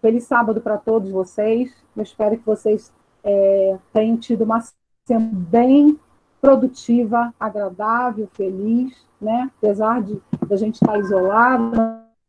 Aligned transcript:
Feliz 0.00 0.24
sábado 0.24 0.60
para 0.60 0.78
todos 0.78 1.10
vocês. 1.10 1.74
Eu 1.94 2.02
espero 2.02 2.38
que 2.38 2.46
vocês 2.46 2.92
é, 3.22 3.78
tenham 3.92 4.16
tido 4.16 4.44
uma 4.44 4.62
semana 5.06 5.30
bem 5.32 5.98
produtiva, 6.40 7.34
agradável, 7.38 8.26
feliz, 8.32 8.96
né? 9.20 9.50
Apesar 9.58 10.02
de, 10.02 10.14
de 10.14 10.54
a 10.54 10.56
gente 10.56 10.76
estar 10.76 10.98
isolado, 10.98 11.76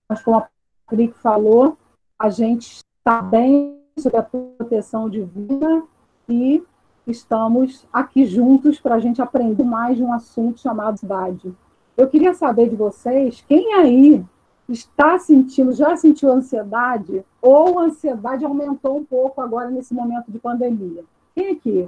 mas 0.10 0.22
como 0.22 0.38
a 0.38 0.50
Patrick 0.86 1.18
falou, 1.20 1.78
a 2.20 2.30
gente 2.30 2.82
está 3.00 3.22
bem 3.22 3.80
sob 3.98 4.18
a 4.18 4.24
proteção 4.24 5.10
divina 5.10 5.84
e 6.28 6.62
estamos 7.08 7.88
aqui 7.92 8.26
juntos 8.26 8.82
para 8.82 8.96
a 8.96 9.00
gente 9.00 9.22
aprender 9.22 9.64
mais 9.64 9.96
de 9.96 10.04
um 10.04 10.12
assunto 10.12 10.60
chamado 10.60 11.00
cidade. 11.00 11.56
Eu 11.96 12.08
queria 12.10 12.34
saber 12.34 12.70
de 12.70 12.76
vocês, 12.76 13.44
quem 13.48 13.74
aí 13.76 14.26
está 14.72 15.18
sentindo, 15.20 15.74
já 15.74 15.96
sentiu 15.96 16.32
ansiedade, 16.32 17.24
ou 17.42 17.80
a 17.80 17.84
ansiedade 17.84 18.46
aumentou 18.46 18.98
um 18.98 19.04
pouco 19.04 19.42
agora 19.42 19.70
nesse 19.70 19.94
momento 19.94 20.32
de 20.32 20.40
pandemia? 20.40 21.04
Quem 21.36 21.52
aqui? 21.52 21.86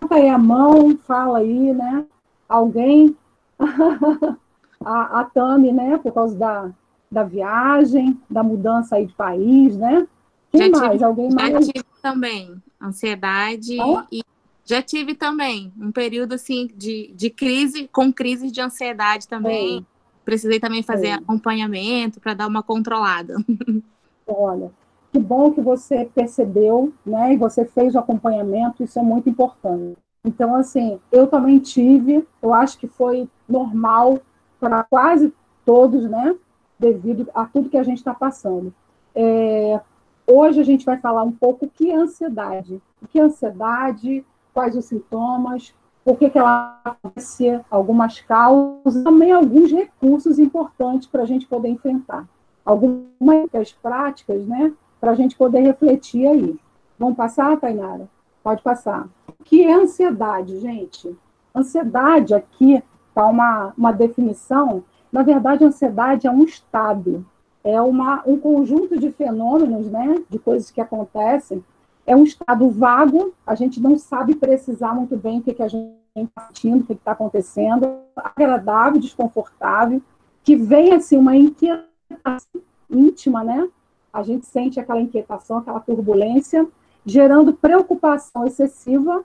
Coloca 0.00 0.16
aí 0.16 0.28
a 0.28 0.38
mão, 0.38 0.96
fala 0.98 1.38
aí, 1.38 1.72
né? 1.72 2.04
Alguém? 2.48 3.16
a, 4.84 5.20
a 5.20 5.24
Tami, 5.24 5.72
né? 5.72 5.98
Por 5.98 6.12
causa 6.12 6.36
da, 6.36 6.70
da 7.10 7.22
viagem, 7.22 8.20
da 8.28 8.42
mudança 8.42 8.96
aí 8.96 9.06
de 9.06 9.14
país, 9.14 9.76
né? 9.76 10.06
Quem 10.50 10.72
já 10.72 10.80
mais? 10.80 10.92
Tive, 10.92 11.04
Alguém 11.04 11.30
já 11.30 11.36
mais? 11.36 11.66
tive 11.66 11.84
também 12.02 12.62
ansiedade 12.80 13.76
e 14.12 14.22
já 14.64 14.82
tive 14.82 15.14
também 15.14 15.72
um 15.78 15.90
período 15.90 16.34
assim 16.34 16.68
de, 16.74 17.12
de 17.14 17.30
crise, 17.30 17.88
com 17.92 18.12
crise 18.12 18.50
de 18.50 18.60
ansiedade 18.60 19.28
também. 19.28 19.86
Precisei 20.24 20.58
também 20.58 20.82
fazer 20.82 21.08
Sim. 21.08 21.12
acompanhamento 21.14 22.20
para 22.20 22.34
dar 22.34 22.46
uma 22.46 22.62
controlada. 22.62 23.36
Olha, 24.26 24.70
que 25.12 25.18
bom 25.18 25.52
que 25.52 25.60
você 25.60 26.08
percebeu, 26.14 26.92
né? 27.04 27.34
E 27.34 27.36
você 27.36 27.64
fez 27.64 27.94
o 27.94 27.98
acompanhamento, 27.98 28.82
isso 28.82 28.98
é 28.98 29.02
muito 29.02 29.28
importante. 29.28 29.96
Então, 30.24 30.54
assim, 30.54 30.98
eu 31.12 31.26
também 31.26 31.58
tive, 31.58 32.26
eu 32.40 32.54
acho 32.54 32.78
que 32.78 32.88
foi 32.88 33.28
normal 33.48 34.18
para 34.58 34.82
quase 34.84 35.32
todos, 35.64 36.08
né? 36.08 36.34
Devido 36.78 37.28
a 37.34 37.44
tudo 37.44 37.68
que 37.68 37.76
a 37.76 37.82
gente 37.82 37.98
está 37.98 38.14
passando. 38.14 38.72
É, 39.14 39.80
hoje 40.26 40.60
a 40.60 40.64
gente 40.64 40.86
vai 40.86 40.98
falar 40.98 41.22
um 41.22 41.32
pouco 41.32 41.66
o 41.66 41.70
que 41.70 41.90
é 41.90 41.96
ansiedade. 41.96 42.80
O 43.02 43.06
que 43.06 43.20
é 43.20 43.22
ansiedade, 43.22 44.24
quais 44.54 44.74
os 44.74 44.86
sintomas, 44.86 45.74
por 46.04 46.18
que, 46.18 46.28
que 46.28 46.38
ela 46.38 46.80
acontece, 46.84 47.60
algumas 47.70 48.20
causas, 48.20 49.02
também 49.02 49.32
alguns 49.32 49.72
recursos 49.72 50.38
importantes 50.38 51.08
para 51.08 51.22
a 51.22 51.26
gente 51.26 51.46
poder 51.46 51.68
enfrentar. 51.68 52.28
Algumas 52.64 53.72
práticas, 53.82 54.46
né? 54.46 54.72
Para 55.00 55.12
a 55.12 55.14
gente 55.14 55.36
poder 55.36 55.60
refletir 55.60 56.26
aí. 56.26 56.56
Vamos 56.98 57.16
passar, 57.16 57.56
Tainara? 57.58 58.08
Pode 58.42 58.62
passar. 58.62 59.08
O 59.28 59.44
que 59.44 59.62
é 59.62 59.72
ansiedade, 59.72 60.60
gente? 60.60 61.16
Ansiedade, 61.54 62.34
aqui 62.34 62.82
está 63.08 63.26
uma, 63.26 63.72
uma 63.76 63.92
definição. 63.92 64.84
Na 65.10 65.22
verdade, 65.22 65.64
ansiedade 65.64 66.26
é 66.26 66.30
um 66.30 66.44
estado, 66.44 67.24
é 67.62 67.80
uma, 67.80 68.22
um 68.26 68.38
conjunto 68.38 68.98
de 68.98 69.10
fenômenos, 69.12 69.86
né? 69.86 70.22
De 70.28 70.38
coisas 70.38 70.70
que 70.70 70.80
acontecem 70.80 71.64
é 72.06 72.14
um 72.14 72.24
estado 72.24 72.68
vago, 72.68 73.32
a 73.46 73.54
gente 73.54 73.80
não 73.80 73.98
sabe 73.98 74.34
precisar 74.34 74.94
muito 74.94 75.16
bem 75.16 75.38
o 75.38 75.42
que, 75.42 75.54
que 75.54 75.62
a 75.62 75.68
gente 75.68 76.03
está 76.16 76.48
o 76.64 76.82
que 76.84 76.92
está 76.92 77.12
acontecendo, 77.12 77.98
agradável, 78.16 79.00
desconfortável, 79.00 80.00
que 80.42 80.54
vem 80.54 80.92
assim 80.92 81.16
uma 81.16 81.36
inquietação 81.36 82.60
íntima, 82.88 83.42
né? 83.42 83.68
A 84.12 84.22
gente 84.22 84.46
sente 84.46 84.78
aquela 84.78 85.00
inquietação, 85.00 85.58
aquela 85.58 85.80
turbulência, 85.80 86.68
gerando 87.04 87.52
preocupação 87.52 88.46
excessiva, 88.46 89.24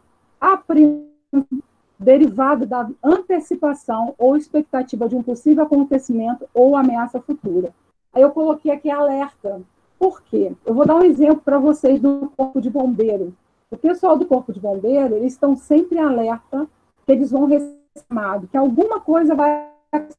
derivado 2.00 2.66
da 2.66 2.90
antecipação 3.04 4.16
ou 4.18 4.36
expectativa 4.36 5.08
de 5.08 5.16
um 5.16 5.22
possível 5.22 5.64
acontecimento 5.64 6.48
ou 6.54 6.76
ameaça 6.76 7.22
futura. 7.22 7.74
Aí 8.12 8.22
eu 8.22 8.32
coloquei 8.32 8.72
aqui 8.72 8.90
alerta, 8.90 9.62
por 10.00 10.22
quê? 10.24 10.54
Eu 10.66 10.74
vou 10.74 10.86
dar 10.86 10.96
um 10.96 11.04
exemplo 11.04 11.42
para 11.42 11.60
vocês 11.60 12.00
do 12.00 12.32
Corpo 12.36 12.62
de 12.62 12.70
Bombeiro. 12.70 13.36
O 13.70 13.78
pessoal 13.78 14.18
do 14.18 14.26
Corpo 14.26 14.52
de 14.52 14.60
Bombeiro, 14.60 15.16
eles 15.16 15.34
estão 15.34 15.56
sempre 15.56 16.00
alerta 16.00 16.68
eles 17.12 17.32
vão 17.32 17.46
receber, 17.46 18.48
que 18.50 18.58
alguma 18.58 19.00
coisa 19.00 19.36
vai 19.36 19.68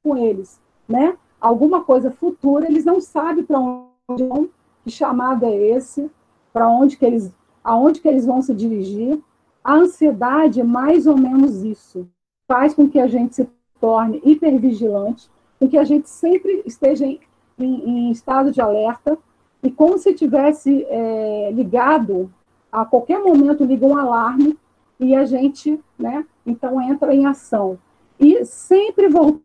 com 0.03 0.17
eles, 0.17 0.61
né? 0.89 1.17
Alguma 1.41 1.83
coisa 1.83 2.11
futura, 2.11 2.67
eles 2.67 2.85
não 2.85 3.01
sabem 3.01 3.45
para 3.45 3.59
onde 3.59 4.25
vão, 4.25 4.49
que 4.85 4.91
chamado 4.91 5.47
é 5.47 5.55
esse, 5.55 6.11
para 6.53 6.69
onde 6.69 6.97
que 6.97 7.05
eles, 7.05 7.33
aonde 7.63 8.01
que 8.01 8.09
eles 8.09 8.27
vão 8.27 8.43
se 8.43 8.55
dirigir. 8.55 9.21
A 9.63 9.75
ansiedade 9.75 10.61
é 10.61 10.65
mais 10.65 11.07
ou 11.07 11.17
menos 11.17 11.63
isso. 11.63 12.09
Faz 12.49 12.75
com 12.75 12.89
que 12.89 12.99
a 12.99 13.07
gente 13.07 13.35
se 13.37 13.49
torne 13.81 14.21
hipervigilante, 14.25 15.31
com 15.59 15.69
que 15.69 15.79
a 15.79 15.85
gente 15.85 16.09
sempre 16.09 16.63
esteja 16.67 17.07
em, 17.07 17.21
em, 17.59 17.89
em 17.89 18.11
estado 18.11 18.51
de 18.51 18.61
alerta, 18.61 19.17
e 19.63 19.71
como 19.71 19.99
se 19.99 20.15
tivesse 20.15 20.85
é, 20.89 21.51
ligado, 21.53 22.31
a 22.73 22.85
qualquer 22.85 23.19
momento 23.19 23.65
liga 23.65 23.87
um 23.87 23.97
alarme 23.97 24.59
e 25.01 25.15
a 25.15 25.25
gente, 25.25 25.81
né, 25.99 26.27
então 26.45 26.81
entra 26.81 27.15
em 27.15 27.25
ação. 27.25 27.79
E 28.19 28.45
sempre 28.45 29.09
voltar 29.09 29.41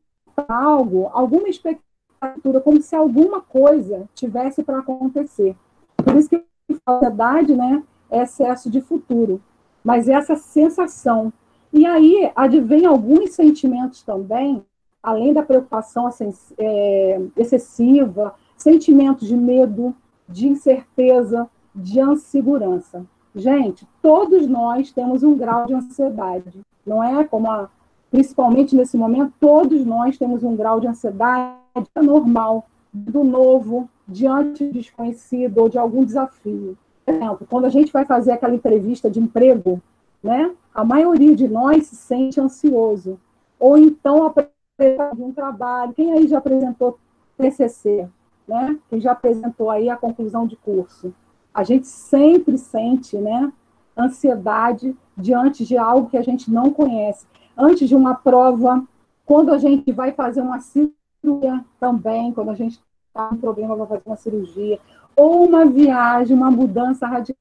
algo, 0.49 1.09
alguma 1.13 1.47
expectativa, 1.47 2.59
como 2.61 2.81
se 2.81 2.93
alguma 2.93 3.41
coisa 3.41 4.09
tivesse 4.13 4.61
para 4.63 4.79
acontecer. 4.79 5.55
Por 5.95 6.17
isso 6.17 6.29
que 6.29 6.35
a 6.35 6.91
ansiedade, 6.91 7.55
né, 7.55 7.81
é 8.11 8.23
excesso 8.23 8.69
de 8.69 8.81
futuro, 8.81 9.41
mas 9.81 10.09
essa 10.09 10.35
sensação. 10.35 11.31
E 11.71 11.85
aí 11.85 12.29
advém 12.35 12.85
alguns 12.85 13.31
sentimentos 13.31 14.03
também, 14.03 14.61
além 15.01 15.33
da 15.33 15.41
preocupação 15.41 16.07
assim, 16.07 16.33
é, 16.57 17.21
excessiva, 17.37 18.35
sentimentos 18.57 19.25
de 19.25 19.37
medo, 19.37 19.95
de 20.27 20.47
incerteza, 20.47 21.49
de 21.73 22.01
insegurança. 22.01 23.05
Gente, 23.35 23.85
todos 24.01 24.47
nós 24.47 24.91
temos 24.91 25.23
um 25.23 25.37
grau 25.37 25.65
de 25.65 25.73
ansiedade, 25.73 26.61
não 26.85 27.03
é? 27.03 27.23
Como 27.25 27.51
a, 27.51 27.69
principalmente 28.09 28.75
nesse 28.75 28.95
momento, 28.95 29.33
todos 29.39 29.85
nós 29.85 30.17
temos 30.17 30.43
um 30.43 30.55
grau 30.55 30.79
de 30.79 30.87
ansiedade 30.87 31.55
normal, 32.01 32.65
do 32.93 33.23
novo, 33.25 33.89
diante 34.07 34.65
do 34.65 34.71
desconhecido 34.71 35.57
ou 35.57 35.67
de 35.67 35.77
algum 35.77 36.05
desafio. 36.05 36.77
Por 37.05 37.13
exemplo, 37.13 37.47
quando 37.49 37.65
a 37.65 37.69
gente 37.69 37.91
vai 37.91 38.05
fazer 38.05 38.31
aquela 38.31 38.55
entrevista 38.55 39.09
de 39.09 39.19
emprego, 39.19 39.81
né? 40.23 40.51
A 40.73 40.83
maioria 40.83 41.35
de 41.35 41.47
nós 41.47 41.87
se 41.87 41.95
sente 41.95 42.39
ansioso. 42.39 43.19
Ou 43.59 43.77
então 43.77 44.25
apresentar 44.25 45.13
um 45.17 45.31
trabalho. 45.31 45.93
Quem 45.93 46.13
aí 46.13 46.27
já 46.27 46.37
apresentou 46.37 46.97
TCC? 47.37 48.09
né, 48.47 48.77
que 48.89 48.99
já 48.99 49.11
apresentou 49.11 49.69
aí 49.69 49.89
a 49.89 49.97
conclusão 49.97 50.45
de 50.45 50.55
curso. 50.55 51.13
A 51.55 51.63
gente 51.63 51.87
sempre 51.87 52.57
sente, 52.57 53.17
né, 53.17 53.49
ansiedade 53.97 54.93
diante 55.15 55.65
de 55.65 55.77
algo 55.77 56.09
que 56.09 56.17
a 56.17 56.21
gente 56.21 56.51
não 56.51 56.69
conhece. 56.69 57.25
Antes 57.57 57.87
de 57.87 57.95
uma 57.95 58.13
prova, 58.13 58.83
quando 59.25 59.53
a 59.53 59.57
gente 59.57 59.89
vai 59.93 60.11
fazer 60.11 60.41
uma 60.41 60.59
cirurgia 60.59 61.63
também, 61.79 62.33
quando 62.33 62.49
a 62.49 62.55
gente 62.55 62.81
está 63.07 63.29
com 63.29 63.35
um 63.35 63.37
problema 63.37 63.73
para 63.77 63.87
fazer 63.87 64.03
uma 64.05 64.17
cirurgia, 64.17 64.79
ou 65.15 65.45
uma 65.47 65.65
viagem, 65.65 66.35
uma 66.35 66.51
mudança 66.51 67.07
radical, 67.07 67.37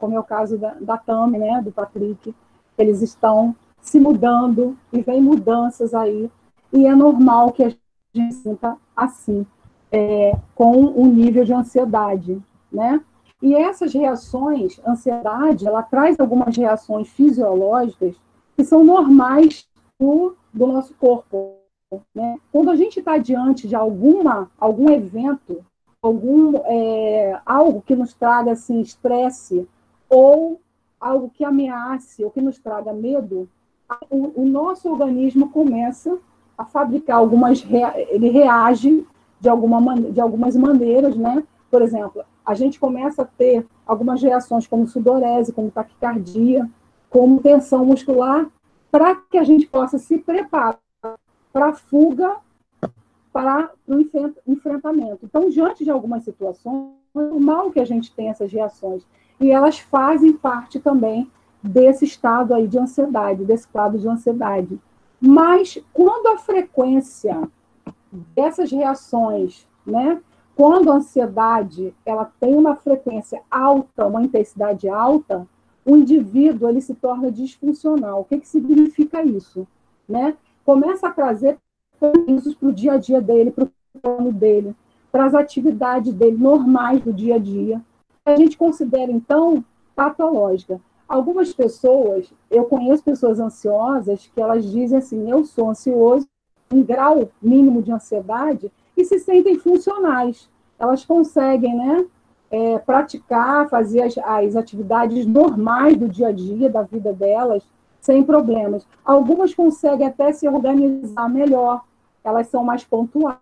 como 0.00 0.16
é 0.16 0.18
o 0.18 0.24
caso 0.24 0.56
da, 0.56 0.74
da 0.80 0.96
Tami, 0.96 1.38
né, 1.38 1.60
do 1.62 1.70
Patrick, 1.70 2.34
eles 2.78 3.02
estão 3.02 3.54
se 3.82 4.00
mudando 4.00 4.76
e 4.90 5.02
vem 5.02 5.20
mudanças 5.20 5.92
aí, 5.92 6.30
e 6.72 6.86
é 6.86 6.94
normal 6.94 7.52
que 7.52 7.64
a 7.64 7.68
gente 8.14 8.34
sinta 8.34 8.76
assim 8.96 9.46
é, 9.92 10.36
com 10.54 10.72
um 10.72 11.06
nível 11.06 11.44
de 11.44 11.52
ansiedade, 11.52 12.40
né? 12.72 13.00
E 13.42 13.54
essas 13.54 13.92
reações, 13.92 14.80
ansiedade, 14.86 15.66
ela 15.66 15.82
traz 15.82 16.18
algumas 16.20 16.56
reações 16.56 17.08
fisiológicas 17.08 18.14
que 18.56 18.64
são 18.64 18.84
normais 18.84 19.66
do, 19.98 20.36
do 20.52 20.66
nosso 20.66 20.94
corpo, 20.94 21.54
né? 22.14 22.36
Quando 22.52 22.70
a 22.70 22.76
gente 22.76 22.98
está 22.98 23.16
diante 23.16 23.66
de 23.66 23.74
alguma, 23.74 24.50
algum 24.58 24.90
evento, 24.90 25.64
algum 26.02 26.56
é, 26.66 27.40
algo 27.44 27.82
que 27.82 27.96
nos 27.96 28.14
traga 28.14 28.52
assim 28.52 28.80
estresse 28.80 29.66
ou 30.08 30.60
algo 31.00 31.30
que 31.30 31.44
ameace 31.44 32.22
ou 32.22 32.30
que 32.30 32.40
nos 32.40 32.58
traga 32.58 32.92
medo, 32.92 33.48
o, 34.10 34.42
o 34.42 34.46
nosso 34.46 34.90
organismo 34.90 35.50
começa 35.50 36.18
a 36.56 36.64
fabricar 36.64 37.16
algumas, 37.16 37.64
ele 38.10 38.28
reage 38.28 39.06
de, 39.40 39.48
alguma, 39.48 39.94
de 39.94 40.20
algumas 40.20 40.54
maneiras, 40.54 41.16
né? 41.16 41.42
Por 41.70 41.80
exemplo, 41.80 42.22
a 42.44 42.54
gente 42.54 42.78
começa 42.78 43.22
a 43.22 43.24
ter 43.26 43.66
algumas 43.86 44.22
reações 44.22 44.66
como 44.66 44.86
sudorese, 44.86 45.52
como 45.52 45.70
taquicardia, 45.70 46.68
como 47.08 47.40
tensão 47.40 47.84
muscular, 47.84 48.46
para 48.90 49.14
que 49.14 49.38
a 49.38 49.44
gente 49.44 49.66
possa 49.66 49.98
se 49.98 50.18
preparar 50.18 50.78
para 51.52 51.68
a 51.68 51.72
fuga, 51.72 52.36
para 53.32 53.70
o 53.86 54.00
enfrentamento. 54.46 55.24
Então, 55.24 55.48
diante 55.48 55.84
de 55.84 55.90
algumas 55.90 56.24
situações, 56.24 56.90
é 57.14 57.20
normal 57.20 57.70
que 57.70 57.80
a 57.80 57.84
gente 57.84 58.12
tenha 58.12 58.30
essas 58.30 58.52
reações. 58.52 59.04
E 59.40 59.50
elas 59.50 59.78
fazem 59.78 60.32
parte 60.32 60.78
também 60.78 61.30
desse 61.62 62.04
estado 62.04 62.54
aí 62.54 62.66
de 62.66 62.78
ansiedade, 62.78 63.44
desse 63.44 63.66
quadro 63.68 63.98
de 63.98 64.08
ansiedade. 64.08 64.80
Mas 65.20 65.78
quando 65.92 66.28
a 66.28 66.38
frequência 66.38 67.48
dessas 68.34 68.70
reações, 68.70 69.66
né, 69.84 70.20
quando 70.60 70.92
a 70.92 70.96
ansiedade 70.96 71.94
ela 72.04 72.30
tem 72.38 72.54
uma 72.54 72.76
frequência 72.76 73.40
alta, 73.50 74.06
uma 74.06 74.22
intensidade 74.22 74.90
alta, 74.90 75.48
o 75.86 75.96
indivíduo 75.96 76.68
ele 76.68 76.82
se 76.82 76.94
torna 76.94 77.32
disfuncional. 77.32 78.20
O 78.20 78.24
que, 78.26 78.40
que 78.40 78.46
significa 78.46 79.22
isso? 79.22 79.66
Né? 80.06 80.36
Começa 80.62 81.08
a 81.08 81.12
trazer 81.12 81.56
prejuízos 81.98 82.54
para 82.54 82.68
o 82.68 82.72
dia 82.74 82.92
a 82.92 82.98
dia 82.98 83.22
dele, 83.22 83.50
para 83.50 83.64
o 83.64 83.70
plano 84.02 84.30
dele, 84.34 84.76
para 85.10 85.24
as 85.24 85.34
atividades 85.34 86.12
dele 86.12 86.36
normais 86.36 87.00
do 87.00 87.10
dia 87.10 87.36
a 87.36 87.38
dia. 87.38 87.80
A 88.26 88.36
gente 88.36 88.58
considera, 88.58 89.10
então, 89.10 89.64
patológica. 89.96 90.78
Algumas 91.08 91.54
pessoas, 91.54 92.30
eu 92.50 92.66
conheço 92.66 93.02
pessoas 93.02 93.40
ansiosas 93.40 94.26
que 94.26 94.42
elas 94.42 94.70
dizem 94.70 94.98
assim: 94.98 95.30
eu 95.30 95.42
sou 95.42 95.70
ansioso, 95.70 96.28
um 96.70 96.82
grau 96.82 97.30
mínimo 97.40 97.82
de 97.82 97.90
ansiedade, 97.90 98.70
e 99.00 99.04
se 99.04 99.18
sentem 99.18 99.58
funcionais. 99.58 100.48
Elas 100.78 101.04
conseguem, 101.04 101.76
né? 101.76 102.06
É, 102.50 102.78
praticar, 102.78 103.68
fazer 103.68 104.02
as, 104.02 104.18
as 104.18 104.56
atividades 104.56 105.24
normais 105.24 105.96
do 105.96 106.08
dia 106.08 106.28
a 106.28 106.32
dia, 106.32 106.68
da 106.68 106.82
vida 106.82 107.12
delas, 107.12 107.62
sem 108.00 108.24
problemas. 108.24 108.84
Algumas 109.04 109.54
conseguem 109.54 110.06
até 110.06 110.32
se 110.32 110.48
organizar 110.48 111.28
melhor, 111.28 111.84
elas 112.24 112.48
são 112.48 112.64
mais 112.64 112.82
pontuais. 112.82 113.38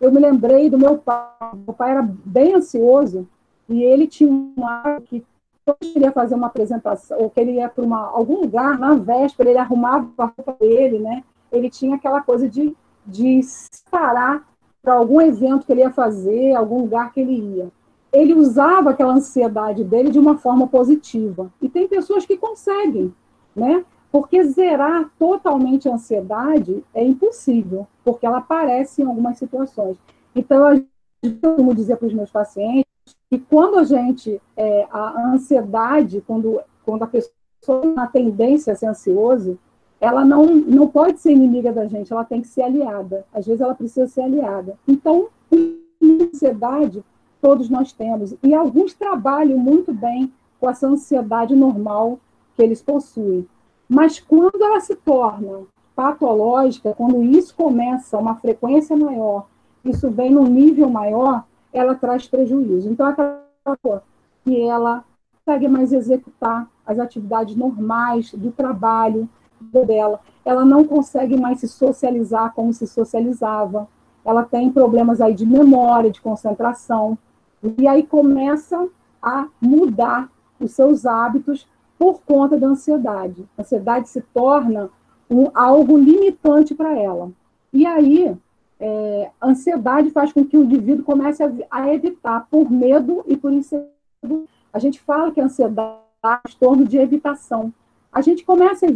Eu 0.00 0.12
me 0.12 0.20
lembrei 0.20 0.70
do 0.70 0.78
meu 0.78 0.98
pai, 0.98 1.28
meu 1.66 1.74
pai 1.74 1.90
era 1.90 2.02
bem 2.02 2.54
ansioso, 2.54 3.26
e 3.68 3.82
ele 3.82 4.06
tinha 4.06 4.30
um 4.30 4.64
ar 4.64 5.00
que 5.00 5.24
quando 5.64 5.78
ele 5.80 5.92
queria 5.92 6.12
fazer 6.12 6.34
uma 6.34 6.48
apresentação, 6.48 7.18
ou 7.18 7.30
que 7.30 7.40
ele 7.40 7.52
ia 7.52 7.68
para 7.68 7.84
algum 7.96 8.42
lugar, 8.42 8.78
na 8.78 8.94
véspera, 8.94 9.48
ele 9.48 9.58
arrumava 9.58 10.10
a 10.18 10.24
roupa 10.26 10.56
dele, 10.60 10.98
né? 10.98 11.24
Ele 11.50 11.70
tinha 11.70 11.96
aquela 11.96 12.20
coisa 12.20 12.48
de, 12.48 12.76
de 13.06 13.40
parar 13.90 14.46
para 14.84 14.94
algum 14.94 15.20
evento 15.20 15.64
que 15.64 15.72
ele 15.72 15.80
ia 15.80 15.90
fazer, 15.90 16.54
algum 16.54 16.82
lugar 16.82 17.10
que 17.10 17.20
ele 17.20 17.56
ia. 17.56 17.68
Ele 18.12 18.34
usava 18.34 18.90
aquela 18.90 19.14
ansiedade 19.14 19.82
dele 19.82 20.10
de 20.10 20.18
uma 20.18 20.36
forma 20.36 20.68
positiva. 20.68 21.50
E 21.60 21.68
tem 21.68 21.88
pessoas 21.88 22.26
que 22.26 22.36
conseguem, 22.36 23.12
né? 23.56 23.84
Porque 24.12 24.44
zerar 24.44 25.10
totalmente 25.18 25.88
a 25.88 25.94
ansiedade 25.94 26.84
é 26.94 27.02
impossível, 27.02 27.88
porque 28.04 28.26
ela 28.26 28.38
aparece 28.38 29.02
em 29.02 29.06
algumas 29.06 29.38
situações. 29.38 29.96
Então, 30.36 30.68
eu 31.22 31.74
dizer 31.74 31.96
para 31.96 32.06
os 32.06 32.14
meus 32.14 32.30
pacientes 32.30 32.84
que 33.30 33.38
quando 33.38 33.78
a 33.78 33.84
gente, 33.84 34.40
é, 34.56 34.86
a 34.92 35.32
ansiedade, 35.32 36.22
quando, 36.26 36.60
quando 36.84 37.02
a 37.02 37.06
pessoa 37.06 38.06
tem 38.12 38.30
tendência 38.30 38.72
a 38.72 38.76
ser 38.76 38.86
ansioso, 38.86 39.58
ela 40.04 40.22
não, 40.22 40.44
não 40.44 40.86
pode 40.86 41.18
ser 41.18 41.32
inimiga 41.32 41.72
da 41.72 41.86
gente, 41.86 42.12
ela 42.12 42.26
tem 42.26 42.42
que 42.42 42.48
ser 42.48 42.60
aliada. 42.60 43.24
Às 43.32 43.46
vezes 43.46 43.62
ela 43.62 43.74
precisa 43.74 44.06
ser 44.06 44.20
aliada. 44.20 44.78
Então, 44.86 45.28
ansiedade 46.02 47.02
todos 47.40 47.70
nós 47.70 47.90
temos, 47.90 48.34
e 48.42 48.54
alguns 48.54 48.92
trabalham 48.92 49.58
muito 49.58 49.94
bem 49.94 50.30
com 50.60 50.68
essa 50.68 50.86
ansiedade 50.86 51.56
normal 51.56 52.18
que 52.54 52.62
eles 52.62 52.82
possuem. 52.82 53.46
Mas 53.88 54.20
quando 54.20 54.62
ela 54.62 54.80
se 54.80 54.94
torna 54.94 55.62
patológica, 55.96 56.94
quando 56.94 57.22
isso 57.22 57.54
começa 57.54 58.18
uma 58.18 58.34
frequência 58.36 58.94
maior, 58.94 59.46
isso 59.84 60.10
vem 60.10 60.30
num 60.30 60.46
nível 60.46 60.90
maior, 60.90 61.44
ela 61.72 61.94
traz 61.94 62.26
prejuízo. 62.26 62.90
Então, 62.90 63.06
aquela 63.06 64.02
que 64.44 64.60
ela 64.60 65.04
consegue 65.44 65.68
mais 65.68 65.92
executar 65.92 66.68
as 66.86 66.98
atividades 66.98 67.56
normais 67.56 68.32
do 68.32 68.50
trabalho 68.50 69.28
dela, 69.60 70.20
ela 70.44 70.64
não 70.64 70.84
consegue 70.84 71.36
mais 71.36 71.60
se 71.60 71.68
socializar 71.68 72.52
como 72.54 72.72
se 72.72 72.86
socializava, 72.86 73.88
ela 74.24 74.42
tem 74.42 74.70
problemas 74.70 75.20
aí 75.20 75.34
de 75.34 75.46
memória, 75.46 76.10
de 76.10 76.20
concentração, 76.20 77.18
e 77.78 77.86
aí 77.86 78.02
começa 78.02 78.88
a 79.22 79.46
mudar 79.60 80.30
os 80.60 80.72
seus 80.72 81.06
hábitos 81.06 81.66
por 81.98 82.20
conta 82.22 82.58
da 82.58 82.66
ansiedade. 82.66 83.46
A 83.56 83.62
ansiedade 83.62 84.08
se 84.08 84.20
torna 84.20 84.90
um, 85.30 85.50
algo 85.54 85.96
limitante 85.96 86.74
para 86.74 86.98
ela. 86.98 87.30
E 87.72 87.86
aí, 87.86 88.36
é, 88.78 89.30
ansiedade 89.42 90.10
faz 90.10 90.32
com 90.32 90.44
que 90.44 90.56
o 90.56 90.64
indivíduo 90.64 91.04
comece 91.04 91.42
a, 91.42 91.50
a, 91.70 91.92
evitar 91.94 92.46
por 92.50 92.70
medo 92.70 93.24
e 93.26 93.36
por 93.36 93.52
insegurança. 93.52 93.94
A 94.72 94.78
gente 94.78 95.00
fala 95.00 95.30
que 95.30 95.40
a 95.40 95.44
ansiedade 95.44 95.98
é 96.24 96.50
em 96.50 96.56
torno 96.58 96.84
de 96.84 96.98
evitação. 96.98 97.72
A 98.12 98.20
gente 98.20 98.44
começa, 98.44 98.86
a, 98.86 98.90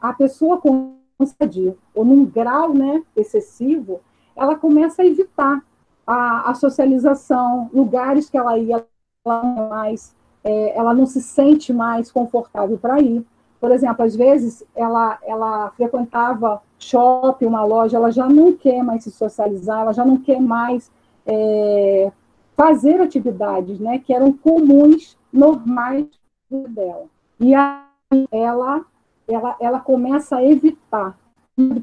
a 0.00 0.12
pessoa 0.12 0.58
com 0.58 0.96
ansiedade, 1.20 1.74
ou 1.94 2.04
num 2.04 2.24
grau 2.24 2.72
né, 2.72 3.02
excessivo, 3.16 4.00
ela 4.36 4.54
começa 4.54 5.02
a 5.02 5.06
evitar 5.06 5.64
a, 6.06 6.50
a 6.50 6.54
socialização, 6.54 7.68
lugares 7.72 8.30
que 8.30 8.38
ela 8.38 8.56
ia 8.56 8.86
ela 9.24 9.42
não 9.42 9.68
mais, 9.68 10.14
é, 10.42 10.76
ela 10.76 10.94
não 10.94 11.06
se 11.06 11.20
sente 11.20 11.72
mais 11.72 12.10
confortável 12.10 12.78
para 12.78 13.00
ir. 13.00 13.24
Por 13.60 13.70
exemplo, 13.72 14.04
às 14.04 14.14
vezes 14.14 14.64
ela, 14.74 15.18
ela 15.22 15.70
frequentava 15.72 16.62
shopping, 16.78 17.46
uma 17.46 17.64
loja, 17.64 17.96
ela 17.96 18.10
já 18.10 18.28
não 18.28 18.52
quer 18.52 18.82
mais 18.82 19.04
se 19.04 19.10
socializar, 19.10 19.80
ela 19.80 19.92
já 19.92 20.04
não 20.04 20.16
quer 20.16 20.40
mais 20.40 20.90
é, 21.26 22.12
fazer 22.56 23.00
atividades 23.00 23.78
né, 23.80 23.98
que 23.98 24.14
eram 24.14 24.32
comuns, 24.32 25.18
normais 25.32 26.06
dela. 26.50 27.04
E 27.40 27.54
aí 27.54 28.26
ela, 28.30 28.84
ela, 29.28 29.56
ela 29.60 29.80
começa 29.80 30.36
a 30.36 30.44
evitar 30.44 31.18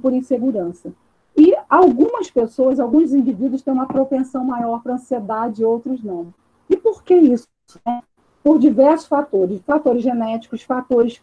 por 0.01 0.13
insegurança. 0.13 0.91
E 1.37 1.53
algumas 1.69 2.31
pessoas, 2.31 2.79
alguns 2.79 3.13
indivíduos 3.13 3.61
têm 3.61 3.73
uma 3.73 3.87
propensão 3.87 4.43
maior 4.45 4.81
para 4.81 4.93
ansiedade, 4.93 5.65
outros 5.65 6.01
não. 6.01 6.33
E 6.69 6.77
por 6.77 7.03
que 7.03 7.13
isso? 7.13 7.47
Né? 7.85 8.01
Por 8.41 8.57
diversos 8.57 9.07
fatores, 9.07 9.61
fatores 9.65 10.01
genéticos, 10.01 10.61
fatores 10.61 11.21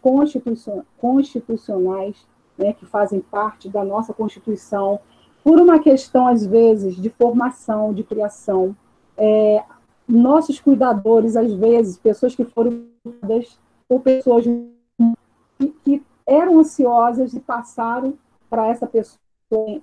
constitucionais, 0.97 2.27
né, 2.57 2.73
que 2.73 2.85
fazem 2.85 3.19
parte 3.21 3.69
da 3.69 3.83
nossa 3.83 4.13
Constituição, 4.13 4.99
por 5.43 5.59
uma 5.59 5.79
questão, 5.79 6.27
às 6.27 6.45
vezes, 6.45 6.95
de 6.95 7.09
formação, 7.09 7.93
de 7.93 8.03
criação. 8.03 8.75
É, 9.17 9.63
nossos 10.07 10.59
cuidadores, 10.59 11.35
às 11.35 11.51
vezes, 11.53 11.97
pessoas 11.97 12.35
que 12.35 12.45
foram 12.45 12.85
por 13.87 14.01
pessoas 14.01 14.45
que, 15.57 15.67
que 15.83 16.01
eram 16.33 16.59
ansiosas 16.59 17.33
e 17.33 17.39
passaram 17.39 18.13
para 18.49 18.67
essa 18.67 18.85
pessoa 18.85 19.19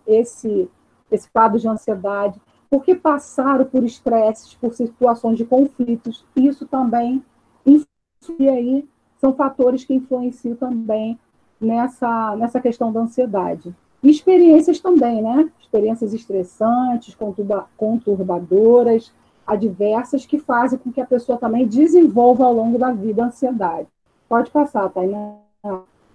esse, 0.07 0.69
esse 1.11 1.31
quadro 1.31 1.59
de 1.59 1.69
ansiedade, 1.69 2.41
porque 2.69 2.95
passaram 2.95 3.65
por 3.65 3.85
estresses, 3.85 4.55
por 4.55 4.73
situações 4.73 5.39
de 5.39 5.45
conflitos. 5.45 6.25
Isso 6.37 6.67
também 6.67 7.25
influi 7.65 8.49
aí, 8.49 8.89
são 9.19 9.35
fatores 9.35 9.85
que 9.85 9.95
influenciam 9.95 10.57
também 10.57 11.19
nessa, 11.61 12.37
nessa 12.37 12.61
questão 12.61 12.93
da 12.93 13.01
ansiedade. 13.01 13.75
E 14.03 14.09
experiências 14.09 14.81
também, 14.81 15.23
né? 15.23 15.51
Experiências 15.61 16.15
estressantes, 16.15 17.15
conturba, 17.15 17.69
conturbadoras, 17.77 19.13
adversas, 19.47 20.25
que 20.25 20.39
fazem 20.39 20.79
com 20.79 20.91
que 20.91 21.01
a 21.01 21.07
pessoa 21.07 21.37
também 21.37 21.67
desenvolva 21.67 22.45
ao 22.45 22.55
longo 22.55 22.79
da 22.79 22.93
vida 22.93 23.23
a 23.23 23.27
ansiedade. 23.27 23.89
Pode 24.29 24.51
passar, 24.51 24.89
Tainá. 24.89 25.37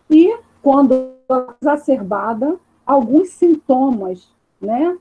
E 0.10 0.38
quando 0.62 1.16
exacerbada, 1.62 2.58
alguns 2.86 3.30
sintomas, 3.30 4.30
né? 4.60 4.98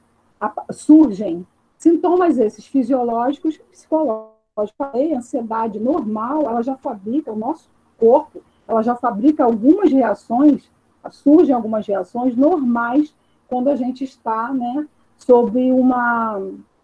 Surgem. 0.70 1.46
Sintomas 1.78 2.38
esses 2.38 2.66
fisiológicos, 2.66 3.58
psicológicos. 3.70 4.34
A 4.78 5.16
ansiedade 5.16 5.80
normal, 5.80 6.42
ela 6.42 6.62
já 6.62 6.76
fabrica, 6.76 7.32
o 7.32 7.36
nosso 7.36 7.68
corpo 7.98 8.40
ela 8.66 8.82
já 8.82 8.94
fabrica 8.94 9.44
algumas 9.44 9.92
reações, 9.92 10.70
surgem 11.10 11.54
algumas 11.54 11.86
reações 11.86 12.34
normais 12.34 13.14
quando 13.46 13.68
a 13.68 13.76
gente 13.76 14.04
está 14.04 14.52
né, 14.52 14.86
sob 15.18 15.70
uma 15.70 16.40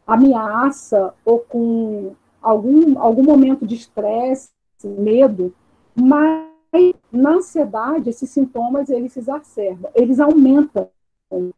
ameaça 0.07 1.15
ou 1.25 1.39
com 1.39 2.13
algum, 2.43 2.99
algum 2.99 3.23
momento 3.23 3.67
de 3.67 3.75
estresse, 3.75 4.51
medo, 4.85 5.55
mas 5.95 6.50
na 7.13 7.33
ansiedade 7.33 8.11
esses 8.11 8.31
sintomas 8.31 8.89
eles 8.91 9.13
se 9.13 9.19
exacerbam, 9.19 9.91
eles 9.95 10.21
aumentam, 10.21 10.89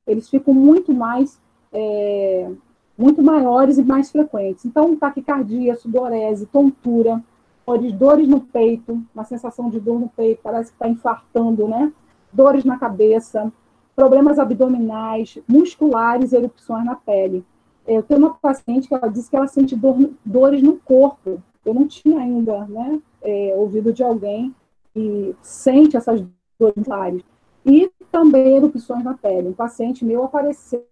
eles 0.06 0.28
ficam 0.28 0.54
muito 0.54 0.92
mais 0.92 1.40
é, 1.72 2.50
muito 2.96 3.22
maiores 3.22 3.78
e 3.78 3.82
mais 3.82 4.10
frequentes. 4.10 4.64
Então, 4.64 4.96
taquicardia, 4.96 5.74
sudorese, 5.76 6.46
tontura, 6.46 7.22
dores, 7.66 7.92
dores 7.92 8.28
no 8.28 8.40
peito, 8.40 9.02
uma 9.14 9.24
sensação 9.24 9.70
de 9.70 9.80
dor 9.80 9.98
no 9.98 10.08
peito, 10.08 10.40
parece 10.42 10.70
que 10.70 10.76
está 10.76 10.88
infartando, 10.88 11.66
né? 11.66 11.92
Dores 12.32 12.64
na 12.64 12.78
cabeça, 12.78 13.52
problemas 13.96 14.38
abdominais, 14.38 15.38
musculares, 15.48 16.32
erupções 16.32 16.84
na 16.84 16.94
pele. 16.94 17.44
Eu 17.86 18.02
tenho 18.02 18.20
uma 18.20 18.34
paciente 18.34 18.88
que 18.88 18.94
ela 18.94 19.08
disse 19.08 19.28
que 19.28 19.36
ela 19.36 19.48
sente 19.48 19.74
dor, 19.74 20.10
dores 20.24 20.62
no 20.62 20.76
corpo. 20.78 21.42
Eu 21.64 21.74
não 21.74 21.86
tinha 21.86 22.20
ainda, 22.20 22.64
né, 22.66 23.00
é, 23.22 23.54
ouvido 23.56 23.92
de 23.92 24.02
alguém 24.02 24.54
que 24.92 25.34
sente 25.42 25.96
essas 25.96 26.20
dores 26.58 26.76
musculares. 26.76 27.22
E 27.64 27.90
também 28.10 28.56
erupções 28.56 29.04
na 29.04 29.14
pele. 29.14 29.48
Um 29.48 29.52
paciente 29.52 30.04
meu 30.04 30.24
apareceu 30.24 30.84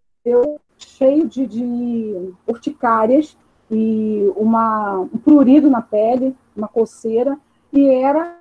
cheio 0.77 1.29
de, 1.29 1.47
de 1.47 2.33
urticárias 2.47 3.37
e 3.71 4.33
uma, 4.37 4.99
um 5.01 5.19
prurido 5.19 5.71
na 5.71 5.83
pele, 5.83 6.37
uma 6.57 6.69
coceira, 6.69 7.39
e 7.73 7.89
era 7.89 8.37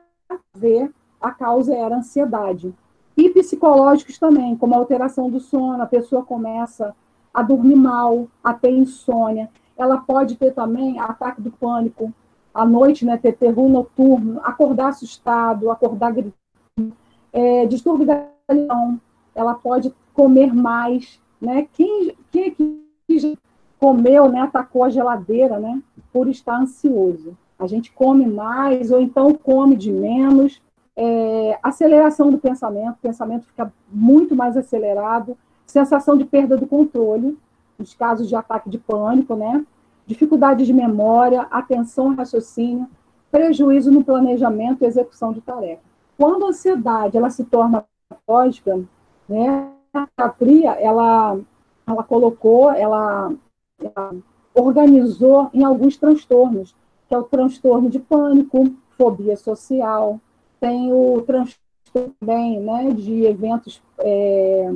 ver 0.55 0.91
a 1.21 1.31
causa 1.31 1.75
era 1.75 1.97
ansiedade. 1.97 2.73
E 3.17 3.29
psicológicos 3.29 4.17
também, 4.17 4.55
como 4.55 4.73
alteração 4.75 5.29
do 5.29 5.39
sono, 5.39 5.81
a 5.81 5.85
pessoa 5.85 6.23
começa 6.23 6.95
a 7.33 7.41
dormir 7.41 7.75
mal, 7.75 8.27
a 8.43 8.53
ter 8.53 8.71
insônia. 8.71 9.49
Ela 9.77 9.97
pode 9.97 10.35
ter 10.35 10.53
também 10.53 10.99
ataque 10.99 11.41
do 11.41 11.51
pânico, 11.51 12.13
à 12.53 12.65
noite, 12.65 13.06
né, 13.06 13.18
ter 13.18 13.34
terror 13.34 13.70
noturno, 13.70 14.39
acordar 14.44 14.89
assustado, 14.89 15.70
acordar 15.70 16.12
gritando, 16.12 16.94
é, 17.32 17.65
distúrbio 17.65 18.06
da 18.06 18.25
alimentação, 18.48 19.00
ela 19.36 19.53
pode 19.53 19.94
comer 20.13 20.53
mais, 20.53 21.20
né? 21.39 21.68
Quem, 21.74 22.13
quem 22.32 22.44
é 22.46 22.51
que 22.51 23.38
comeu, 23.79 24.27
né, 24.29 24.41
atacou 24.41 24.84
a 24.84 24.89
geladeira, 24.89 25.60
né, 25.60 25.82
por 26.12 26.27
estar 26.27 26.60
ansioso? 26.60 27.38
A 27.58 27.68
gente 27.68 27.91
come 27.91 28.25
mais 28.25 28.91
ou 28.91 29.00
então 29.00 29.34
come 29.34 29.75
de 29.75 29.91
menos, 29.91 30.62
é, 30.96 31.58
aceleração 31.63 32.29
do 32.29 32.38
pensamento, 32.38 32.96
o 32.96 33.01
pensamento 33.01 33.46
fica 33.46 33.72
muito 33.89 34.36
mais 34.36 34.58
acelerado, 34.58 35.38
sensação 35.65 36.18
de 36.18 36.25
perda 36.25 36.58
do 36.58 36.68
controle, 36.68 37.38
nos 37.77 37.94
casos 37.94 38.27
de 38.27 38.36
ataque 38.36 38.70
de 38.70 38.77
pânico, 38.77 39.36
né? 39.36 39.65
Dificuldade 40.09 40.65
de 40.65 40.73
memória, 40.73 41.43
atenção, 41.51 42.15
raciocínio, 42.15 42.87
prejuízo 43.31 43.91
no 43.91 44.03
planejamento 44.03 44.81
e 44.81 44.87
execução 44.87 45.31
de 45.31 45.39
tarefa. 45.39 45.83
Quando 46.17 46.47
a 46.47 46.49
ansiedade 46.49 47.15
ela 47.15 47.29
se 47.29 47.43
torna 47.43 47.85
patológica, 48.09 48.81
né? 49.29 49.69
A 49.93 50.07
psiquiatria 50.07 50.71
ela 50.71 51.39
ela 51.85 52.03
colocou, 52.03 52.71
ela, 52.71 53.31
ela 53.79 54.15
organizou 54.55 55.51
em 55.53 55.63
alguns 55.63 55.95
transtornos, 55.95 56.75
que 57.07 57.13
é 57.13 57.17
o 57.19 57.23
transtorno 57.23 57.87
de 57.87 57.99
pânico, 57.99 58.75
fobia 58.97 59.37
social, 59.37 60.19
tem 60.59 60.91
o 60.91 61.21
transtorno 61.21 62.15
também 62.19 62.59
né, 62.59 62.89
de 62.93 63.25
eventos, 63.25 63.79
é, 63.99 64.71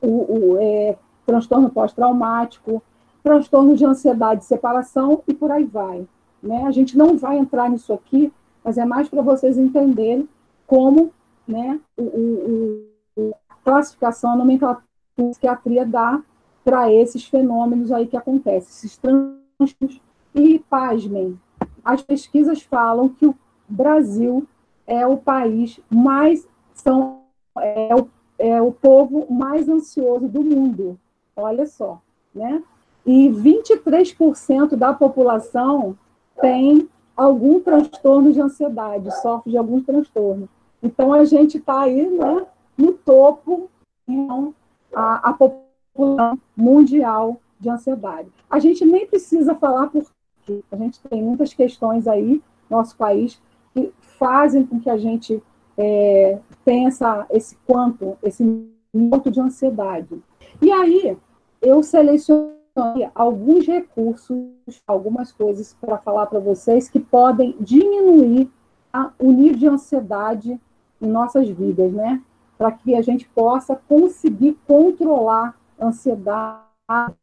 o, 0.00 0.08
o 0.08 0.58
é, 0.58 0.96
transtorno 1.24 1.70
pós-traumático, 1.70 2.82
transtorno 3.22 3.76
de 3.76 3.84
ansiedade 3.84 4.40
de 4.40 4.46
separação 4.46 5.22
e 5.26 5.34
por 5.34 5.50
aí 5.50 5.64
vai. 5.64 6.06
Né? 6.42 6.64
A 6.66 6.70
gente 6.70 6.96
não 6.96 7.16
vai 7.16 7.38
entrar 7.38 7.70
nisso 7.70 7.92
aqui, 7.92 8.32
mas 8.64 8.78
é 8.78 8.84
mais 8.84 9.08
para 9.08 9.22
vocês 9.22 9.56
entenderem 9.56 10.28
como 10.66 11.12
né, 11.46 11.78
o, 11.96 12.02
o, 12.02 12.88
o, 13.16 13.34
a 13.48 13.54
classificação, 13.64 14.32
a 14.32 14.36
nomenclatura 14.36 14.86
a 15.18 15.22
psiquiatria 15.22 15.84
dá 15.84 16.22
para 16.64 16.92
esses 16.92 17.24
fenômenos 17.26 17.92
aí 17.92 18.06
que 18.06 18.16
acontecem, 18.16 18.70
esses 18.70 18.96
transtornos. 18.96 20.00
E, 20.34 20.58
pasmem, 20.60 21.38
as 21.84 22.02
pesquisas 22.02 22.62
falam 22.62 23.10
que 23.10 23.26
o 23.26 23.36
Brasil 23.68 24.46
é 24.86 25.06
o 25.06 25.18
país 25.18 25.78
mais 25.90 26.48
são 26.72 27.20
é 27.58 27.94
o, 27.94 28.08
é 28.38 28.62
o 28.62 28.72
povo 28.72 29.30
mais 29.30 29.68
ansioso 29.68 30.26
do 30.26 30.42
mundo. 30.42 30.98
Olha 31.36 31.66
só, 31.66 32.00
né? 32.34 32.62
E 33.04 33.28
23% 33.28 34.76
da 34.76 34.92
população 34.92 35.96
tem 36.40 36.88
algum 37.16 37.60
transtorno 37.60 38.32
de 38.32 38.40
ansiedade, 38.40 39.10
sofre 39.20 39.50
de 39.50 39.58
algum 39.58 39.80
transtorno. 39.80 40.48
Então 40.82 41.12
a 41.12 41.24
gente 41.24 41.58
está 41.58 41.82
aí, 41.82 42.08
né, 42.08 42.46
no 42.76 42.92
topo, 42.92 43.70
então, 44.06 44.54
a, 44.94 45.30
a 45.30 45.32
população 45.32 46.38
mundial 46.56 47.40
de 47.60 47.68
ansiedade. 47.68 48.28
A 48.50 48.58
gente 48.58 48.84
nem 48.84 49.06
precisa 49.06 49.54
falar 49.54 49.88
por 49.88 50.04
quê. 50.44 50.62
A 50.70 50.76
gente 50.76 51.00
tem 51.08 51.22
muitas 51.22 51.54
questões 51.54 52.08
aí, 52.08 52.42
nosso 52.68 52.96
país, 52.96 53.40
que 53.72 53.92
fazem 54.00 54.66
com 54.66 54.80
que 54.80 54.90
a 54.90 54.96
gente 54.96 55.42
é, 55.76 56.38
tenha 56.64 56.88
essa, 56.88 57.26
esse 57.30 57.56
quanto, 57.66 58.16
esse 58.22 58.44
monto 58.92 59.30
de 59.30 59.40
ansiedade. 59.40 60.20
E 60.60 60.70
aí, 60.70 61.16
eu 61.60 61.82
selecionei 61.82 62.61
alguns 63.14 63.66
recursos, 63.66 64.38
algumas 64.86 65.30
coisas 65.30 65.76
para 65.80 65.98
falar 65.98 66.26
para 66.26 66.38
vocês 66.38 66.88
que 66.88 66.98
podem 66.98 67.54
diminuir 67.60 68.50
a, 68.92 69.10
o 69.18 69.30
nível 69.30 69.58
de 69.58 69.68
ansiedade 69.68 70.60
em 71.00 71.06
nossas 71.06 71.48
vidas, 71.48 71.92
né? 71.92 72.22
Para 72.56 72.72
que 72.72 72.94
a 72.94 73.02
gente 73.02 73.28
possa 73.34 73.76
conseguir 73.88 74.58
controlar 74.66 75.54
a 75.78 75.86
ansiedade 75.86 76.62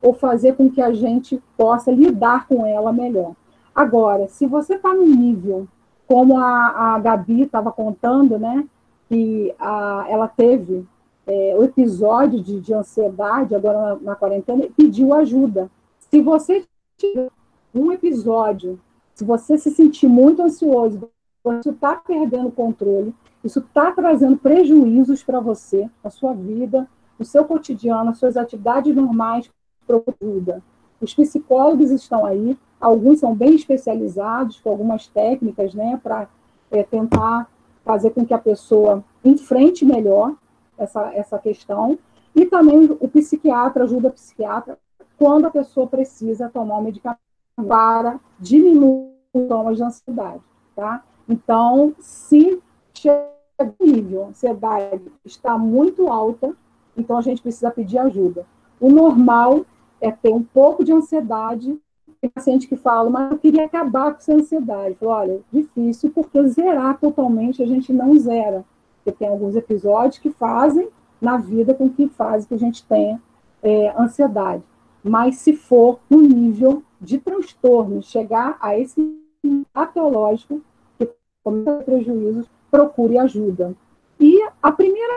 ou 0.01 0.13
fazer 0.13 0.55
com 0.55 0.69
que 0.69 0.81
a 0.81 0.93
gente 0.93 1.41
possa 1.57 1.91
lidar 1.91 2.47
com 2.47 2.65
ela 2.65 2.91
melhor. 2.91 3.33
Agora, 3.73 4.27
se 4.27 4.45
você 4.45 4.75
está 4.75 4.93
no 4.93 5.05
nível 5.05 5.67
como 6.07 6.39
a, 6.39 6.95
a 6.95 6.99
Gabi 6.99 7.43
estava 7.43 7.71
contando, 7.71 8.39
né, 8.39 8.67
que 9.07 9.53
a, 9.59 10.05
ela 10.09 10.27
teve 10.27 10.85
é, 11.29 11.55
o 11.55 11.63
episódio 11.63 12.41
de, 12.41 12.59
de 12.59 12.73
ansiedade 12.73 13.53
agora 13.53 13.77
na, 13.77 13.95
na 13.97 14.15
quarentena 14.15 14.67
pediu 14.75 15.13
ajuda. 15.13 15.69
Se 15.99 16.19
você 16.21 16.65
tiver 16.97 17.29
um 17.73 17.91
episódio, 17.91 18.79
se 19.13 19.23
você 19.23 19.55
se 19.55 19.69
sentir 19.69 20.07
muito 20.07 20.41
ansioso, 20.41 21.07
você 21.43 21.69
está 21.69 21.95
perdendo 21.95 22.49
controle, 22.51 23.13
isso 23.43 23.59
está 23.59 23.91
trazendo 23.91 24.37
prejuízos 24.37 25.23
para 25.23 25.39
você, 25.39 25.87
a 26.03 26.09
sua 26.09 26.33
vida, 26.33 26.87
o 27.19 27.23
seu 27.23 27.45
cotidiano, 27.45 28.09
as 28.09 28.17
suas 28.17 28.35
atividades 28.35 28.95
normais, 28.95 29.51
ajuda. 30.21 30.63
Os 30.99 31.13
psicólogos 31.13 31.91
estão 31.91 32.25
aí, 32.25 32.57
alguns 32.81 33.19
são 33.19 33.35
bem 33.35 33.53
especializados, 33.53 34.59
com 34.59 34.71
algumas 34.71 35.07
técnicas, 35.07 35.75
né, 35.75 35.99
para 36.01 36.27
é, 36.71 36.81
tentar 36.81 37.47
fazer 37.85 38.09
com 38.11 38.25
que 38.25 38.33
a 38.33 38.39
pessoa 38.39 39.03
enfrente 39.23 39.85
melhor 39.85 40.35
essa, 40.79 41.13
essa 41.13 41.37
questão. 41.37 41.99
E 42.35 42.45
também 42.45 42.97
o 42.99 43.07
psiquiatra 43.07 43.83
ajuda 43.83 44.07
o 44.07 44.13
psiquiatra 44.13 44.77
quando 45.17 45.45
a 45.45 45.51
pessoa 45.51 45.85
precisa 45.85 46.49
tomar 46.49 46.77
um 46.77 46.83
medicamento 46.83 47.19
para 47.55 48.19
diminuir 48.39 49.11
os 49.33 49.41
sintomas 49.41 49.77
de 49.77 49.83
ansiedade, 49.83 50.41
tá? 50.75 51.03
Então, 51.27 51.93
se 51.99 52.61
nível, 53.81 54.23
a 54.23 54.27
ansiedade 54.27 55.11
está 55.25 55.57
muito 55.57 56.07
alta, 56.07 56.55
então 56.95 57.17
a 57.17 57.21
gente 57.21 57.41
precisa 57.41 57.69
pedir 57.69 57.97
ajuda. 57.97 58.45
O 58.79 58.89
normal 58.89 59.65
é 59.99 60.11
ter 60.11 60.33
um 60.33 60.43
pouco 60.43 60.83
de 60.83 60.93
ansiedade. 60.93 61.77
Tem 62.21 62.29
paciente 62.29 62.67
que 62.67 62.75
fala, 62.75 63.09
mas 63.09 63.31
eu 63.31 63.37
queria 63.37 63.65
acabar 63.65 64.11
com 64.11 64.17
essa 64.17 64.33
ansiedade. 64.33 64.95
Falo, 64.95 65.11
olha, 65.11 65.41
difícil, 65.51 66.11
porque 66.11 66.41
zerar 66.47 66.99
totalmente 66.99 67.61
a 67.61 67.65
gente 67.65 67.91
não 67.91 68.17
zera. 68.17 68.65
Porque 69.03 69.17
tem 69.17 69.27
alguns 69.27 69.55
episódios 69.55 70.17
que 70.17 70.29
fazem 70.29 70.89
na 71.21 71.37
vida 71.37 71.73
com 71.73 71.89
que 71.89 72.07
fazem 72.07 72.47
que 72.47 72.53
a 72.53 72.59
gente 72.59 72.83
tenha 72.85 73.21
é, 73.61 73.93
ansiedade. 73.97 74.63
Mas 75.03 75.37
se 75.37 75.55
for 75.55 75.99
no 76.09 76.21
nível 76.21 76.83
de 76.99 77.17
transtorno, 77.17 78.01
chegar 78.01 78.57
a 78.61 78.77
esse 78.77 79.17
patológico, 79.73 80.61
que 80.97 81.09
começa 81.43 81.83
prejuízos, 81.83 82.49
procure 82.69 83.17
ajuda. 83.17 83.73
E 84.19 84.41
a 84.61 84.71
primeira, 84.71 85.13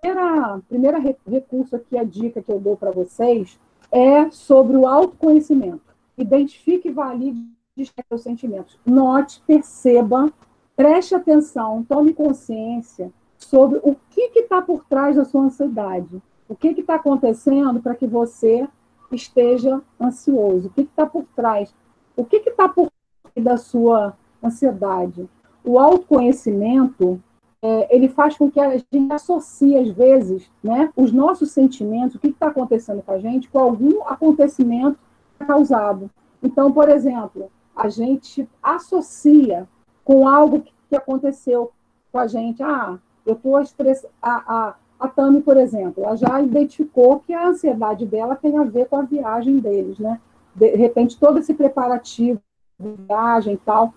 primeira, 0.00 0.60
primeira 0.68 0.98
recurso 1.26 1.76
aqui, 1.76 1.96
a 1.96 2.04
dica 2.04 2.42
que 2.42 2.52
eu 2.52 2.60
dou 2.60 2.76
para 2.76 2.90
vocês, 2.90 3.58
é 3.90 4.30
sobre 4.30 4.76
o 4.76 4.86
autoconhecimento. 4.86 5.94
Identifique 6.16 6.88
e 6.88 6.92
valide 6.92 7.42
os 8.10 8.22
sentimentos. 8.22 8.78
Note, 8.84 9.42
perceba, 9.46 10.32
preste 10.76 11.14
atenção, 11.14 11.84
tome 11.88 12.12
consciência 12.12 13.12
sobre 13.38 13.78
o 13.82 13.96
que 14.10 14.30
está 14.38 14.60
por 14.62 14.84
trás 14.84 15.16
da 15.16 15.24
sua 15.24 15.42
ansiedade. 15.42 16.22
O 16.48 16.54
que 16.54 16.68
está 16.68 16.96
acontecendo 16.96 17.80
para 17.80 17.94
que 17.94 18.06
você 18.06 18.68
esteja 19.10 19.80
ansioso? 20.00 20.68
O 20.68 20.70
que 20.70 20.82
está 20.82 21.06
por 21.06 21.24
trás? 21.34 21.74
O 22.16 22.24
que 22.24 22.36
está 22.36 22.68
por 22.68 22.90
trás 23.22 23.44
da 23.44 23.56
sua 23.56 24.16
ansiedade? 24.42 25.28
O 25.64 25.78
autoconhecimento 25.78 27.20
é, 27.62 27.96
ele 27.96 28.10
faz 28.10 28.36
com 28.36 28.50
que 28.50 28.60
a 28.60 28.76
gente 28.76 29.10
associe, 29.10 29.78
às 29.78 29.88
vezes, 29.88 30.50
né, 30.62 30.92
os 30.94 31.10
nossos 31.10 31.50
sentimentos, 31.50 32.14
o 32.14 32.18
que 32.18 32.28
está 32.28 32.48
acontecendo 32.48 33.02
com 33.02 33.12
a 33.12 33.18
gente, 33.18 33.48
com 33.48 33.58
algum 33.58 34.06
acontecimento 34.06 34.98
causado. 35.38 36.10
Então, 36.42 36.70
por 36.70 36.90
exemplo, 36.90 37.50
a 37.74 37.88
gente 37.88 38.46
associa 38.62 39.66
com 40.04 40.28
algo 40.28 40.62
que 40.88 40.96
aconteceu 40.96 41.72
com 42.12 42.18
a 42.18 42.26
gente. 42.26 42.62
Ah, 42.62 42.98
eu 43.24 43.34
estou. 43.34 43.56
A, 44.22 44.74
a, 44.98 45.08
Tami, 45.08 45.42
por 45.42 45.56
exemplo, 45.56 46.04
ela 46.04 46.16
já 46.16 46.40
identificou 46.40 47.20
que 47.20 47.32
a 47.32 47.48
ansiedade 47.48 48.06
dela 48.06 48.36
tem 48.36 48.56
a 48.58 48.64
ver 48.64 48.86
com 48.86 48.96
a 48.96 49.02
viagem 49.02 49.58
deles, 49.58 49.98
né? 49.98 50.20
De 50.54 50.74
repente, 50.76 51.18
todo 51.18 51.38
esse 51.38 51.52
preparativo 51.52 52.40
viagem 52.78 53.54
e 53.54 53.58
tal, 53.58 53.94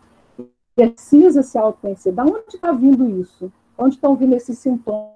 precisa 0.76 1.42
se 1.42 1.58
autoconhecer. 1.58 2.14
Da 2.14 2.24
onde 2.24 2.56
está 2.56 2.72
vindo 2.72 3.10
isso? 3.22 3.52
Onde 3.78 3.96
estão 3.96 4.16
vindo 4.16 4.36
esses 4.36 4.58
sintomas? 4.60 5.14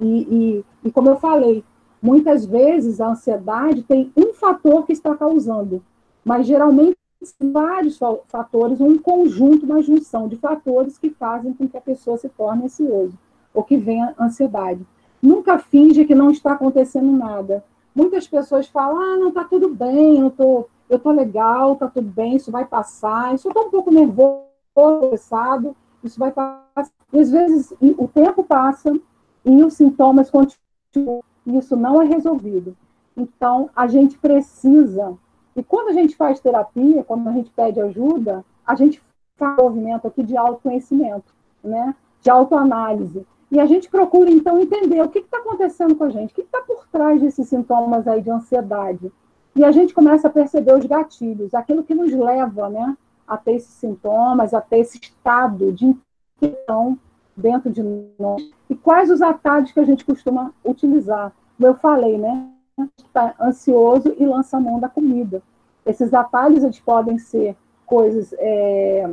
E, 0.00 0.04
e, 0.04 0.64
e, 0.84 0.92
como 0.92 1.10
eu 1.10 1.16
falei, 1.16 1.64
muitas 2.00 2.44
vezes 2.44 3.00
a 3.00 3.08
ansiedade 3.08 3.82
tem 3.82 4.12
um 4.16 4.32
fator 4.32 4.84
que 4.86 4.92
está 4.92 5.14
causando, 5.14 5.82
mas 6.24 6.46
geralmente 6.46 6.96
vários 7.40 7.98
fatores, 8.28 8.80
um 8.80 8.98
conjunto, 8.98 9.64
uma 9.64 9.82
junção 9.82 10.28
de 10.28 10.36
fatores 10.36 10.98
que 10.98 11.10
fazem 11.10 11.52
com 11.52 11.68
que 11.68 11.76
a 11.76 11.80
pessoa 11.80 12.18
se 12.18 12.28
torne 12.28 12.64
ansioso 12.64 13.18
ou 13.52 13.62
que 13.62 13.76
venha 13.76 14.14
ansiedade. 14.18 14.84
Nunca 15.22 15.58
finge 15.58 16.04
que 16.04 16.14
não 16.14 16.30
está 16.30 16.52
acontecendo 16.52 17.10
nada. 17.10 17.64
Muitas 17.94 18.26
pessoas 18.26 18.66
falam, 18.66 19.00
ah, 19.00 19.16
não, 19.16 19.28
está 19.28 19.44
tudo 19.44 19.68
bem, 19.68 20.20
eu 20.20 20.30
tô, 20.30 20.66
eu 20.90 20.98
tô 20.98 21.12
legal, 21.12 21.74
está 21.74 21.86
tudo 21.86 22.08
bem, 22.08 22.36
isso 22.36 22.50
vai 22.50 22.64
passar, 22.64 23.34
isso 23.34 23.48
estou 23.48 23.66
um 23.66 23.70
pouco 23.70 23.90
nervoso, 23.90 24.44
estressado, 25.04 25.76
isso 26.02 26.18
vai 26.18 26.32
passar. 26.32 26.90
E 27.12 27.20
às 27.20 27.30
vezes 27.30 27.72
o 27.80 28.08
tempo 28.08 28.42
passa 28.42 28.92
e 29.44 29.62
os 29.62 29.74
sintomas 29.74 30.30
continuam 30.30 31.22
e 31.46 31.58
isso 31.58 31.76
não 31.76 32.00
é 32.00 32.06
resolvido. 32.06 32.76
Então, 33.16 33.70
a 33.76 33.86
gente 33.86 34.18
precisa, 34.18 35.16
e 35.56 35.62
quando 35.62 35.88
a 35.88 35.92
gente 35.92 36.16
faz 36.16 36.40
terapia, 36.40 37.04
quando 37.04 37.28
a 37.28 37.32
gente 37.32 37.50
pede 37.50 37.80
ajuda, 37.80 38.44
a 38.66 38.74
gente 38.74 39.02
faz 39.36 39.58
um 39.58 39.62
movimento 39.62 40.06
aqui 40.06 40.22
de 40.22 40.36
autoconhecimento, 40.36 41.32
né? 41.62 41.94
de 42.20 42.30
autoanálise. 42.30 43.26
E 43.50 43.60
a 43.60 43.66
gente 43.66 43.88
procura, 43.88 44.30
então, 44.30 44.58
entender 44.58 45.00
o 45.02 45.08
que 45.08 45.20
está 45.20 45.38
acontecendo 45.38 45.94
com 45.94 46.04
a 46.04 46.10
gente, 46.10 46.32
o 46.32 46.34
que 46.34 46.40
está 46.40 46.60
por 46.62 46.88
trás 46.88 47.20
desses 47.20 47.48
sintomas 47.48 48.08
aí 48.08 48.20
de 48.20 48.30
ansiedade. 48.30 49.12
E 49.54 49.62
a 49.64 49.70
gente 49.70 49.94
começa 49.94 50.26
a 50.26 50.30
perceber 50.30 50.74
os 50.74 50.86
gatilhos, 50.86 51.54
aquilo 51.54 51.84
que 51.84 51.94
nos 51.94 52.12
leva 52.12 52.68
né, 52.68 52.96
a 53.28 53.36
ter 53.36 53.56
esses 53.56 53.74
sintomas, 53.74 54.52
a 54.52 54.60
ter 54.60 54.78
esse 54.78 54.98
estado 54.98 55.70
de 55.70 55.94
inquietação 56.42 56.98
dentro 57.36 57.70
de 57.70 57.82
nós. 58.18 58.42
E 58.68 58.74
quais 58.74 59.10
os 59.10 59.22
atalhos 59.22 59.70
que 59.70 59.78
a 59.78 59.84
gente 59.84 60.04
costuma 60.04 60.52
utilizar. 60.64 61.32
Como 61.56 61.68
eu 61.68 61.74
falei, 61.74 62.18
né? 62.18 62.48
Está 62.98 63.34
ansioso 63.40 64.14
e 64.18 64.26
lança 64.26 64.56
a 64.56 64.60
mão 64.60 64.80
da 64.80 64.88
comida. 64.88 65.42
Esses 65.86 66.12
atalhos 66.12 66.64
eles 66.64 66.80
podem 66.80 67.18
ser 67.18 67.56
coisas 67.86 68.34
é, 68.38 69.04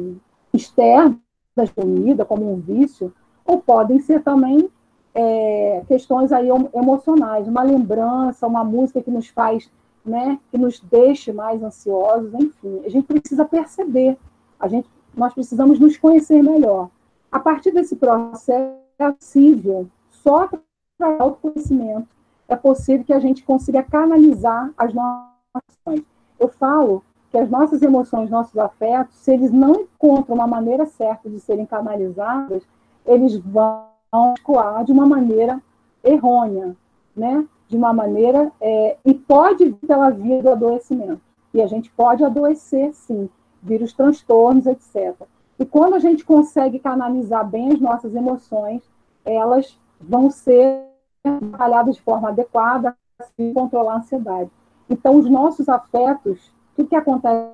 externas 0.53 1.17
da 1.55 1.67
comida, 1.67 2.25
como 2.25 2.51
um 2.51 2.59
vício, 2.59 3.13
ou 3.45 3.61
podem 3.61 3.99
ser 3.99 4.23
também 4.23 4.69
é, 5.13 5.83
questões 5.87 6.31
aí 6.31 6.47
emocionais, 6.73 7.47
uma 7.47 7.61
lembrança, 7.61 8.47
uma 8.47 8.63
música 8.63 9.01
que 9.01 9.11
nos 9.11 9.27
faz 9.27 9.69
né, 10.05 10.39
que 10.49 10.57
nos 10.57 10.79
deixe 10.79 11.31
mais 11.31 11.61
ansiosos, 11.61 12.33
enfim. 12.33 12.81
A 12.85 12.89
gente 12.89 13.05
precisa 13.05 13.45
perceber, 13.45 14.17
a 14.59 14.67
gente, 14.67 14.89
nós 15.15 15.33
precisamos 15.33 15.79
nos 15.79 15.97
conhecer 15.97 16.41
melhor. 16.41 16.89
A 17.31 17.39
partir 17.39 17.71
desse 17.71 17.95
processo 17.95 18.51
é 18.97 19.11
possível, 19.11 19.87
só 20.09 20.47
para 20.97 21.17
autoconhecimento, 21.19 22.07
é 22.51 22.55
possível 22.57 23.05
que 23.05 23.13
a 23.13 23.19
gente 23.19 23.43
consiga 23.43 23.81
canalizar 23.81 24.69
as 24.77 24.93
nossas 24.93 25.25
emoções. 25.87 26.05
Eu 26.37 26.49
falo 26.49 27.01
que 27.29 27.37
as 27.37 27.49
nossas 27.49 27.81
emoções, 27.81 28.29
nossos 28.29 28.57
afetos, 28.57 29.15
se 29.15 29.31
eles 29.31 29.51
não 29.51 29.81
encontram 29.81 30.35
uma 30.35 30.47
maneira 30.47 30.85
certa 30.85 31.29
de 31.29 31.39
serem 31.39 31.65
canalizados, 31.65 32.67
eles 33.05 33.37
vão 33.37 33.85
escoar 34.35 34.83
de 34.83 34.91
uma 34.91 35.05
maneira 35.05 35.61
errônea, 36.03 36.75
né? 37.15 37.47
de 37.69 37.77
uma 37.77 37.93
maneira, 37.93 38.51
é, 38.59 38.97
e 39.05 39.13
pode 39.13 39.63
vir 39.63 39.87
pela 39.87 40.09
via 40.09 40.43
do 40.43 40.49
adoecimento. 40.49 41.21
E 41.53 41.61
a 41.61 41.67
gente 41.67 41.89
pode 41.91 42.21
adoecer, 42.21 42.93
sim, 42.93 43.29
vir 43.63 43.81
os 43.81 43.93
transtornos, 43.93 44.65
etc. 44.65 45.15
E 45.57 45.65
quando 45.65 45.93
a 45.93 45.99
gente 45.99 46.25
consegue 46.25 46.79
canalizar 46.79 47.49
bem 47.49 47.71
as 47.71 47.79
nossas 47.79 48.13
emoções, 48.13 48.81
elas 49.23 49.79
vão 50.01 50.29
ser 50.29 50.90
trabalhadas 51.23 51.95
de 51.95 52.01
forma 52.01 52.29
adequada 52.29 52.95
para 53.17 53.25
assim, 53.25 53.53
controlar 53.53 53.93
a 53.93 53.97
ansiedade. 53.97 54.49
Então, 54.89 55.17
os 55.17 55.29
nossos 55.29 55.69
afetos, 55.69 56.51
o 56.77 56.85
que 56.85 56.95
acontece? 56.95 57.51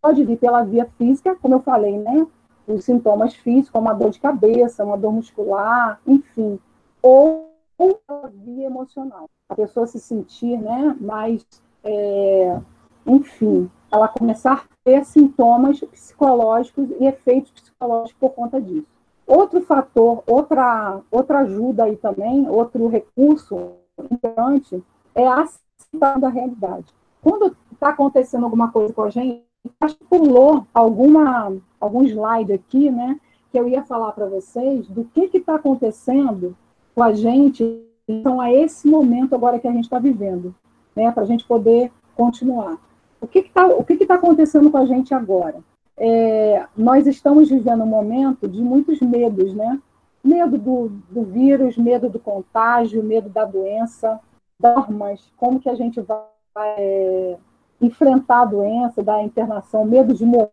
Pode 0.00 0.22
vir 0.24 0.38
pela 0.38 0.62
via 0.62 0.88
física, 0.96 1.34
como 1.36 1.54
eu 1.54 1.60
falei, 1.60 1.98
né? 1.98 2.26
Os 2.68 2.84
sintomas 2.84 3.34
físicos, 3.34 3.70
como 3.70 3.88
a 3.88 3.92
dor 3.92 4.10
de 4.10 4.20
cabeça, 4.20 4.84
uma 4.84 4.96
dor 4.96 5.12
muscular, 5.12 6.00
enfim. 6.06 6.58
Ou 7.02 7.46
ou 7.78 8.00
a 8.08 8.28
via 8.28 8.66
emocional. 8.66 9.28
A 9.48 9.54
pessoa 9.54 9.86
se 9.86 10.00
sentir 10.00 10.58
né, 10.58 10.96
mais, 11.00 11.46
é, 11.84 12.60
enfim, 13.06 13.70
ela 13.90 14.08
começar 14.08 14.54
a 14.54 14.76
ter 14.84 15.04
sintomas 15.04 15.80
psicológicos 15.80 16.88
e 16.98 17.06
efeitos 17.06 17.52
psicológicos 17.52 18.18
por 18.18 18.30
conta 18.30 18.60
disso. 18.60 18.86
Outro 19.26 19.60
fator, 19.62 20.22
outra, 20.26 21.00
outra 21.10 21.40
ajuda 21.40 21.84
aí 21.84 21.96
também, 21.96 22.48
outro 22.48 22.86
recurso 22.86 23.72
importante 23.98 24.82
é 25.14 25.26
a 25.26 25.42
aceitação 25.42 26.20
da 26.20 26.28
realidade. 26.28 26.86
Quando 27.20 27.56
está 27.72 27.88
acontecendo 27.88 28.44
alguma 28.44 28.70
coisa 28.70 28.92
com 28.94 29.02
a 29.02 29.10
gente, 29.10 29.42
acho 29.80 29.96
que 29.96 30.04
pulou 30.04 30.64
alguma, 30.72 31.52
algum 31.80 32.04
slide 32.04 32.52
aqui, 32.52 32.90
né, 32.90 33.18
que 33.50 33.58
eu 33.58 33.68
ia 33.68 33.82
falar 33.82 34.12
para 34.12 34.26
vocês 34.26 34.86
do 34.86 35.04
que 35.04 35.30
está 35.36 35.56
acontecendo 35.56 36.56
com 36.94 37.02
a 37.02 37.12
gente 37.12 37.82
então 38.08 38.40
a 38.40 38.52
esse 38.52 38.86
momento 38.86 39.34
agora 39.34 39.58
que 39.58 39.66
a 39.66 39.72
gente 39.72 39.84
está 39.84 39.98
vivendo, 39.98 40.54
né, 40.94 41.10
para 41.10 41.24
a 41.24 41.26
gente 41.26 41.44
poder 41.44 41.90
continuar. 42.14 42.78
O 43.20 43.26
que 43.26 43.40
está 43.40 43.66
o 43.66 43.84
que 43.84 43.96
que 43.96 44.06
tá 44.06 44.14
acontecendo 44.14 44.70
com 44.70 44.78
a 44.78 44.86
gente 44.86 45.12
agora? 45.12 45.56
É, 45.98 46.66
nós 46.76 47.06
estamos 47.06 47.48
vivendo 47.48 47.82
um 47.82 47.86
momento 47.86 48.46
de 48.46 48.60
muitos 48.60 49.00
medos, 49.00 49.54
né? 49.54 49.80
Medo 50.22 50.58
do, 50.58 50.88
do 51.10 51.22
vírus, 51.22 51.76
medo 51.76 52.08
do 52.08 52.18
contágio, 52.18 53.02
medo 53.02 53.28
da 53.28 53.44
doença, 53.44 54.20
normas, 54.60 55.32
como 55.36 55.60
que 55.60 55.68
a 55.68 55.74
gente 55.74 56.00
vai 56.00 56.20
é, 56.58 57.36
enfrentar 57.80 58.42
a 58.42 58.46
doença, 58.46 59.02
da 59.02 59.22
internação, 59.22 59.84
medo 59.84 60.12
de 60.12 60.24
morte, 60.26 60.52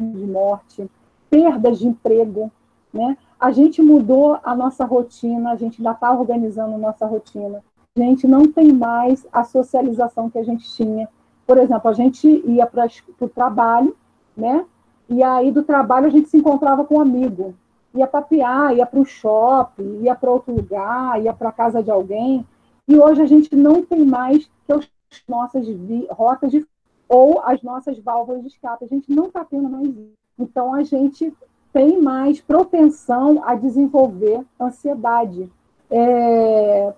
de 0.00 0.26
morte, 0.26 0.90
perdas 1.30 1.78
de 1.78 1.88
emprego, 1.88 2.50
né? 2.92 3.16
A 3.38 3.50
gente 3.50 3.82
mudou 3.82 4.38
a 4.42 4.54
nossa 4.54 4.84
rotina, 4.84 5.50
a 5.50 5.56
gente 5.56 5.80
ainda 5.80 5.92
está 5.92 6.12
organizando 6.12 6.74
a 6.74 6.78
nossa 6.78 7.06
rotina. 7.06 7.62
A 7.96 8.00
gente 8.00 8.26
não 8.26 8.50
tem 8.50 8.72
mais 8.72 9.26
a 9.32 9.44
socialização 9.44 10.30
que 10.30 10.38
a 10.38 10.42
gente 10.42 10.68
tinha. 10.72 11.08
Por 11.46 11.58
exemplo, 11.58 11.90
a 11.90 11.92
gente 11.92 12.26
ia 12.46 12.66
para 12.66 12.86
o 13.20 13.28
trabalho, 13.28 13.94
né? 14.36 14.64
E 15.08 15.22
aí 15.22 15.50
do 15.50 15.62
trabalho 15.62 16.06
a 16.06 16.10
gente 16.10 16.28
se 16.28 16.36
encontrava 16.36 16.84
com 16.84 16.96
um 16.96 17.00
amigo. 17.00 17.54
Ia 17.94 18.06
papear, 18.06 18.74
ia 18.74 18.86
para 18.86 19.00
o 19.00 19.04
shopping, 19.04 20.00
ia 20.02 20.14
para 20.14 20.30
outro 20.30 20.54
lugar, 20.54 21.22
ia 21.22 21.32
para 21.32 21.52
casa 21.52 21.82
de 21.82 21.90
alguém. 21.90 22.46
E 22.88 22.98
hoje 22.98 23.22
a 23.22 23.26
gente 23.26 23.54
não 23.54 23.82
tem 23.82 24.04
mais 24.04 24.50
que 24.66 24.72
as 24.72 24.88
nossas 25.28 25.66
rotas 26.10 26.50
de 26.50 26.66
ou 27.08 27.40
as 27.44 27.62
nossas 27.62 27.98
válvulas 27.98 28.42
de 28.42 28.48
escape. 28.48 28.84
A 28.84 28.88
gente 28.88 29.12
não 29.12 29.26
está 29.26 29.44
tendo 29.44 29.68
mais 29.68 29.88
isso. 29.88 30.14
Então 30.38 30.74
a 30.74 30.82
gente 30.82 31.32
tem 31.72 32.00
mais 32.00 32.40
propensão 32.40 33.42
a 33.44 33.54
desenvolver 33.54 34.44
ansiedade. 34.60 35.50
É, 35.90 36.92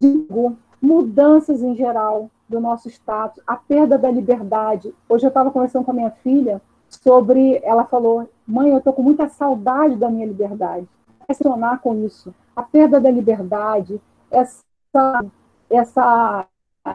digo, 0.00 0.56
mudanças 0.80 1.62
em 1.62 1.74
geral 1.74 2.30
do 2.48 2.58
nosso 2.58 2.88
status, 2.88 3.42
a 3.46 3.56
perda 3.56 3.96
da 3.96 4.10
liberdade. 4.10 4.92
Hoje 5.08 5.26
eu 5.26 5.28
estava 5.28 5.50
conversando 5.50 5.84
com 5.84 5.90
a 5.92 5.94
minha 5.94 6.10
filha 6.10 6.60
sobre, 6.90 7.60
ela 7.62 7.84
falou, 7.84 8.28
mãe, 8.46 8.70
eu 8.70 8.78
estou 8.78 8.92
com 8.92 9.02
muita 9.02 9.28
saudade 9.28 9.96
da 9.96 10.10
minha 10.10 10.26
liberdade. 10.26 10.86
Questionar 11.26 11.78
com 11.78 12.04
isso, 12.04 12.34
a 12.54 12.62
perda 12.62 13.00
da 13.00 13.10
liberdade, 13.10 14.00
essa, 14.30 15.24
essa 15.70 16.46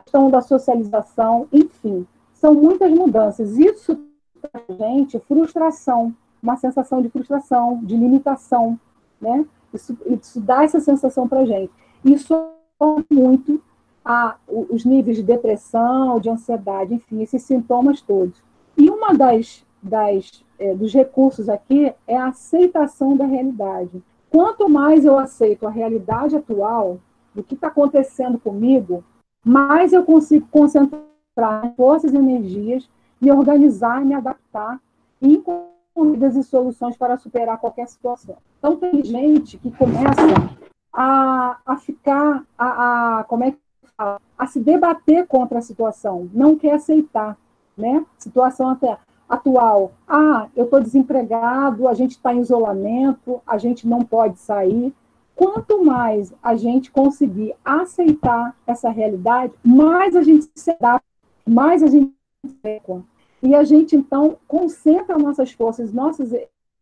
questão 0.03 0.29
da 0.29 0.41
socialização, 0.41 1.47
enfim, 1.51 2.05
são 2.34 2.53
muitas 2.53 2.91
mudanças. 2.91 3.58
Isso 3.58 3.97
para 4.41 4.62
gente 4.75 5.17
frustração, 5.19 6.13
uma 6.43 6.58
sensação 6.58 7.01
de 7.01 7.10
frustração, 7.10 7.79
de 7.84 7.95
limitação, 7.95 8.79
né? 9.19 9.45
Isso, 9.73 9.97
isso 10.05 10.39
dá 10.39 10.63
essa 10.63 10.79
sensação 10.79 11.27
para 11.27 11.45
gente. 11.45 11.71
Isso 12.03 12.34
muito 13.10 13.62
a, 14.03 14.36
os 14.47 14.86
níveis 14.86 15.17
de 15.17 15.23
depressão, 15.23 16.19
de 16.19 16.29
ansiedade, 16.29 16.93
enfim, 16.93 17.21
esses 17.21 17.41
sintomas 17.41 18.01
todos. 18.01 18.41
E 18.77 18.89
uma 18.89 19.13
das, 19.13 19.65
das 19.85 20.43
é, 20.57 20.73
dos 20.73 20.93
recursos 20.93 21.49
aqui 21.49 21.93
é 22.07 22.17
a 22.17 22.27
aceitação 22.27 23.15
da 23.15 23.25
realidade. 23.25 24.03
Quanto 24.29 24.67
mais 24.67 25.05
eu 25.05 25.17
aceito 25.17 25.67
a 25.67 25.69
realidade 25.69 26.35
atual, 26.35 26.99
do 27.33 27.43
que 27.43 27.53
está 27.53 27.67
acontecendo 27.67 28.39
comigo, 28.39 29.03
mais 29.43 29.91
eu 29.91 30.03
consigo 30.03 30.47
concentrar 30.49 31.73
forças 31.75 32.13
e 32.13 32.17
energias, 32.17 32.89
me 33.19 33.31
organizar, 33.31 34.03
me 34.03 34.13
adaptar 34.13 34.79
e 35.21 35.33
encontrar 35.33 35.75
e 35.95 36.43
soluções 36.43 36.97
para 36.97 37.17
superar 37.17 37.57
qualquer 37.57 37.87
situação. 37.87 38.37
Então, 38.59 38.75
tem 38.77 39.03
gente 39.03 39.57
que 39.57 39.71
começa 39.71 40.21
a, 40.91 41.57
a 41.65 41.77
ficar, 41.77 42.43
a, 42.57 43.19
a, 43.19 43.23
como 43.25 43.43
é 43.43 43.51
que 43.51 43.57
a 44.37 44.47
se 44.47 44.59
debater 44.59 45.25
contra 45.25 45.59
a 45.59 45.61
situação, 45.61 46.29
não 46.33 46.57
quer 46.57 46.73
aceitar, 46.73 47.37
né? 47.77 48.05
Situação 48.17 48.69
até 48.69 48.97
atual. 49.27 49.93
Ah, 50.07 50.47
eu 50.55 50.65
estou 50.65 50.81
desempregado, 50.81 51.88
a 51.88 51.93
gente 51.93 52.11
está 52.11 52.33
em 52.33 52.39
isolamento, 52.39 53.41
a 53.45 53.57
gente 53.57 53.88
não 53.88 54.01
pode 54.01 54.39
sair. 54.39 54.93
Quanto 55.35 55.83
mais 55.83 56.33
a 56.41 56.55
gente 56.55 56.91
conseguir 56.91 57.53
aceitar 57.63 58.55
essa 58.65 58.89
realidade, 58.89 59.53
mais 59.63 60.15
a 60.15 60.23
gente 60.23 60.49
se 60.55 60.71
adapta, 60.71 61.05
mais 61.45 61.83
a 61.83 61.88
gente 61.88 62.13
e 63.41 63.53
a 63.53 63.63
gente 63.63 63.95
então 63.95 64.38
concentra 64.47 65.17
nossas 65.17 65.51
forças, 65.51 65.91
nossas 65.91 66.31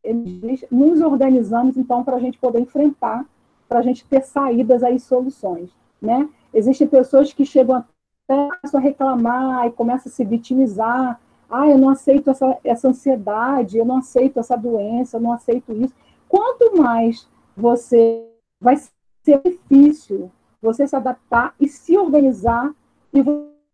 energias, 0.03 0.65
nos 0.71 1.01
organizamos 1.01 1.77
então 1.77 2.03
para 2.03 2.17
a 2.17 2.19
gente 2.19 2.38
poder 2.38 2.60
enfrentar, 2.60 3.25
para 3.67 3.79
a 3.79 3.82
gente 3.82 4.06
ter 4.06 4.23
saídas 4.23 4.84
aí 4.84 4.99
soluções, 4.99 5.69
né? 6.01 6.29
Existem 6.53 6.88
pessoas 6.88 7.34
que 7.34 7.45
chegam 7.45 7.77
até 7.77 8.49
a 8.73 8.79
reclamar 8.79 9.67
e 9.67 9.71
começam 9.71 10.12
a 10.12 10.15
se 10.15 10.23
vitimizar, 10.23 11.19
ah, 11.49 11.67
eu 11.67 11.77
não 11.77 11.89
aceito 11.89 12.29
essa, 12.29 12.58
essa 12.63 12.88
ansiedade, 12.88 13.77
eu 13.77 13.86
não 13.86 13.97
aceito 13.97 14.39
essa 14.39 14.56
doença, 14.56 15.17
eu 15.17 15.21
não 15.21 15.32
aceito 15.32 15.71
isso. 15.73 15.93
Quanto 16.27 16.77
mais 16.77 17.27
você 17.56 18.27
vai 18.60 18.75
ser 18.77 19.41
difícil 19.43 20.32
você 20.62 20.88
se 20.88 20.95
adaptar 20.95 21.53
e 21.60 21.67
se 21.67 21.97
organizar 21.97 22.73
e 23.13 23.21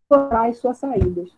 procurar 0.08 0.48
as 0.48 0.58
suas 0.58 0.76
saídas. 0.76 1.30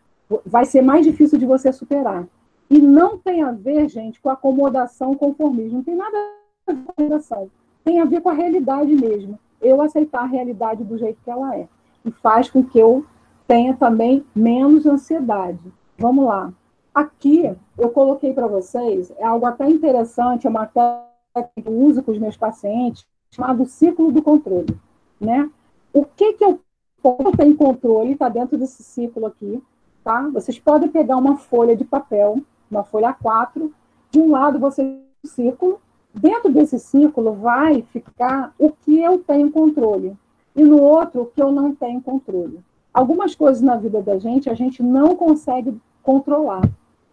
Vai 0.47 0.65
ser 0.65 0.81
mais 0.81 1.05
difícil 1.05 1.39
de 1.39 1.45
você 1.45 1.71
superar. 1.73 2.27
E 2.71 2.79
não 2.81 3.19
tem 3.19 3.43
a 3.43 3.53
ver, 3.53 3.87
gente, 3.89 4.19
com 4.19 4.31
acomodação, 4.31 5.15
conformismo. 5.15 5.77
Não 5.77 5.85
tem 5.85 5.95
nada 5.95 6.17
a 6.17 6.73
ver 6.73 6.83
com 6.85 6.91
acomodação. 6.91 7.51
Tem 7.85 8.01
a 8.01 8.07
ver 8.07 8.23
com 8.23 8.31
a 8.31 8.33
realidade 8.33 8.95
mesmo. 8.95 9.39
Eu 9.61 9.83
aceitar 9.83 10.23
a 10.23 10.27
realidade 10.27 10.83
do 10.83 10.97
jeito 10.97 11.21
que 11.23 11.31
ela 11.31 11.55
é. 11.55 11.69
E 12.05 12.11
faz 12.11 12.49
com 12.49 12.65
que 12.65 12.79
eu 12.79 13.05
tenha 13.47 13.77
também 13.77 14.25
menos 14.35 14.87
ansiedade. 14.87 15.61
Vamos 16.03 16.25
lá. 16.25 16.53
Aqui 16.93 17.57
eu 17.79 17.89
coloquei 17.91 18.35
para 18.35 18.49
vocês, 18.49 19.13
é 19.19 19.25
algo 19.25 19.47
até 19.47 19.71
interessante, 19.71 20.49
é 20.49 20.51
uma 20.51 20.67
técnica 20.67 21.53
que 21.55 21.69
eu 21.69 21.73
uso 21.73 22.03
com 22.03 22.11
os 22.11 22.19
meus 22.19 22.37
pacientes, 22.37 23.07
chamado 23.31 23.65
ciclo 23.67 24.11
do 24.11 24.21
controle. 24.21 24.77
Né? 25.21 25.49
O 25.93 26.05
que, 26.05 26.33
que 26.33 26.45
eu 26.45 26.61
tenho 27.37 27.57
controle 27.57 28.15
está 28.15 28.29
dentro 28.29 28.59
desse 28.59 28.83
ciclo 28.83 29.27
aqui. 29.27 29.63
Tá? 30.03 30.29
Vocês 30.33 30.59
podem 30.59 30.89
pegar 30.89 31.17
uma 31.17 31.37
folha 31.37 31.77
de 31.77 31.85
papel, 31.85 32.41
uma 32.69 32.83
folha 32.83 33.15
A4, 33.15 33.71
de 34.11 34.19
um 34.19 34.33
lado 34.33 34.59
você 34.59 34.83
tem 34.83 35.05
um 35.25 35.29
círculo, 35.29 35.81
dentro 36.13 36.53
desse 36.53 36.81
círculo 36.81 37.35
vai 37.35 37.83
ficar 37.93 38.53
o 38.59 38.73
que 38.73 39.01
eu 39.01 39.21
tenho 39.21 39.53
controle, 39.53 40.17
e 40.57 40.65
no 40.65 40.83
outro 40.83 41.23
o 41.23 41.27
que 41.27 41.41
eu 41.41 41.53
não 41.53 41.73
tenho 41.73 42.03
controle. 42.03 42.59
Algumas 42.93 43.37
coisas 43.37 43.63
na 43.63 43.77
vida 43.77 44.03
da 44.03 44.19
gente 44.19 44.51
a 44.51 44.55
gente 44.55 44.83
não 44.83 45.15
consegue 45.15 45.81
controlar. 46.03 46.63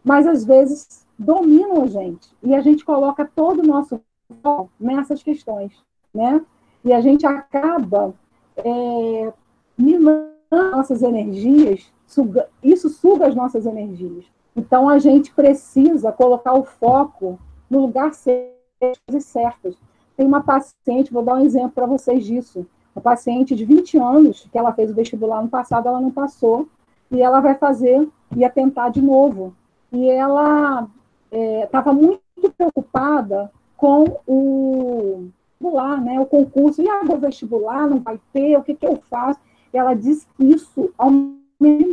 Mas 0.04 0.26
às 0.26 0.44
vezes 0.44 1.06
dominam 1.18 1.84
a 1.84 1.88
gente 1.88 2.30
e 2.42 2.56
a 2.56 2.62
gente 2.62 2.86
coloca 2.86 3.30
todo 3.36 3.60
o 3.60 3.68
nosso 3.68 4.00
foco 4.42 4.70
nessas 4.80 5.22
questões, 5.22 5.74
né? 6.14 6.42
E 6.84 6.94
a 6.94 7.02
gente 7.02 7.26
acaba 7.26 8.14
é, 8.58 9.34
minando 9.78 10.30
nossas 10.52 11.04
energias, 11.04 11.92
suga, 12.08 12.48
isso 12.64 12.90
suga 12.90 13.28
as 13.28 13.36
nossas 13.36 13.66
energias. 13.66 14.26
Então 14.56 14.90
a 14.90 14.98
gente 14.98 15.34
precisa 15.34 16.12
colocar 16.12 16.54
o 16.54 16.64
foco 16.64 17.40
no 17.70 17.82
lugar 17.82 18.14
certo 18.14 19.00
e 19.12 19.22
certas. 19.22 19.76
Tem 20.18 20.26
uma 20.26 20.42
paciente, 20.42 21.14
vou 21.14 21.24
dar 21.24 21.36
um 21.36 21.46
exemplo 21.46 21.72
para 21.72 21.86
vocês 21.86 22.26
disso. 22.26 22.66
Uma 22.96 23.02
paciente 23.02 23.56
de 23.56 23.64
20 23.64 23.98
anos, 23.98 24.48
que 24.52 24.58
ela 24.58 24.74
fez 24.74 24.90
o 24.90 24.94
vestibular 24.94 25.42
no 25.42 25.48
passado, 25.48 25.88
ela 25.88 26.02
não 26.02 26.12
passou, 26.12 26.68
e 27.12 27.22
ela 27.22 27.40
vai 27.40 27.56
fazer, 27.56 28.08
ia 28.36 28.50
tentar 28.50 28.90
de 28.90 29.02
novo. 29.02 29.54
E 29.92 30.10
ela 30.10 30.88
estava 31.32 31.92
é, 31.92 31.94
muito 31.94 32.22
preocupada 32.58 33.52
com 33.76 34.06
o 34.28 35.30
vestibular, 35.60 36.02
né, 36.02 36.20
o 36.20 36.26
concurso, 36.26 36.82
e 36.82 36.90
agora 36.90 37.18
o 37.18 37.22
vestibular 37.22 37.88
não 37.88 38.00
vai 38.00 38.20
ter, 38.32 38.58
o 38.58 38.64
que, 38.64 38.74
que 38.74 38.86
eu 38.86 39.02
faço? 39.10 39.40
E 39.74 39.78
ela 39.78 39.94
diz 39.94 40.26
que 40.36 40.44
isso 40.44 40.92
aumenta 40.98 41.40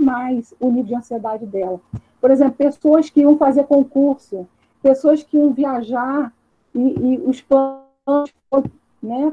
mais 0.00 0.54
o 0.60 0.68
nível 0.68 0.84
de 0.84 0.94
ansiedade 0.94 1.44
dela. 1.44 1.80
Por 2.20 2.30
exemplo, 2.30 2.54
pessoas 2.54 3.10
que 3.10 3.20
iam 3.20 3.36
fazer 3.36 3.64
concurso, 3.64 4.46
pessoas 4.82 5.22
que 5.22 5.36
iam 5.36 5.52
viajar 5.52 6.32
e, 6.74 6.80
e 6.80 7.18
os 7.26 7.40
planos 7.40 8.32
foram 8.48 8.70
né, 9.02 9.32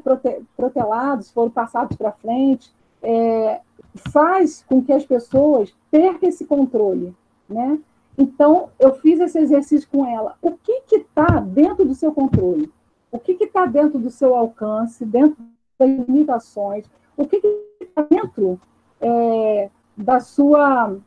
protelados, 0.58 1.32
foram 1.32 1.52
passados 1.52 1.96
para 1.96 2.12
frente, 2.12 2.74
é, 3.02 3.62
faz 3.96 4.64
com 4.68 4.84
que 4.84 4.92
as 4.92 5.06
pessoas 5.06 5.74
percam 5.92 6.30
esse 6.30 6.46
controle, 6.46 7.16
né? 7.48 7.80
Então, 8.18 8.70
eu 8.80 8.94
fiz 8.96 9.20
esse 9.20 9.40
exercício 9.40 9.88
com 9.90 10.06
ela. 10.06 10.36
O 10.42 10.52
que 10.52 10.84
está 10.92 11.40
dentro 11.40 11.84
do 11.84 11.96
seu 11.96 12.12
controle? 12.12 12.72
O 13.12 13.20
que 13.20 13.32
está 13.44 13.66
dentro 13.66 14.00
do 14.00 14.10
seu 14.10 14.36
alcance, 14.36 15.06
dentro 15.06 15.38
das 15.80 15.90
limitações? 15.90 16.86
O 17.18 17.28
que 17.28 17.42
está 17.82 18.04
dentro 18.04 18.60
é, 19.02 19.70
das 19.98 20.28
suas 20.28 21.00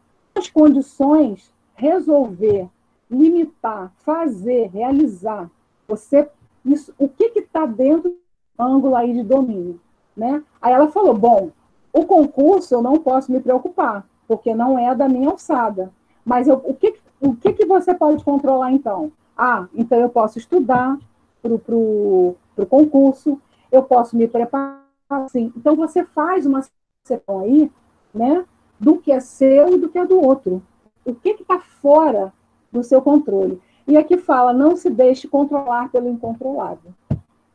condições 0.52 1.52
resolver, 1.74 2.68
limitar, 3.10 3.92
fazer, 3.98 4.68
realizar? 4.68 5.50
Você, 5.86 6.28
isso, 6.64 6.92
o 6.98 7.08
que 7.08 7.32
está 7.36 7.66
dentro 7.66 8.10
do 8.10 8.18
ângulo 8.58 8.96
aí 8.96 9.12
de 9.12 9.22
domínio? 9.22 9.80
Né? 10.16 10.42
Aí 10.60 10.72
ela 10.72 10.88
falou, 10.90 11.14
bom, 11.14 11.50
o 11.96 12.04
concurso 12.04 12.74
eu 12.74 12.82
não 12.82 12.98
posso 12.98 13.32
me 13.32 13.40
preocupar, 13.40 14.06
porque 14.28 14.54
não 14.54 14.78
é 14.78 14.94
da 14.94 15.08
minha 15.08 15.30
alçada. 15.30 15.90
Mas 16.24 16.46
eu, 16.46 16.60
o, 16.62 16.74
que, 16.74 16.94
o 17.20 17.34
que, 17.34 17.54
que 17.54 17.64
você 17.64 17.94
pode 17.94 18.22
controlar 18.22 18.70
então? 18.70 19.10
Ah, 19.36 19.66
então 19.74 19.98
eu 19.98 20.10
posso 20.10 20.38
estudar 20.38 20.98
para 21.42 21.54
o 21.54 22.36
concurso, 22.68 23.40
eu 23.72 23.82
posso 23.82 24.16
me 24.16 24.28
preparar 24.28 24.82
assim. 25.08 25.52
Então 25.56 25.74
você 25.74 26.04
faz 26.04 26.44
uma 26.44 26.62
sessão 27.04 27.40
aí, 27.40 27.70
né, 28.12 28.44
do 28.78 28.98
que 28.98 29.10
é 29.10 29.20
seu 29.20 29.74
e 29.74 29.78
do 29.78 29.88
que 29.88 29.98
é 29.98 30.04
do 30.04 30.20
outro. 30.20 30.62
O 31.04 31.14
que 31.14 31.30
está 31.30 31.60
fora 31.60 32.32
do 32.70 32.82
seu 32.82 33.00
controle? 33.00 33.60
E 33.86 33.96
aqui 33.96 34.18
fala, 34.18 34.52
não 34.52 34.76
se 34.76 34.90
deixe 34.90 35.28
controlar 35.28 35.90
pelo 35.90 36.08
incontrolável. 36.08 36.92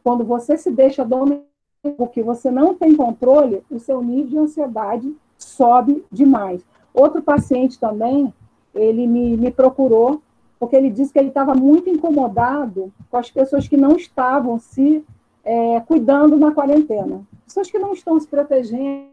Quando 0.04 0.24
você 0.24 0.58
se 0.58 0.72
deixa 0.72 1.06
dominar 1.06 1.51
porque 1.98 2.22
você 2.22 2.52
não 2.52 2.76
tem 2.76 2.96
controle, 2.96 3.64
o 3.70 3.80
seu 3.80 4.02
nível 4.02 4.30
de 4.30 4.38
ansiedade 4.38 5.16
sobe 5.38 6.04
demais. 6.12 6.64
Outro 6.94 7.22
paciente 7.22 7.80
também, 7.80 8.34
ele 8.74 9.08
me, 9.08 9.36
me 9.36 9.52
procurou, 9.52 10.22
porque 10.60 10.76
ele 10.76 10.92
disse 10.92 11.12
que 11.12 11.18
ele 11.18 11.30
estava 11.30 11.56
muito 11.56 11.90
incomodado 11.90 12.94
com 13.10 13.18
as 13.18 13.32
pessoas 13.32 13.68
que 13.68 13.76
não 13.76 13.96
estavam 13.96 14.60
se 14.60 15.04
é, 15.44 15.80
cuidando 15.82 16.38
na 16.38 16.52
quarentena. 16.52 17.22
Pessoas 17.46 17.72
que 17.72 17.80
não 17.80 17.94
estão 17.94 18.20
se 18.20 18.28
protegendo. 18.28 19.08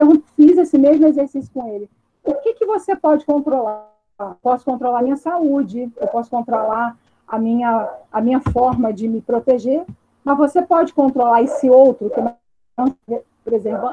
Eu 0.00 0.22
fiz 0.34 0.58
esse 0.58 0.76
mesmo 0.76 1.06
exercício 1.06 1.50
com 1.52 1.68
ele. 1.68 1.88
O 2.24 2.34
que, 2.34 2.54
que 2.54 2.66
você 2.66 2.96
pode 2.96 3.24
controlar? 3.24 3.88
Posso 4.42 4.64
controlar 4.64 4.98
a 4.98 5.02
minha 5.02 5.16
saúde, 5.16 5.90
eu 5.96 6.08
posso 6.08 6.28
controlar 6.28 6.96
a 7.26 7.38
minha, 7.38 7.88
a 8.10 8.20
minha 8.20 8.40
forma 8.40 8.92
de 8.92 9.06
me 9.06 9.20
proteger, 9.20 9.86
mas 10.24 10.38
você 10.38 10.62
pode 10.62 10.92
controlar 10.92 11.42
esse 11.42 11.68
outro 11.68 12.10
que 12.10 12.20
não? 12.20 12.36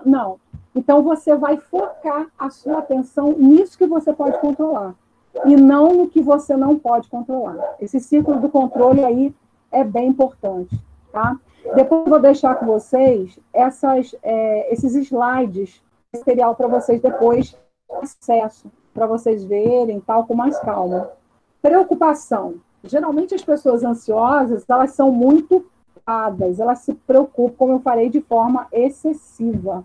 Não. 0.05 0.39
Então 0.75 1.01
você 1.01 1.35
vai 1.35 1.57
focar 1.57 2.27
a 2.37 2.49
sua 2.49 2.79
atenção 2.79 3.31
nisso 3.33 3.77
que 3.77 3.87
você 3.87 4.11
pode 4.13 4.37
controlar 4.39 4.93
e 5.45 5.55
não 5.55 5.93
no 5.93 6.07
que 6.07 6.21
você 6.21 6.55
não 6.55 6.77
pode 6.77 7.09
controlar. 7.09 7.57
Esse 7.79 7.99
ciclo 7.99 8.39
do 8.39 8.49
controle 8.49 9.03
aí 9.03 9.33
é 9.71 9.83
bem 9.83 10.07
importante, 10.09 10.77
tá? 11.11 11.37
Depois 11.73 12.07
vou 12.07 12.19
deixar 12.19 12.55
com 12.55 12.65
vocês 12.65 13.39
essas, 13.51 14.15
é, 14.21 14.71
esses 14.71 14.93
slides 14.95 15.81
material 16.13 16.55
para 16.55 16.67
vocês 16.67 17.01
depois 17.01 17.57
acesso 18.01 18.71
para 18.93 19.05
vocês 19.05 19.43
verem 19.43 19.99
tal 19.99 20.25
com 20.25 20.33
mais 20.33 20.57
calma. 20.59 21.09
Preocupação. 21.61 22.55
Geralmente 22.83 23.35
as 23.35 23.43
pessoas 23.43 23.83
ansiosas 23.83 24.63
elas 24.69 24.91
são 24.91 25.11
muito 25.11 25.65
preocupadas, 26.05 26.59
elas 26.59 26.79
se 26.79 26.93
preocupam, 26.93 27.55
como 27.57 27.73
eu 27.73 27.79
falei, 27.79 28.09
de 28.09 28.21
forma 28.21 28.67
excessiva, 28.71 29.83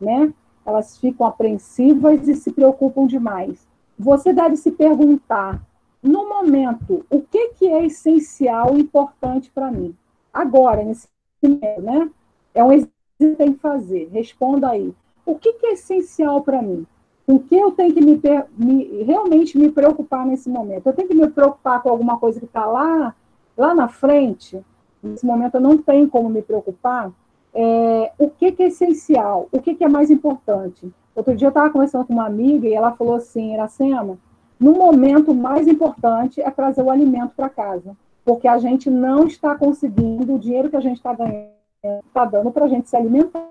né? 0.00 0.32
Elas 0.64 0.98
ficam 0.98 1.26
apreensivas 1.26 2.26
e 2.26 2.34
se 2.34 2.50
preocupam 2.50 3.06
demais. 3.06 3.68
Você 3.98 4.32
deve 4.32 4.56
se 4.56 4.70
perguntar, 4.70 5.62
no 6.02 6.28
momento, 6.28 7.04
o 7.10 7.20
que, 7.20 7.50
que 7.50 7.68
é 7.68 7.84
essencial 7.84 8.76
e 8.76 8.80
importante 8.80 9.50
para 9.50 9.70
mim? 9.70 9.94
Agora, 10.32 10.82
nesse 10.82 11.08
momento, 11.42 11.82
né? 11.82 12.10
É 12.54 12.64
um 12.64 12.72
exercício 12.72 12.94
que 13.18 13.34
tem 13.36 13.52
que 13.52 13.60
fazer. 13.60 14.08
Responda 14.12 14.70
aí. 14.70 14.94
O 15.26 15.34
que, 15.34 15.52
que 15.54 15.66
é 15.66 15.72
essencial 15.72 16.42
para 16.42 16.62
mim? 16.62 16.86
Com 17.26 17.38
que 17.38 17.54
eu 17.54 17.72
tenho 17.72 17.92
que 17.92 18.00
me, 18.00 18.20
me, 18.56 19.02
realmente 19.02 19.58
me 19.58 19.70
preocupar 19.70 20.26
nesse 20.26 20.48
momento? 20.48 20.86
Eu 20.86 20.92
tenho 20.94 21.08
que 21.08 21.14
me 21.14 21.28
preocupar 21.28 21.82
com 21.82 21.90
alguma 21.90 22.18
coisa 22.18 22.38
que 22.38 22.46
está 22.46 22.64
lá, 22.64 23.14
lá 23.56 23.74
na 23.74 23.88
frente? 23.88 24.64
Nesse 25.02 25.24
momento 25.24 25.56
eu 25.56 25.60
não 25.60 25.78
tenho 25.78 26.08
como 26.08 26.28
me 26.28 26.42
preocupar. 26.42 27.12
É, 27.54 28.12
o 28.18 28.28
que, 28.30 28.52
que, 28.52 28.62
é 28.62 28.66
essencial? 28.66 29.48
O 29.50 29.60
que, 29.60 29.74
que 29.74 29.84
é 29.84 29.88
mais 29.88 30.10
importante? 30.10 30.92
Outro 31.14 31.34
dia 31.34 31.46
eu 31.46 31.50
estava 31.50 31.70
conversando 31.70 32.06
com 32.06 32.12
uma 32.12 32.26
amiga 32.26 32.68
e 32.68 32.74
ela 32.74 32.92
falou 32.92 33.14
assim, 33.14 33.54
Iracema, 33.54 34.18
no 34.60 34.72
momento 34.72 35.34
mais 35.34 35.66
importante 35.66 36.40
é 36.40 36.50
trazer 36.50 36.82
o 36.82 36.90
alimento 36.90 37.32
para 37.34 37.48
casa, 37.48 37.96
porque 38.24 38.46
a 38.46 38.58
gente 38.58 38.90
não 38.90 39.24
está 39.24 39.54
conseguindo, 39.54 40.34
o 40.34 40.38
dinheiro 40.38 40.68
que 40.68 40.76
a 40.76 40.80
gente 40.80 40.96
está 40.96 41.12
ganhando 41.14 41.58
está 42.06 42.24
dando 42.24 42.50
para 42.50 42.64
a 42.64 42.68
gente 42.68 42.88
se 42.88 42.96
alimentar, 42.96 43.46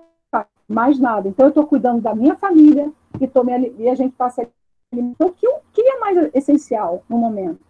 mais 0.68 0.98
nada. 0.98 1.28
Então 1.28 1.46
eu 1.46 1.50
estou 1.50 1.66
cuidando 1.66 2.00
da 2.00 2.14
minha 2.14 2.36
família 2.36 2.90
e, 3.20 3.26
tô 3.26 3.42
me, 3.42 3.72
e 3.78 3.88
a 3.88 3.94
gente 3.94 4.12
está 4.12 4.28
se 4.30 4.40
alimentando. 4.40 4.58
Então, 4.92 5.28
o 5.28 5.32
que, 5.32 5.46
o 5.46 5.60
que 5.72 5.82
é 5.82 5.98
mais 5.98 6.30
essencial 6.34 7.02
no 7.08 7.18
momento? 7.18 7.60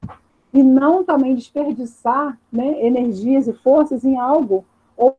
E 0.52 0.62
não 0.62 1.04
também 1.04 1.34
desperdiçar 1.34 2.38
né, 2.50 2.84
energias 2.84 3.46
e 3.46 3.52
forças 3.52 4.04
em 4.04 4.18
algo, 4.18 4.64
ou, 4.96 5.16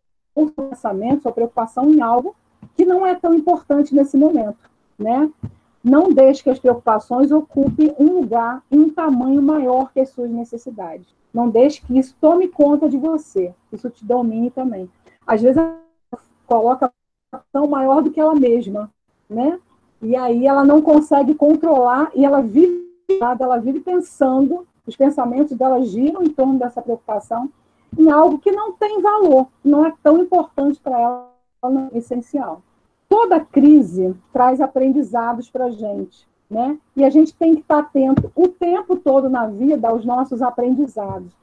pensamentos, 0.50 1.26
ou 1.26 1.32
preocupação 1.32 1.89
em 1.89 2.02
algo 2.02 2.36
que 2.76 2.86
não 2.86 3.06
é 3.06 3.15
tão 3.15 3.34
importante 3.34 3.94
nesse 3.94 4.18
momento. 4.18 4.58
Né? 4.98 5.30
Não 5.84 6.12
deixe 6.12 6.44
que 6.44 6.50
as 6.50 6.60
preocupações 6.60 7.32
ocupem 7.32 7.96
um 8.00 8.20
lugar 8.20 8.63
em 8.72 8.80
um 8.80 8.89
tamanho 8.89 9.42
maior 9.42 9.92
que 9.92 10.00
as 10.00 10.10
suas 10.10 10.30
necessidades. 10.30 11.08
Não 11.34 11.50
deixe 11.50 11.82
que 11.82 11.98
isso 11.98 12.15
tome 12.20 12.48
conta 12.48 12.89
de 12.89 12.98
você. 12.98 13.54
Isso 13.72 13.89
te 13.89 14.04
domine 14.04 14.50
também. 14.50 14.89
Às 15.26 15.42
vezes 15.42 15.58
ela 15.58 15.78
coloca 16.48 16.92
uma 17.54 17.68
maior 17.68 18.02
do 18.02 18.12
que 18.12 18.20
ela 18.20 18.34
mesma, 18.34 18.89
né? 19.30 19.60
E 20.02 20.15
aí 20.15 20.48
ela 20.48 20.63
não 20.63 20.82
consegue 20.82 21.36
controlar 21.36 22.10
e 22.15 22.26
ela 22.26 22.42
vive, 22.42 22.88
ela 23.22 23.58
vive 23.58 23.82
pensando, 23.82 24.65
os 24.89 24.95
pensamentos 24.95 25.56
dela 25.56 25.84
giram 25.84 26.23
em 26.23 26.30
torno 26.30 26.60
dessa 26.60 26.82
preocupação 26.82 27.49
em 27.97 28.12
algo 28.12 28.38
que 28.38 28.52
não 28.52 28.73
tem 28.73 29.02
valor, 29.02 29.47
não 29.63 29.86
é 29.86 29.93
tão 30.04 30.19
importante 30.19 30.80
para 30.80 30.99
ela, 30.99 31.30
não 31.63 31.89
é 31.91 31.97
essencial 31.97 32.62
toda 33.10 33.39
crise 33.39 34.15
traz 34.32 34.62
aprendizados 34.62 35.49
para 35.49 35.65
a 35.65 35.71
gente, 35.71 36.28
né? 36.49 36.78
E 36.95 37.04
a 37.04 37.10
gente 37.10 37.34
tem 37.34 37.56
que 37.56 37.62
estar 37.62 37.80
atento 37.80 38.32
o 38.36 38.47
tempo 38.47 38.95
todo 38.95 39.28
na 39.28 39.47
vida 39.47 39.89
aos 39.89 40.06
nossos 40.06 40.41
aprendizados. 40.43 41.34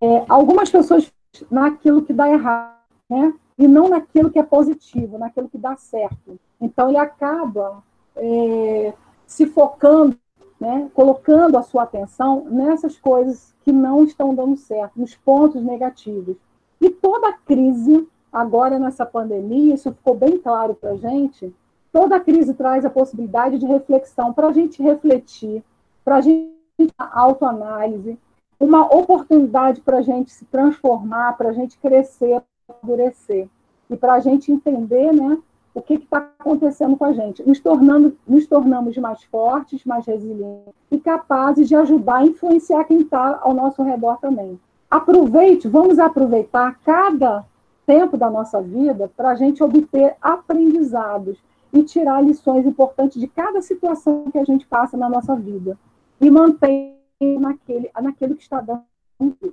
É, 0.00 0.24
algumas 0.26 0.70
pessoas 0.70 1.12
naquilo 1.50 2.02
que 2.02 2.14
dá 2.14 2.28
errado, 2.28 2.74
né? 3.08 3.34
E 3.58 3.68
não 3.68 3.90
naquilo 3.90 4.30
que 4.30 4.38
é 4.38 4.42
positivo, 4.42 5.18
naquilo 5.18 5.50
que 5.50 5.58
dá 5.58 5.76
certo. 5.76 6.40
Então 6.58 6.88
ele 6.88 6.96
acaba 6.96 7.82
é, 8.16 8.94
se 9.26 9.44
focando, 9.46 10.16
né? 10.60 10.90
Colocando 10.92 11.56
a 11.56 11.62
sua 11.62 11.84
atenção 11.84 12.44
nessas 12.50 12.98
coisas 12.98 13.54
que 13.62 13.72
não 13.72 14.04
estão 14.04 14.34
dando 14.34 14.56
certo, 14.56 15.00
nos 15.00 15.16
pontos 15.16 15.62
negativos. 15.62 16.36
E 16.80 16.90
toda 16.90 17.32
crise 17.32 18.06
agora 18.32 18.78
nessa 18.78 19.06
pandemia, 19.06 19.74
isso 19.74 19.92
ficou 19.92 20.14
bem 20.14 20.38
claro 20.38 20.74
para 20.74 20.90
a 20.90 20.96
gente, 20.96 21.52
toda 21.92 22.20
crise 22.20 22.54
traz 22.54 22.84
a 22.84 22.90
possibilidade 22.90 23.58
de 23.58 23.66
reflexão, 23.66 24.32
para 24.32 24.48
a 24.48 24.52
gente 24.52 24.82
refletir, 24.82 25.64
para 26.04 26.16
a 26.16 26.20
gente 26.20 26.50
autoanálise, 26.96 28.18
uma 28.58 28.84
oportunidade 28.84 29.80
para 29.80 29.98
a 29.98 30.02
gente 30.02 30.30
se 30.30 30.44
transformar, 30.44 31.36
para 31.36 31.48
a 31.48 31.52
gente 31.52 31.78
crescer, 31.78 32.42
amadurecer, 32.68 33.48
e 33.88 33.96
para 33.96 34.14
a 34.14 34.20
gente 34.20 34.52
entender 34.52 35.12
né, 35.12 35.38
o 35.74 35.80
que 35.80 35.94
está 35.94 36.28
acontecendo 36.38 36.96
com 36.96 37.04
a 37.04 37.12
gente. 37.12 37.46
Nos, 37.46 37.60
tornando, 37.60 38.16
nos 38.26 38.46
tornamos 38.46 38.96
mais 38.98 39.22
fortes, 39.24 39.84
mais 39.84 40.06
resilientes 40.06 40.72
e 40.90 40.98
capazes 40.98 41.68
de 41.68 41.76
ajudar 41.76 42.16
a 42.16 42.26
influenciar 42.26 42.84
quem 42.84 43.00
está 43.00 43.38
ao 43.42 43.54
nosso 43.54 43.82
redor 43.82 44.18
também. 44.18 44.58
Aproveite, 44.90 45.68
vamos 45.68 45.98
aproveitar 45.98 46.78
cada 46.84 47.44
tempo 47.86 48.16
da 48.16 48.28
nossa 48.28 48.60
vida 48.60 49.10
para 49.16 49.30
a 49.30 49.34
gente 49.34 49.62
obter 49.62 50.16
aprendizados 50.20 51.38
e 51.72 51.82
tirar 51.82 52.20
lições 52.22 52.66
importantes 52.66 53.20
de 53.20 53.28
cada 53.28 53.62
situação 53.62 54.24
que 54.30 54.38
a 54.38 54.44
gente 54.44 54.66
passa 54.66 54.96
na 54.96 55.08
nossa 55.08 55.36
vida 55.36 55.78
e 56.20 56.30
manter 56.30 56.96
naquele, 57.38 57.90
naquilo 58.00 58.34
que 58.34 58.42
está 58.42 58.60
dando 58.60 58.82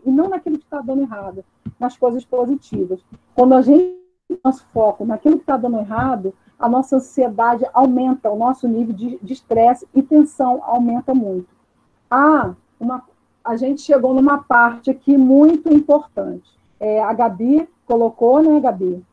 e 0.06 0.10
não 0.10 0.30
naquilo 0.30 0.58
que 0.58 0.64
está 0.64 0.80
dando 0.82 1.02
errado, 1.02 1.44
nas 1.80 1.98
coisas 1.98 2.24
positivas. 2.24 3.00
Quando 3.36 3.54
a 3.54 3.62
gente 3.62 3.97
nosso 4.44 4.66
foco 4.74 5.06
naquilo 5.06 5.36
que 5.36 5.44
está 5.44 5.58
dando 5.58 5.80
errado, 5.80 6.34
a 6.60 6.68
nossa 6.68 6.96
ansiedade 6.96 7.66
aumenta, 7.74 8.30
o 8.32 8.38
nosso 8.38 8.68
nível 8.68 8.94
de 8.94 9.34
estresse 9.34 9.88
e 9.94 10.02
tensão 10.02 10.62
aumenta 10.64 11.14
muito. 11.14 11.48
Ah, 12.10 12.54
uma, 12.80 13.04
a 13.44 13.56
gente 13.56 13.82
chegou 13.82 14.14
numa 14.14 14.40
parte 14.44 14.90
aqui 14.90 15.18
muito 15.18 15.74
importante. 15.74 16.50
É, 16.80 17.02
a 17.02 17.14
Gabi 17.14 17.68
colocou, 17.86 18.42
né, 18.42 18.60
Gabi? 18.60 19.06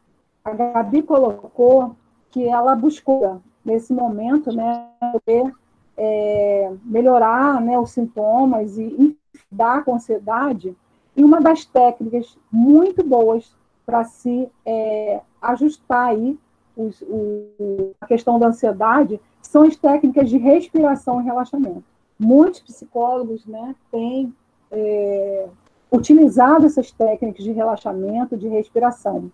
A 0.45 0.53
Gabi 0.53 1.03
colocou 1.03 1.95
que 2.31 2.47
ela 2.49 2.75
buscou, 2.75 3.41
nesse 3.65 3.93
momento, 3.93 4.53
né, 4.53 4.89
poder 5.13 5.53
é, 5.97 6.73
melhorar 6.85 7.61
né, 7.61 7.79
os 7.79 7.91
sintomas 7.91 8.77
e 8.77 9.17
dar 9.51 9.85
com 9.85 9.95
ansiedade. 9.95 10.77
E 11.17 11.23
uma 11.23 11.41
das 11.41 11.65
técnicas 11.65 12.37
muito 12.51 13.05
boas 13.05 13.55
para 13.85 14.05
se 14.05 14.49
é, 14.64 15.20
ajustar 15.40 16.09
aí 16.09 16.38
os, 16.77 17.01
o, 17.03 17.92
a 18.01 18.07
questão 18.07 18.38
da 18.38 18.49
ansiedade 18.49 19.20
são 19.40 19.62
as 19.62 19.77
técnicas 19.77 20.29
de 20.29 20.38
respiração 20.38 21.20
e 21.20 21.25
relaxamento. 21.25 21.85
Muitos 22.18 22.61
psicólogos 22.61 23.47
né, 23.47 23.75
têm 23.90 24.35
é, 24.70 25.49
utilizado 25.92 26.66
essas 26.66 26.90
técnicas 26.90 27.44
de 27.44 27.53
relaxamento, 27.53 28.37
de 28.37 28.49
respiração. 28.49 29.31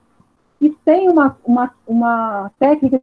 E 0.61 0.71
tem 0.71 1.09
uma, 1.09 1.37
uma, 1.45 1.75
uma 1.87 2.51
técnica 2.59 3.01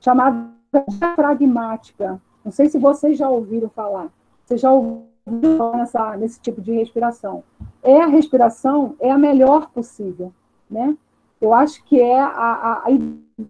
chamada 0.00 0.48
diafragmática. 0.88 2.20
Não 2.44 2.50
sei 2.50 2.68
se 2.68 2.78
vocês 2.78 3.18
já 3.18 3.28
ouviram 3.28 3.68
falar. 3.68 4.08
Vocês 4.44 4.60
já 4.60 4.70
ouviram 4.70 5.13
nessa, 5.26 6.16
nesse 6.16 6.40
tipo 6.40 6.60
de 6.60 6.72
respiração. 6.72 7.42
É 7.82 8.00
a 8.02 8.06
respiração, 8.06 8.94
é 9.00 9.10
a 9.10 9.18
melhor 9.18 9.70
possível, 9.70 10.32
né? 10.70 10.96
Eu 11.40 11.52
acho 11.52 11.82
que 11.84 12.00
é 12.00 12.20
a, 12.20 12.26
a, 12.26 12.84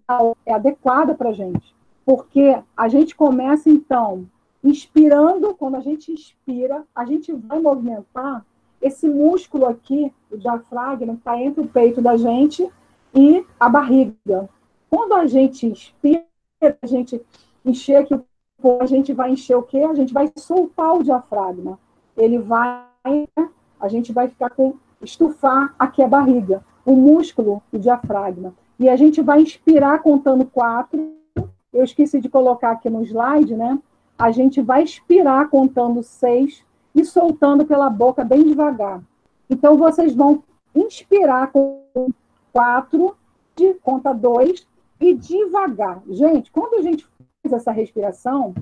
a 0.08 0.32
é 0.46 0.52
adequada 0.52 1.14
para 1.14 1.30
a 1.30 1.32
gente, 1.32 1.74
porque 2.04 2.56
a 2.76 2.88
gente 2.88 3.14
começa 3.14 3.68
então 3.68 4.26
inspirando, 4.62 5.54
quando 5.54 5.76
a 5.76 5.80
gente 5.80 6.10
inspira, 6.10 6.84
a 6.94 7.04
gente 7.04 7.32
vai 7.32 7.60
movimentar 7.60 8.44
esse 8.80 9.08
músculo 9.08 9.66
aqui, 9.66 10.12
o 10.30 10.36
diafragma, 10.36 11.14
está 11.14 11.40
entre 11.40 11.62
o 11.62 11.68
peito 11.68 12.00
da 12.00 12.16
gente 12.16 12.68
e 13.14 13.44
a 13.60 13.68
barriga. 13.68 14.48
Quando 14.90 15.14
a 15.14 15.26
gente 15.26 15.66
inspira, 15.66 16.24
a 16.60 16.86
gente 16.86 17.20
encher 17.64 17.96
aqui 17.96 18.14
o 18.14 18.24
a 18.80 18.86
gente 18.86 19.12
vai 19.12 19.32
encher 19.32 19.56
o 19.56 19.62
quê? 19.62 19.78
A 19.78 19.94
gente 19.94 20.12
vai 20.12 20.30
soltar 20.36 20.94
o 20.94 21.02
diafragma. 21.02 21.78
Ele 22.16 22.38
vai, 22.38 22.84
a 23.80 23.88
gente 23.88 24.12
vai 24.12 24.28
ficar 24.28 24.50
com, 24.50 24.74
estufar 25.02 25.74
aqui 25.78 26.02
a 26.02 26.08
barriga, 26.08 26.64
o 26.84 26.94
músculo, 26.94 27.62
o 27.72 27.78
diafragma. 27.78 28.54
E 28.78 28.88
a 28.88 28.96
gente 28.96 29.20
vai 29.22 29.42
inspirar 29.42 30.00
contando 30.00 30.44
quatro. 30.44 31.14
Eu 31.72 31.84
esqueci 31.84 32.20
de 32.20 32.28
colocar 32.28 32.72
aqui 32.72 32.88
no 32.88 33.02
slide, 33.02 33.54
né? 33.54 33.78
A 34.18 34.30
gente 34.30 34.62
vai 34.62 34.82
expirar 34.82 35.48
contando 35.48 36.02
seis 36.02 36.64
e 36.94 37.04
soltando 37.04 37.66
pela 37.66 37.90
boca 37.90 38.24
bem 38.24 38.44
devagar. 38.44 39.02
Então, 39.50 39.76
vocês 39.76 40.14
vão 40.14 40.42
inspirar 40.74 41.50
com 41.50 41.82
quatro, 42.52 43.16
de 43.56 43.74
conta 43.74 44.12
dois, 44.12 44.66
e 45.00 45.14
devagar. 45.14 46.02
Gente, 46.08 46.50
quando 46.50 46.74
a 46.74 46.82
gente 46.82 47.06
essa 47.52 47.72
respiração, 47.72 48.54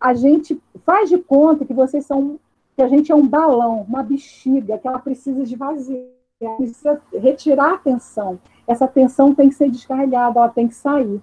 a 0.00 0.14
gente 0.14 0.60
faz 0.84 1.08
de 1.08 1.18
conta 1.18 1.64
que 1.64 1.74
vocês 1.74 2.06
são, 2.06 2.38
que 2.76 2.82
a 2.82 2.88
gente 2.88 3.10
é 3.10 3.14
um 3.14 3.26
balão, 3.26 3.84
uma 3.88 4.02
bexiga, 4.02 4.78
que 4.78 4.86
ela 4.86 4.98
precisa 4.98 5.42
esvaziar, 5.42 6.06
precisa 6.56 7.00
retirar 7.12 7.74
a 7.74 7.78
tensão. 7.78 8.38
Essa 8.66 8.86
tensão 8.86 9.34
tem 9.34 9.48
que 9.48 9.56
ser 9.56 9.70
descarregada, 9.70 10.38
ela 10.38 10.48
tem 10.48 10.68
que 10.68 10.74
sair, 10.74 11.20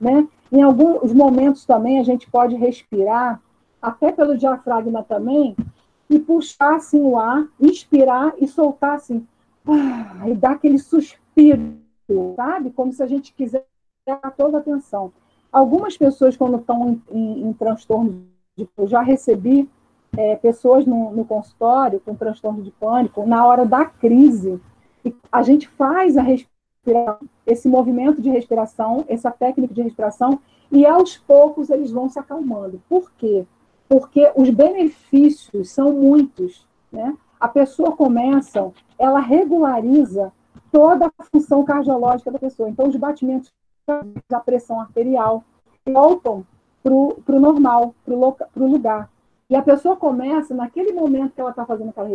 né? 0.00 0.28
Em 0.50 0.62
alguns 0.62 1.12
momentos 1.12 1.64
também 1.64 1.98
a 1.98 2.02
gente 2.02 2.30
pode 2.30 2.54
respirar, 2.54 3.40
até 3.80 4.10
pelo 4.10 4.36
diafragma 4.36 5.02
também, 5.02 5.56
e 6.10 6.18
puxar 6.18 6.76
assim 6.76 7.00
o 7.00 7.18
ar, 7.18 7.46
inspirar 7.60 8.34
e 8.38 8.48
soltar 8.48 8.96
assim. 8.96 9.26
ah, 9.66 10.28
e 10.28 10.34
dá 10.34 10.50
aquele 10.50 10.78
suspiro, 10.78 11.76
sabe? 12.34 12.70
Como 12.70 12.92
se 12.92 13.02
a 13.02 13.06
gente 13.06 13.32
quisesse 13.34 13.66
dar 14.06 14.30
toda 14.36 14.56
a 14.56 14.60
atenção. 14.60 15.12
Algumas 15.52 15.96
pessoas, 15.96 16.36
quando 16.36 16.58
estão 16.58 16.88
em, 16.88 17.02
em, 17.10 17.48
em 17.48 17.52
transtorno, 17.52 18.24
de, 18.56 18.68
eu 18.76 18.86
já 18.86 19.00
recebi 19.00 19.68
é, 20.16 20.36
pessoas 20.36 20.84
no, 20.86 21.10
no, 21.12 21.24
consultório 21.24 22.00
com 22.00 22.14
transtorno 22.14 22.62
de 22.62 22.70
pânico, 22.70 23.26
na 23.26 23.46
hora 23.46 23.64
da 23.64 23.84
crise, 23.84 24.60
a 25.30 25.42
gente 25.42 25.68
faz 25.68 26.16
a 26.16 26.22
respiração, 26.22 27.18
esse 27.46 27.68
movimento 27.68 28.20
de 28.20 28.30
respiração, 28.30 29.04
essa 29.08 29.30
técnica 29.30 29.74
de 29.74 29.82
respiração, 29.82 30.40
e 30.70 30.84
aos 30.86 31.16
poucos 31.16 31.70
eles 31.70 31.90
vão 31.90 32.08
se 32.08 32.18
acalmando. 32.18 32.82
Por 32.88 33.10
quê? 33.12 33.46
Porque 33.88 34.30
os 34.36 34.50
benefícios 34.50 35.70
são 35.70 35.92
muitos, 35.92 36.66
né? 36.92 37.16
A 37.40 37.48
pessoa 37.48 37.92
começa, 37.92 38.70
ela 38.98 39.20
regulariza 39.20 40.32
toda 40.70 41.06
a 41.06 41.24
função 41.24 41.64
cardiológica 41.64 42.30
da 42.30 42.38
pessoa. 42.38 42.68
Então, 42.68 42.88
os 42.88 42.96
batimentos 42.96 43.52
da 44.28 44.40
pressão 44.40 44.80
arterial 44.80 45.44
voltam 45.86 46.44
para 46.82 46.92
o 46.92 47.40
normal, 47.40 47.94
para 48.04 48.14
o 48.14 48.70
lugar. 48.70 49.10
E 49.50 49.56
a 49.56 49.62
pessoa 49.62 49.96
começa, 49.96 50.54
naquele 50.54 50.92
momento 50.92 51.32
que 51.34 51.40
ela 51.40 51.50
está 51.50 51.64
fazendo 51.64 51.90
aquela 51.90 52.08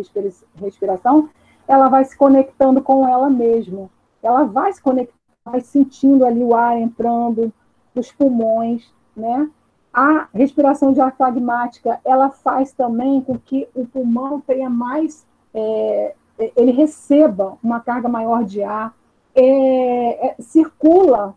respiração, 0.56 1.30
ela 1.68 1.90
vai 1.90 2.06
se 2.06 2.16
conectando 2.16 2.82
com 2.82 3.08
ela 3.08 3.30
mesma. 3.30 3.90
Ela 4.22 4.44
vai 4.44 4.72
se 4.72 4.82
conectando, 4.82 5.20
vai 5.44 5.62
sentindo 5.62 6.26
ali 6.26 6.44
o 6.44 6.56
ar 6.56 6.78
entrando 6.80 7.52
nos 7.94 8.12
pulmões, 8.12 8.94
né? 9.16 9.50
A 9.94 10.28
respiração 10.34 10.92
diafragmática, 10.92 12.00
ela 12.04 12.30
faz 12.30 12.72
também 12.72 13.22
com 13.22 13.38
que 13.38 13.68
o 13.76 13.86
pulmão 13.86 14.40
tenha 14.40 14.70
mais, 14.70 15.26
é, 15.54 16.16
ele 16.56 16.72
receba 16.72 17.58
uma 17.64 17.80
carga 17.80 18.10
maior 18.10 18.44
de 18.44 18.64
ar, 18.64 18.96
é, 19.36 20.28
é, 20.28 20.36
circula 20.40 21.36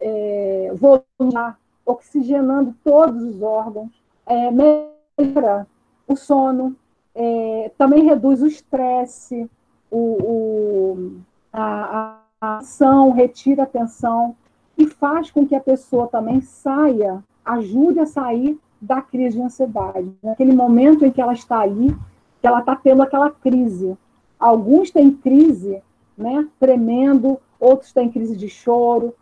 é, 0.00 0.72
volume, 0.74 1.54
oxigenando 1.84 2.74
todos 2.84 3.22
os 3.22 3.42
órgãos, 3.42 3.90
é, 4.26 4.50
melhora 4.50 5.66
o 6.06 6.16
sono, 6.16 6.76
é, 7.14 7.70
também 7.78 8.04
reduz 8.04 8.42
o 8.42 8.46
estresse, 8.46 9.48
o, 9.90 9.98
o, 9.98 11.12
a, 11.52 12.18
a 12.40 12.58
ação, 12.58 13.12
retira 13.12 13.62
a 13.62 13.66
tensão 13.66 14.36
e 14.76 14.86
faz 14.86 15.30
com 15.30 15.46
que 15.46 15.54
a 15.54 15.60
pessoa 15.60 16.06
também 16.08 16.40
saia, 16.40 17.24
ajude 17.44 18.00
a 18.00 18.06
sair 18.06 18.58
da 18.80 19.00
crise 19.00 19.36
de 19.36 19.42
ansiedade. 19.42 20.12
Naquele 20.22 20.54
momento 20.54 21.04
em 21.04 21.10
que 21.10 21.20
ela 21.20 21.32
está 21.32 21.60
ali, 21.60 21.96
que 22.40 22.46
ela 22.46 22.60
está 22.60 22.76
tendo 22.76 23.02
aquela 23.02 23.30
crise. 23.30 23.96
Alguns 24.38 24.90
têm 24.90 25.10
crise, 25.10 25.82
né, 26.16 26.46
tremendo, 26.60 27.38
outros 27.58 27.92
têm 27.92 28.10
crise 28.10 28.36
de 28.36 28.48
choro, 28.48 29.14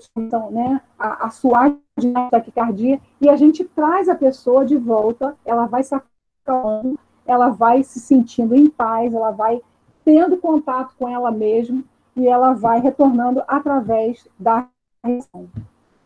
estão, 0.00 0.50
né, 0.50 0.80
a, 0.98 1.26
a 1.26 1.30
suar 1.30 1.74
taquicardia, 2.30 3.00
e 3.20 3.28
a 3.28 3.36
gente 3.36 3.64
traz 3.64 4.08
a 4.08 4.14
pessoa 4.14 4.64
de 4.64 4.76
volta, 4.76 5.36
ela 5.44 5.66
vai 5.66 5.82
se 5.82 5.94
acalmando, 5.94 6.98
ela 7.26 7.50
vai 7.50 7.82
se 7.82 8.00
sentindo 8.00 8.54
em 8.54 8.68
paz, 8.68 9.12
ela 9.12 9.30
vai 9.30 9.60
tendo 10.04 10.38
contato 10.38 10.94
com 10.98 11.08
ela 11.08 11.30
mesma 11.30 11.84
e 12.16 12.26
ela 12.26 12.52
vai 12.52 12.80
retornando 12.80 13.42
através 13.46 14.26
da 14.38 14.66
respiração. 15.04 15.48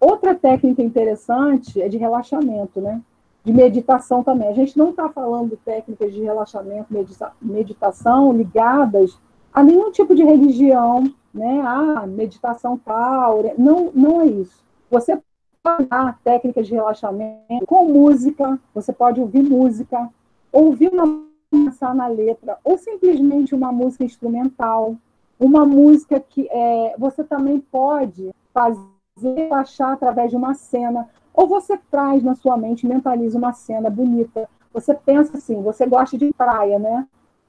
Outra 0.01 0.35
técnica 0.35 0.83
interessante 0.83 1.81
é 1.81 1.89
de 1.89 1.97
relaxamento, 1.97 2.81
né? 2.81 3.01
De 3.43 3.53
meditação 3.53 4.23
também. 4.23 4.49
A 4.49 4.53
gente 4.53 4.77
não 4.77 4.91
está 4.91 5.09
falando 5.09 5.59
técnicas 5.65 6.13
de 6.13 6.23
relaxamento, 6.23 6.93
medita 6.93 7.33
meditação 7.41 8.33
ligadas 8.33 9.19
a 9.53 9.63
nenhum 9.63 9.91
tipo 9.91 10.15
de 10.15 10.25
religião, 10.25 11.05
né? 11.35 11.61
Ah, 11.62 12.07
meditação 12.07 12.79
tal. 12.79 13.42
Não, 13.59 13.90
não 13.92 14.20
é 14.23 14.27
isso. 14.27 14.64
Você 14.90 15.20
pode 15.62 15.85
usar 15.85 16.18
técnicas 16.23 16.66
de 16.66 16.75
relaxamento 16.75 17.66
com 17.66 17.87
música, 17.87 18.59
você 18.73 18.92
pode 18.92 19.20
ouvir 19.20 19.42
música, 19.42 20.09
ouvir 20.53 20.88
uma 20.92 21.25
pensar 21.51 21.94
na 21.94 22.09
letra, 22.09 22.59
ou 22.64 22.77
simplesmente 22.77 23.55
uma 23.55 23.70
música 23.70 24.05
instrumental, 24.05 24.97
uma 25.38 25.64
música 25.64 26.18
que 26.18 26.49
é, 26.51 26.94
você 26.99 27.23
também 27.23 27.61
pode 27.61 28.35
fazer 28.53 29.53
achar 29.53 29.92
através 29.92 30.31
de 30.31 30.37
uma 30.37 30.55
cena, 30.55 31.09
ou 31.33 31.47
você 31.47 31.79
traz 31.90 32.23
na 32.23 32.35
sua 32.35 32.57
mente, 32.57 32.87
mentaliza 32.87 33.38
uma 33.38 33.53
cena 33.53 33.88
bonita. 33.88 34.49
Você 34.73 34.94
pensa 34.94 35.37
assim, 35.37 35.62
você 35.62 35.87
gosta 35.87 36.18
de 36.18 36.33
praia, 36.33 36.79
né? 36.79 37.07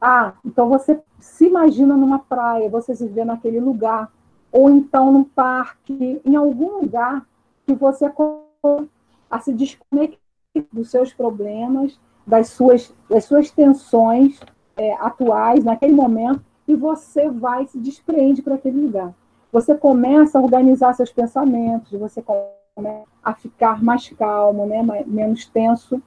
Ah, 0.07 0.33
então 0.45 0.69
você 0.69 1.01
se 1.19 1.47
imagina 1.47 1.97
numa 1.97 2.19
praia, 2.19 2.69
você 2.69 2.95
se 2.95 3.07
vê 3.07 3.25
naquele 3.25 3.59
lugar, 3.59 4.11
ou 4.51 4.69
então 4.69 5.11
num 5.11 5.23
parque, 5.23 6.21
em 6.23 6.35
algum 6.35 6.81
lugar 6.81 7.25
que 7.65 7.73
você 7.73 8.05
a 9.31 9.39
se 9.39 9.51
desconectar 9.51 10.19
dos 10.71 10.91
seus 10.91 11.11
problemas 11.11 11.99
das 12.25 12.49
suas, 12.49 12.93
das 13.09 13.25
suas 13.25 13.49
tensões 13.49 14.39
é, 14.77 14.93
atuais 14.93 15.63
naquele 15.63 15.93
momento 15.93 16.39
e 16.67 16.75
você 16.75 17.27
vai 17.27 17.65
se 17.65 17.79
desprende 17.79 18.43
para 18.43 18.53
aquele 18.53 18.79
lugar. 18.79 19.11
Você 19.51 19.73
começa 19.73 20.37
a 20.37 20.41
organizar 20.41 20.93
seus 20.93 21.11
pensamentos, 21.11 21.91
você 21.99 22.21
começa 22.21 23.05
a 23.23 23.33
ficar 23.33 23.83
mais 23.83 24.07
calmo, 24.09 24.67
né, 24.67 24.83
menos 25.07 25.47
tenso. 25.47 25.99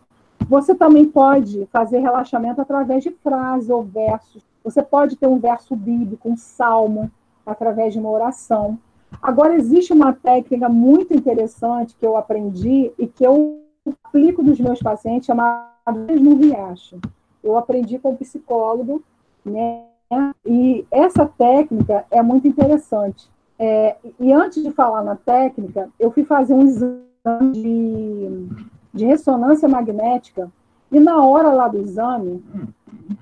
Você 0.49 0.75
também 0.75 1.05
pode 1.05 1.67
fazer 1.67 1.99
relaxamento 1.99 2.61
através 2.61 3.05
de 3.05 3.11
frases 3.11 3.69
ou 3.69 3.83
versos. 3.83 4.43
Você 4.65 4.83
pode 4.83 5.17
ter 5.17 5.27
um 5.27 5.39
verso 5.39 5.77
bíblico, 5.77 6.29
um 6.29 6.37
salmo, 6.37 7.11
através 7.45 7.93
de 7.93 7.99
uma 7.99 8.11
oração. 8.11 8.79
Agora, 9.23 9.55
existe 9.55 9.93
uma 9.93 10.13
técnica 10.13 10.69
muito 10.69 11.15
interessante 11.15 11.95
que 11.99 12.07
eu 12.07 12.17
aprendi 12.17 12.93
e 12.99 13.07
que 13.07 13.25
eu 13.25 13.61
aplico 14.07 14.43
nos 14.43 14.59
meus 14.59 14.81
pacientes, 14.81 15.27
chamada 15.27 15.69
no 16.21 16.37
riacho. 16.37 16.99
Eu 17.43 17.57
aprendi 17.57 17.99
com 17.99 18.11
um 18.11 18.17
psicólogo, 18.17 19.03
né? 19.45 19.85
E 20.45 20.87
essa 20.91 21.27
técnica 21.27 22.05
é 22.11 22.23
muito 22.23 22.49
interessante. 22.49 23.29
É, 23.59 23.97
e 24.19 24.33
antes 24.33 24.63
de 24.63 24.71
falar 24.71 25.03
na 25.03 25.17
técnica, 25.17 25.91
eu 25.99 26.11
fui 26.11 26.25
fazer 26.25 26.55
um 26.55 26.63
exame 26.63 27.53
de, 27.53 28.49
de 28.93 29.05
ressonância 29.05 29.69
magnética 29.69 30.51
e 30.91 30.99
na 30.99 31.23
hora 31.23 31.53
lá 31.53 31.69
do 31.69 31.79
exame, 31.79 32.43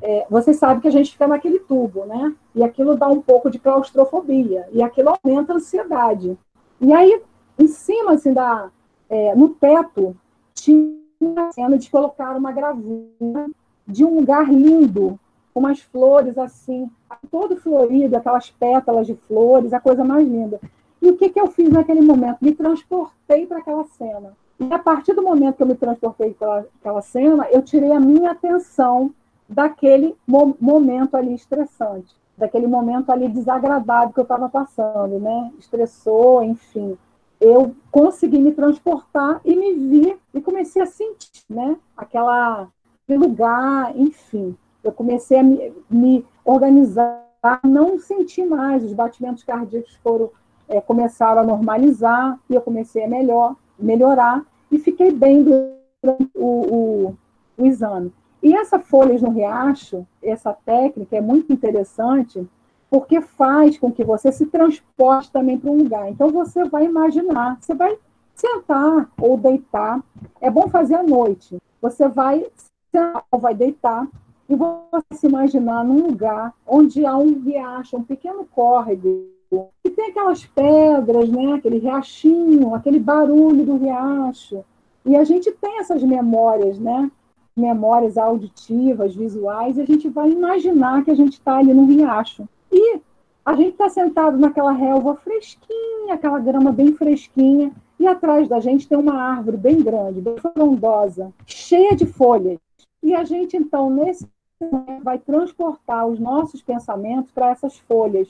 é, 0.01 0.27
você 0.31 0.55
sabe 0.55 0.81
que 0.81 0.89
a 0.89 0.93
gente 0.93 1.13
fica 1.13 1.27
naquele 1.27 1.59
tubo, 1.59 2.05
né? 2.05 2.33
E 2.55 2.63
aquilo 2.63 2.97
dá 2.97 3.09
um 3.09 3.21
pouco 3.21 3.51
de 3.51 3.59
claustrofobia 3.59 4.69
e 4.73 4.83
aquilo 4.83 5.11
aumenta 5.11 5.53
a 5.53 5.57
ansiedade. 5.57 6.39
E 6.81 6.93
aí, 6.93 7.21
em 7.59 7.67
cima 7.67 8.13
assim 8.13 8.33
da, 8.33 8.71
é, 9.09 9.35
no 9.35 9.49
teto 9.51 10.17
tinha 10.55 10.97
a 11.37 11.53
cena 11.53 11.77
de 11.77 11.91
colocar 11.91 12.37
uma 12.37 12.53
gravura 12.53 13.49
de 13.87 14.05
um 14.05 14.17
lugar 14.17 14.49
lindo, 14.53 15.19
com 15.53 15.61
umas 15.61 15.81
flores 15.81 16.37
assim, 16.39 16.91
todo 17.31 17.57
florido, 17.57 18.17
aquelas 18.17 18.51
pétalas 18.51 19.07
de 19.07 19.15
flores, 19.15 19.73
a 19.73 19.81
coisa 19.81 20.05
mais 20.05 20.27
linda. 20.27 20.61
E 21.01 21.09
o 21.09 21.17
que, 21.17 21.31
que 21.31 21.41
eu 21.41 21.49
fiz 21.49 21.71
naquele 21.71 22.01
momento? 22.01 22.39
Me 22.41 22.55
transportei 22.55 23.47
para 23.47 23.59
aquela 23.59 23.85
cena. 23.85 24.37
E 24.59 24.73
a 24.73 24.79
partir 24.79 25.13
do 25.13 25.23
momento 25.23 25.57
que 25.57 25.63
eu 25.63 25.67
me 25.67 25.75
transportei 25.75 26.33
para 26.33 26.65
aquela 26.81 27.03
cena, 27.03 27.47
eu 27.51 27.63
tirei 27.63 27.93
a 27.93 28.01
minha 28.01 28.31
atenção 28.31 29.13
daquele 29.49 30.17
mo 30.27 30.57
momento 30.61 31.17
ali 31.17 31.35
estressante, 31.35 32.15
daquele 32.37 32.67
momento 32.67 33.11
ali 33.11 33.29
desagradável 33.29 34.13
que 34.13 34.21
eu 34.21 34.23
estava 34.23 34.49
passando, 34.49 35.19
né? 35.19 35.53
Estressou, 35.59 36.43
enfim 36.43 36.97
eu 37.41 37.75
consegui 37.91 38.39
me 38.39 38.53
transportar 38.53 39.41
e 39.45 39.55
me 39.55 39.75
vi 39.75 40.17
e 40.33 40.41
comecei 40.41 40.83
a 40.83 40.87
sentir, 40.87 41.45
né? 41.49 41.77
Aquela 41.97 42.69
lugar, 43.09 43.97
enfim. 43.97 44.57
Eu 44.83 44.93
comecei 44.93 45.39
a 45.39 45.43
me, 45.43 45.73
me 45.89 46.27
organizar, 46.45 47.23
não 47.63 47.99
senti 47.99 48.45
mais 48.45 48.83
os 48.83 48.93
batimentos 48.93 49.45
cardíacos 49.45 49.95
foram 50.03 50.31
é, 50.69 50.81
começaram 50.81 51.43
a 51.43 51.45
normalizar 51.45 52.39
e 52.51 52.55
eu 52.55 52.61
comecei 52.61 53.05
a 53.05 53.09
melhor, 53.09 53.55
melhorar 53.79 54.45
e 54.71 54.79
fiquei 54.79 55.11
bem 55.11 55.43
durante 55.43 56.31
o, 56.35 56.47
o, 56.47 57.17
o 57.59 57.67
exame. 57.67 58.13
E 58.43 58.55
essa 58.55 58.79
folhas 58.79 59.23
no 59.23 59.31
riacho, 59.31 60.07
essa 60.23 60.53
técnica 60.53 61.17
é 61.17 61.21
muito 61.21 61.53
interessante 61.53 62.47
porque 62.89 63.21
faz 63.21 63.79
com 63.79 63.91
que 63.91 64.05
você 64.05 64.31
se 64.31 64.47
transporte 64.47 65.33
também 65.33 65.59
para 65.59 65.71
um 65.71 65.79
lugar. 65.79 66.09
Então 66.11 66.31
você 66.31 66.65
vai 66.65 66.85
imaginar, 66.85 67.59
você 67.61 67.75
vai 67.75 67.99
sentar 68.35 69.11
ou 69.21 69.37
deitar. 69.37 70.03
É 70.41 70.51
bom 70.51 70.69
fazer 70.69 70.95
à 70.95 71.03
noite. 71.03 71.59
Você 71.83 72.09
vai 72.09 72.47
sentar 72.93 73.25
ou 73.31 73.41
vai 73.41 73.55
deitar 73.55 74.07
e 74.49 74.55
você 74.55 75.07
se 75.13 75.27
imaginar 75.27 75.85
num 75.85 76.07
lugar 76.07 76.55
onde 76.67 77.05
há 77.05 77.17
um 77.17 77.41
riacho, 77.41 77.97
um 77.97 78.05
pequeno 78.05 78.45
córrego, 78.45 79.27
e 79.53 79.91
tem 79.91 80.11
aquelas 80.11 80.45
pedras, 80.45 81.29
né? 81.29 81.55
aquele 81.55 81.79
riachinho, 81.79 82.75
aquele 82.75 82.99
barulho 82.99 83.65
do 83.65 83.77
riacho. 83.77 84.65
E 85.05 85.17
a 85.17 85.25
gente 85.25 85.51
tem 85.53 85.79
essas 85.79 86.03
memórias, 86.03 86.79
né? 86.79 87.11
memórias 87.57 88.19
auditivas, 88.19 89.15
visuais, 89.15 89.79
e 89.79 89.81
a 89.81 89.87
gente 89.87 90.09
vai 90.11 90.31
imaginar 90.31 91.05
que 91.05 91.11
a 91.11 91.15
gente 91.15 91.35
está 91.35 91.57
ali 91.57 91.73
no 91.73 91.87
riacho. 91.87 92.47
E 92.71 93.01
a 93.45 93.55
gente 93.55 93.73
está 93.73 93.89
sentado 93.89 94.37
naquela 94.37 94.73
relva 94.73 95.15
fresquinha, 95.15 96.15
aquela 96.15 96.39
grama 96.39 96.71
bem 96.71 96.93
fresquinha, 96.93 97.73
e 97.99 98.07
atrás 98.07 98.47
da 98.49 98.61
gente 98.61 98.87
tem 98.87 98.99
uma 98.99 99.15
árvore 99.15 99.57
bem 99.57 99.81
grande, 99.83 100.21
bem 100.21 100.37
frondosa, 100.37 101.33
cheia 101.47 101.97
de 101.97 102.05
folhas. 102.05 102.59
E 103.03 103.15
a 103.15 103.25
gente, 103.25 103.57
então, 103.57 103.89
nesse 103.89 104.29
momento, 104.61 105.03
vai 105.03 105.19
transportar 105.19 106.07
os 106.07 106.19
nossos 106.19 106.61
pensamentos 106.61 107.31
para 107.31 107.51
essas 107.51 107.79
folhas. 107.79 108.29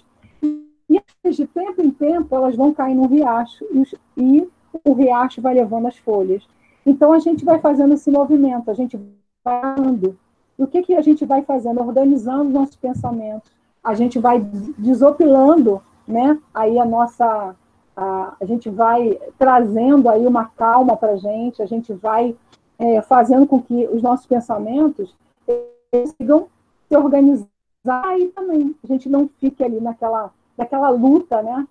E 0.89 1.01
de 1.30 1.47
tempo 1.47 1.82
em 1.82 1.91
tempo 1.91 2.34
elas 2.34 2.55
vão 2.55 2.72
cair 2.72 2.95
no 2.95 3.07
riacho 3.07 3.64
e, 3.72 3.84
e 4.16 4.49
o 4.84 4.93
riacho 4.93 5.43
vai 5.43 5.55
levando 5.55 5.87
as 5.87 5.97
folhas. 5.97 6.47
Então 6.84 7.12
a 7.12 7.18
gente 7.18 7.45
vai 7.45 7.59
fazendo 7.59 7.95
esse 7.95 8.11
movimento, 8.11 8.70
a 8.70 8.74
gente 8.74 8.99
vai 9.45 9.61
andando. 9.64 10.16
E 10.59 10.62
o 10.62 10.66
que, 10.66 10.82
que 10.82 10.95
a 10.95 11.03
gente 11.03 11.24
vai 11.24 11.43
fazendo? 11.43 11.80
Organizando 11.80 12.51
nossos 12.51 12.76
pensamentos. 12.76 13.51
A 13.82 13.95
gente 13.95 14.18
vai 14.18 14.41
desopilando, 14.78 15.82
né? 16.07 16.39
Aí 16.55 16.78
a 16.78 16.84
nossa, 16.84 17.55
a, 17.97 18.34
a 18.41 18.45
gente 18.45 18.70
vai 18.70 19.18
trazendo 19.39 20.09
aí 20.09 20.26
uma 20.26 20.47
calma 20.47 20.97
para 20.97 21.12
a 21.12 21.16
gente. 21.16 21.62
A 21.62 21.66
gente 21.66 21.93
vai 21.93 22.37
é, 22.78 23.03
fazendo 23.03 23.47
com 23.47 23.61
que 23.61 23.87
os 23.89 24.03
nossos 24.03 24.26
pensamentos 24.26 25.14
sigam 26.18 26.49
se 26.89 26.97
organizar 26.97 27.49
aí 27.89 28.28
também. 28.28 28.74
A 28.82 28.87
gente 28.87 29.09
não 29.09 29.28
fique 29.39 29.62
ali 29.62 29.80
naquela, 29.80 30.32
naquela 30.57 30.88
luta, 30.88 31.42
né? 31.42 31.66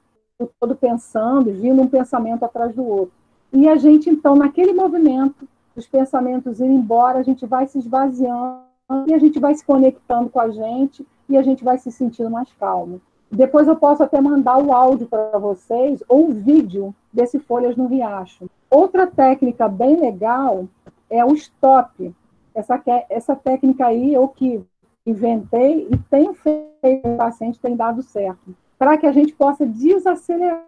Todo 0.59 0.75
pensando, 0.75 1.51
vindo 1.51 1.81
um 1.81 1.87
pensamento 1.87 2.43
atrás 2.43 2.73
do 2.75 2.85
outro. 2.85 3.13
E 3.53 3.67
a 3.69 3.75
gente, 3.75 4.09
então, 4.09 4.35
naquele 4.35 4.73
movimento, 4.73 5.47
os 5.75 5.87
pensamentos 5.87 6.59
indo 6.59 6.73
embora, 6.73 7.19
a 7.19 7.23
gente 7.23 7.45
vai 7.45 7.67
se 7.67 7.79
esvaziando 7.79 8.59
e 9.07 9.13
a 9.13 9.17
gente 9.17 9.39
vai 9.39 9.55
se 9.55 9.65
conectando 9.65 10.29
com 10.29 10.39
a 10.39 10.49
gente 10.49 11.05
e 11.27 11.37
a 11.37 11.41
gente 11.41 11.63
vai 11.63 11.77
se 11.77 11.91
sentindo 11.91 12.29
mais 12.29 12.51
calmo. 12.53 13.01
Depois 13.31 13.67
eu 13.67 13.75
posso 13.75 14.03
até 14.03 14.21
mandar 14.21 14.57
o 14.57 14.71
áudio 14.71 15.07
para 15.07 15.37
vocês 15.39 16.03
ou 16.07 16.29
o 16.29 16.33
vídeo 16.33 16.93
desse 17.11 17.39
Folhas 17.39 17.75
no 17.75 17.87
Riacho. 17.87 18.49
Outra 18.69 19.07
técnica 19.07 19.67
bem 19.67 19.99
legal 19.99 20.67
é 21.09 21.25
o 21.25 21.33
stop. 21.33 22.13
Essa, 22.53 22.81
essa 23.09 23.35
técnica 23.35 23.87
aí 23.87 24.13
eu 24.13 24.27
que 24.27 24.63
inventei 25.05 25.87
e 25.91 25.97
tenho 26.09 26.33
feito 26.33 27.07
o 27.07 27.17
paciente, 27.17 27.59
tem 27.59 27.75
dado 27.75 28.01
certo. 28.01 28.55
Para 28.77 28.97
que 28.97 29.05
a 29.05 29.11
gente 29.11 29.33
possa 29.33 29.65
desacelerar. 29.65 30.65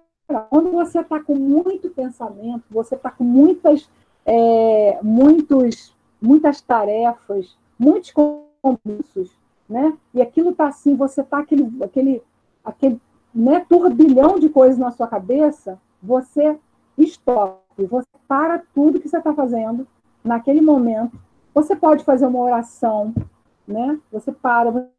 Quando 0.50 0.72
você 0.72 1.00
está 1.00 1.22
com 1.22 1.36
muito 1.36 1.90
pensamento, 1.90 2.64
você 2.70 2.96
está 2.96 3.10
com 3.10 3.24
muitas, 3.24 3.90
é, 4.26 5.00
muitos, 5.02 5.96
muitas 6.22 6.60
tarefas, 6.60 7.58
muitos 7.80 8.12
compromissos, 8.12 9.32
né? 9.70 9.98
E 10.14 10.22
aquilo 10.22 10.50
está 10.50 10.68
assim, 10.68 10.96
você 10.96 11.22
está 11.22 11.40
aquele, 11.40 11.72
aquele, 11.82 12.22
aquele 12.64 13.02
né, 13.34 13.66
turbilhão 13.70 14.38
de 14.38 14.50
coisas 14.50 14.78
na 14.78 14.92
sua 14.92 15.08
cabeça, 15.08 15.80
você 16.04 16.58
stop, 16.98 17.62
você 17.86 18.08
para 18.28 18.62
tudo 18.74 19.00
que 19.00 19.08
você 19.08 19.18
está 19.18 19.34
fazendo 19.34 19.88
naquele 20.24 20.62
momento. 20.62 21.18
Você 21.54 21.76
pode 21.76 22.04
fazer 22.04 22.26
uma 22.28 22.40
oração, 22.40 23.14
né? 23.68 24.00
Você 24.12 24.32
para, 24.32 24.90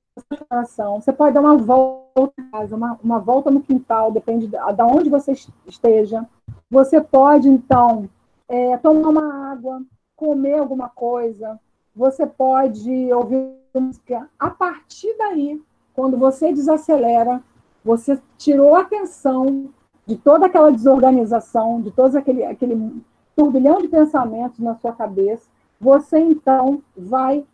você 1.00 1.12
pode 1.12 1.34
dar 1.34 1.40
uma 1.40 1.56
volta 1.56 2.32
em 2.38 2.50
casa, 2.50 2.76
uma, 2.76 2.98
uma 3.02 3.18
volta 3.18 3.50
no 3.50 3.60
quintal, 3.60 4.10
depende 4.10 4.46
de, 4.46 4.56
de 4.56 4.82
onde 4.82 5.10
você 5.10 5.32
esteja. 5.66 6.26
Você 6.70 7.00
pode, 7.00 7.48
então, 7.48 8.08
é, 8.48 8.76
tomar 8.78 9.08
uma 9.08 9.52
água, 9.52 9.82
comer 10.16 10.58
alguma 10.58 10.88
coisa, 10.88 11.58
você 11.94 12.26
pode 12.26 13.12
ouvir 13.12 13.52
música. 13.74 14.28
A 14.38 14.50
partir 14.50 15.14
daí, 15.18 15.60
quando 15.94 16.16
você 16.16 16.52
desacelera, 16.52 17.42
você 17.84 18.20
tirou 18.36 18.74
a 18.74 18.80
atenção 18.80 19.68
de 20.06 20.16
toda 20.16 20.46
aquela 20.46 20.72
desorganização, 20.72 21.80
de 21.80 21.90
todo 21.90 22.16
aquele, 22.16 22.44
aquele 22.44 23.02
turbilhão 23.36 23.80
de 23.80 23.88
pensamentos 23.88 24.58
na 24.58 24.74
sua 24.76 24.92
cabeça, 24.92 25.46
você 25.80 26.18
então 26.18 26.82
vai 26.96 27.44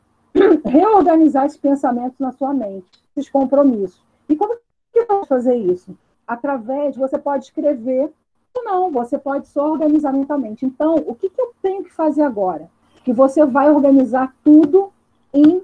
reorganizar 0.64 1.46
esses 1.46 1.58
pensamentos 1.58 2.18
na 2.18 2.32
sua 2.32 2.52
mente, 2.52 2.86
esses 3.16 3.30
compromissos. 3.30 4.02
E 4.28 4.36
como 4.36 4.56
que 4.92 5.04
pode 5.04 5.28
fazer 5.28 5.54
isso? 5.54 5.96
Através, 6.26 6.96
você 6.96 7.18
pode 7.18 7.44
escrever 7.44 8.10
ou 8.56 8.64
não, 8.64 8.90
você 8.90 9.18
pode 9.18 9.48
só 9.48 9.72
organizar 9.72 10.12
mentalmente. 10.12 10.64
Então, 10.64 10.94
o 10.94 11.14
que, 11.14 11.28
que 11.28 11.40
eu 11.40 11.52
tenho 11.60 11.82
que 11.84 11.92
fazer 11.92 12.22
agora? 12.22 12.70
Que 13.04 13.12
você 13.12 13.44
vai 13.44 13.70
organizar 13.70 14.34
tudo 14.44 14.92
em 15.32 15.62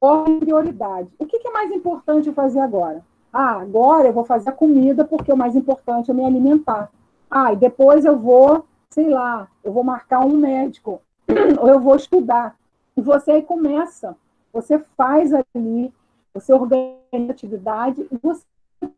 ordem 0.00 0.38
de 0.38 0.44
prioridade. 0.44 1.08
O 1.18 1.26
que, 1.26 1.38
que 1.38 1.48
é 1.48 1.50
mais 1.50 1.70
importante 1.72 2.30
fazer 2.32 2.60
agora? 2.60 3.02
Ah, 3.32 3.60
agora 3.60 4.08
eu 4.08 4.12
vou 4.12 4.24
fazer 4.24 4.50
a 4.50 4.52
comida 4.52 5.04
porque 5.04 5.32
o 5.32 5.36
mais 5.36 5.56
importante 5.56 6.10
é 6.10 6.14
me 6.14 6.24
alimentar. 6.24 6.90
Ah, 7.30 7.52
e 7.52 7.56
depois 7.56 8.04
eu 8.04 8.16
vou, 8.18 8.64
sei 8.90 9.08
lá, 9.08 9.48
eu 9.64 9.72
vou 9.72 9.82
marcar 9.82 10.20
um 10.20 10.36
médico 10.36 11.00
ou 11.60 11.68
eu 11.68 11.80
vou 11.80 11.96
estudar. 11.96 12.54
E 12.96 13.00
você 13.00 13.32
aí 13.32 13.42
começa, 13.42 14.16
você 14.52 14.78
faz 14.96 15.32
ali, 15.32 15.92
você 16.32 16.52
organiza 16.52 16.98
a 17.12 17.30
atividade 17.30 18.06
e 18.10 18.16
você 18.22 18.44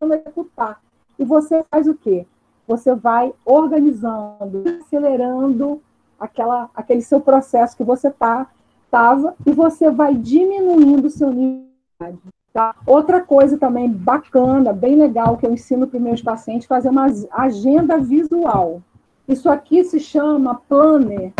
vai 0.00 0.18
executar. 0.18 0.82
E 1.18 1.24
você 1.24 1.64
faz 1.70 1.86
o 1.86 1.94
quê? 1.94 2.26
Você 2.66 2.94
vai 2.94 3.32
organizando, 3.44 4.64
acelerando 4.80 5.80
aquela, 6.18 6.68
aquele 6.74 7.02
seu 7.02 7.20
processo 7.20 7.76
que 7.76 7.84
você 7.84 8.10
tá, 8.10 8.50
tava 8.90 9.34
e 9.46 9.52
você 9.52 9.90
vai 9.90 10.14
diminuindo 10.14 11.06
o 11.06 11.10
seu 11.10 11.30
nível 11.30 11.66
de 12.00 12.36
Tá? 12.56 12.74
Outra 12.86 13.20
coisa 13.20 13.58
também 13.58 13.86
bacana, 13.86 14.72
bem 14.72 14.96
legal, 14.96 15.36
que 15.36 15.44
eu 15.44 15.52
ensino 15.52 15.86
para 15.86 15.98
os 15.98 16.02
meus 16.02 16.22
pacientes, 16.22 16.66
fazer 16.66 16.88
uma 16.88 17.04
agenda 17.30 17.98
visual. 17.98 18.80
Isso 19.28 19.50
aqui 19.50 19.84
se 19.84 20.00
chama 20.00 20.54
planner, 20.66 21.34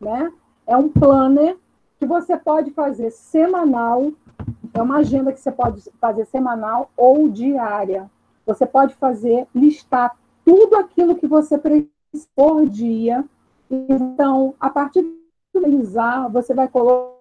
né? 0.00 0.32
É 0.68 0.76
um 0.76 0.90
planner 0.90 1.56
que 1.98 2.04
você 2.04 2.36
pode 2.36 2.70
fazer 2.72 3.10
semanal, 3.10 4.12
é 4.74 4.82
uma 4.82 4.98
agenda 4.98 5.32
que 5.32 5.40
você 5.40 5.50
pode 5.50 5.82
fazer 5.98 6.26
semanal 6.26 6.90
ou 6.94 7.26
diária. 7.26 8.10
Você 8.44 8.66
pode 8.66 8.94
fazer, 8.96 9.46
listar 9.54 10.14
tudo 10.44 10.76
aquilo 10.76 11.16
que 11.16 11.26
você 11.26 11.56
precisa 11.56 11.88
por 12.36 12.68
dia. 12.68 13.24
Então, 13.70 14.54
a 14.60 14.68
partir 14.68 15.00
de 15.00 15.18
realizar, 15.54 16.28
você 16.28 16.52
vai 16.52 16.68
colocar. 16.68 17.14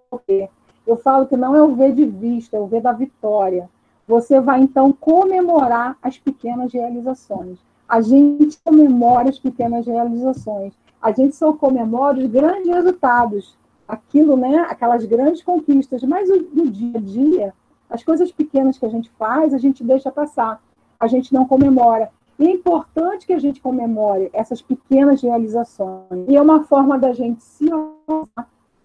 Eu 0.86 0.98
falo 0.98 1.26
que 1.26 1.38
não 1.38 1.56
é 1.56 1.64
o 1.64 1.74
ver 1.74 1.94
de 1.94 2.06
vista, 2.06 2.58
é 2.58 2.60
o 2.60 2.68
ver 2.68 2.82
da 2.82 2.92
vitória. 2.92 3.70
Você 4.06 4.42
vai, 4.42 4.60
então, 4.60 4.92
comemorar 4.92 5.98
as 6.02 6.18
pequenas 6.18 6.74
realizações. 6.74 7.60
A 7.88 8.02
gente 8.02 8.60
comemora 8.62 9.30
as 9.30 9.40
pequenas 9.40 9.88
realizações 9.88 10.74
a 11.02 11.12
gente 11.12 11.36
só 11.36 11.54
comemora 11.54 12.18
os 12.18 12.28
grandes 12.28 12.68
resultados, 12.68 13.58
aquilo, 13.88 14.36
né, 14.36 14.66
aquelas 14.70 15.06
grandes 15.06 15.42
conquistas, 15.42 16.04
mas 16.04 16.30
no 16.30 16.70
dia 16.70 16.98
a 16.98 17.02
dia, 17.02 17.54
as 17.90 18.04
coisas 18.04 18.32
pequenas 18.32 18.78
que 18.78 18.86
a 18.86 18.90
gente 18.90 19.10
faz, 19.18 19.54
a 19.54 19.58
gente 19.58 19.84
deixa 19.84 20.12
passar, 20.12 20.62
a 21.00 21.08
gente 21.08 21.34
não 21.34 21.46
comemora. 21.46 22.10
E 22.40 22.46
é 22.46 22.52
importante 22.52 23.26
que 23.26 23.34
a 23.34 23.40
gente 23.40 23.62
comemore 23.62 24.30
essas 24.34 24.62
pequenas 24.62 25.22
realizações. 25.22 26.28
E 26.28 26.36
é 26.36 26.42
uma 26.42 26.64
forma 26.64 27.00
da 27.00 27.12
gente 27.14 27.44
se 27.44 27.68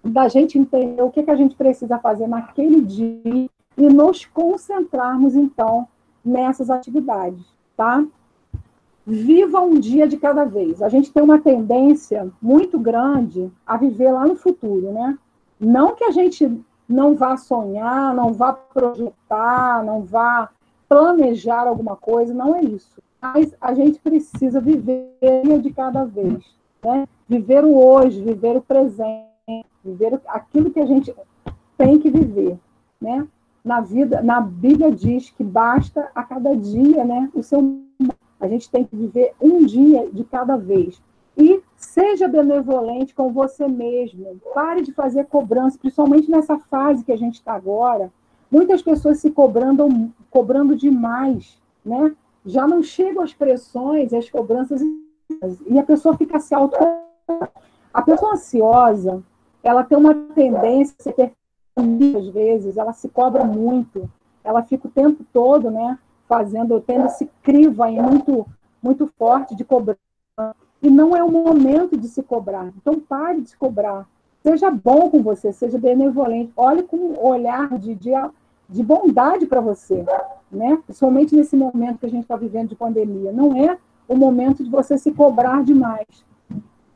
da 0.04 0.28
gente 0.28 0.58
entender 0.58 1.00
o 1.02 1.10
que, 1.10 1.22
que 1.22 1.30
a 1.30 1.36
gente 1.36 1.54
precisa 1.54 1.98
fazer 1.98 2.26
naquele 2.26 2.80
dia 2.80 3.48
e 3.76 3.88
nos 3.88 4.24
concentrarmos, 4.24 5.36
então, 5.36 5.86
nessas 6.24 6.70
atividades, 6.70 7.44
tá? 7.76 8.04
Viva 9.07 9.61
um 9.61 9.78
dia 9.78 10.07
de 10.07 10.16
cada 10.16 10.44
vez. 10.44 10.80
A 10.80 10.88
gente 10.88 11.12
tem 11.12 11.22
uma 11.22 11.38
tendência 11.38 12.30
muito 12.40 12.78
grande 12.78 13.50
a 13.66 13.76
viver 13.76 14.12
lá 14.12 14.26
no 14.26 14.36
futuro, 14.36 14.92
né? 14.92 15.18
Não 15.59 15.94
que 15.94 16.05
a 16.05 16.11
gente 16.11 16.61
não 16.88 17.14
vá 17.14 17.36
sonhar, 17.36 18.14
não 18.14 18.32
vá 18.32 18.53
projetar, 18.53 19.84
não 19.84 20.03
vá 20.03 20.50
planejar 20.88 21.66
alguma 21.66 21.96
coisa, 21.96 22.34
não 22.34 22.55
é 22.55 22.62
isso. 22.62 23.00
Mas 23.20 23.55
a 23.61 23.72
gente 23.74 23.98
precisa 23.98 24.61
viver 24.61 25.16
de 25.61 25.72
cada 25.72 26.05
vez, 26.05 26.44
né? 26.82 27.07
Viver 27.28 27.64
o 27.64 27.76
hoje, 27.76 28.22
viver 28.22 28.57
o 28.57 28.62
presente, 28.62 29.26
viver 29.84 30.20
aquilo 30.26 30.70
que 30.70 30.80
a 30.80 30.86
gente 30.86 31.14
tem 31.76 31.98
que 31.98 32.11
viver, 32.11 32.59
né? 33.00 33.26
Na 33.64 33.80
vida, 33.80 34.20
na 34.22 34.40
Bíblia 34.40 34.90
diz 34.90 35.30
que 35.30 35.44
basta 35.44 36.11
a 36.14 36.24
cada 36.24 36.57
dia, 36.57 37.05
né, 37.05 37.30
o 37.32 37.44
seu 37.44 37.80
a 38.43 38.49
gente 38.49 38.68
tem 38.68 38.84
que 38.84 38.97
viver 38.97 39.32
um 39.40 39.64
dia 39.64 40.11
de 40.12 40.24
cada 40.24 40.57
vez. 40.57 41.01
E 41.38 41.62
seja 41.76 42.26
benevolente 42.26 43.14
com 43.14 43.32
você 43.32 43.68
mesmo. 43.68 44.40
Pare 44.53 44.82
de 44.82 44.93
fazer 44.93 45.26
cobrança, 45.26 45.78
principalmente 45.78 46.28
nessa 46.28 46.59
fase 46.59 47.05
que 47.05 47.12
a 47.12 47.16
gente 47.16 47.36
está 47.36 47.53
agora. 47.55 48.12
Muitas 48.51 48.82
pessoas 48.82 49.18
se 49.18 49.30
cobrando, 49.30 49.88
cobrando 50.28 50.74
demais, 50.74 51.57
né? 51.84 52.14
Já 52.45 52.66
não 52.66 52.82
chegam 52.82 53.22
as 53.22 53.32
pressões, 53.32 54.12
as 54.12 54.28
cobranças, 54.28 54.82
e 55.66 55.78
a 55.78 55.84
pessoa 55.84 56.16
fica 56.16 56.40
se 56.40 56.53
auto. 56.53 56.76
A 57.95 58.03
pessoa 58.03 58.32
ansiosa, 58.32 59.22
ela 59.62 59.84
tem 59.84 59.97
uma 59.97 60.14
tendência 60.34 61.14
a 61.16 61.30
às 62.18 62.28
vezes, 62.28 62.76
ela 62.76 62.93
se 62.93 63.09
cobra 63.09 63.45
muito. 63.45 64.11
ela 64.45 64.62
fica 64.64 64.88
o 64.88 64.90
tempo 64.90 65.24
todo, 65.32 65.70
né, 65.70 65.97
fazendo, 66.33 66.80
tendo 66.80 67.05
esse 67.05 67.28
crivo 67.43 67.83
aí 67.83 68.01
muito, 68.01 68.47
muito 68.83 69.07
forte 69.18 69.55
de 69.55 69.64
cobrança. 69.66 70.01
E 70.80 70.89
não 70.89 71.14
é 71.14 71.22
o 71.22 71.30
momento 71.30 71.95
de 71.95 72.09
se 72.09 72.22
cobrar. 72.22 72.72
Então, 72.74 72.99
pare 72.99 73.43
de 73.43 73.51
se 73.51 73.57
cobrar. 73.59 74.09
Seja 74.43 74.70
bom 74.70 75.11
com 75.11 75.22
você, 75.22 75.53
seja 75.53 75.78
benevolente. 75.78 76.51
Olhe 76.57 76.85
com 76.85 76.97
um 76.97 77.22
olhar 77.22 77.78
de, 77.78 77.95
de, 77.95 78.12
de 78.66 78.83
bondade 78.83 79.45
para 79.45 79.61
você, 79.61 80.07
né? 80.51 80.78
Principalmente 80.87 81.37
nesse 81.37 81.55
momento 81.55 81.99
que 81.99 82.07
a 82.07 82.11
gente 82.11 82.22
está 82.22 82.35
vivendo 82.35 82.70
de 82.70 82.76
pandemia. 82.76 83.30
Não 83.30 83.55
é 83.55 83.76
o 84.09 84.16
momento 84.16 84.64
de 84.64 84.70
você 84.70 84.97
se 84.97 85.12
cobrar 85.12 85.62
demais. 85.62 86.24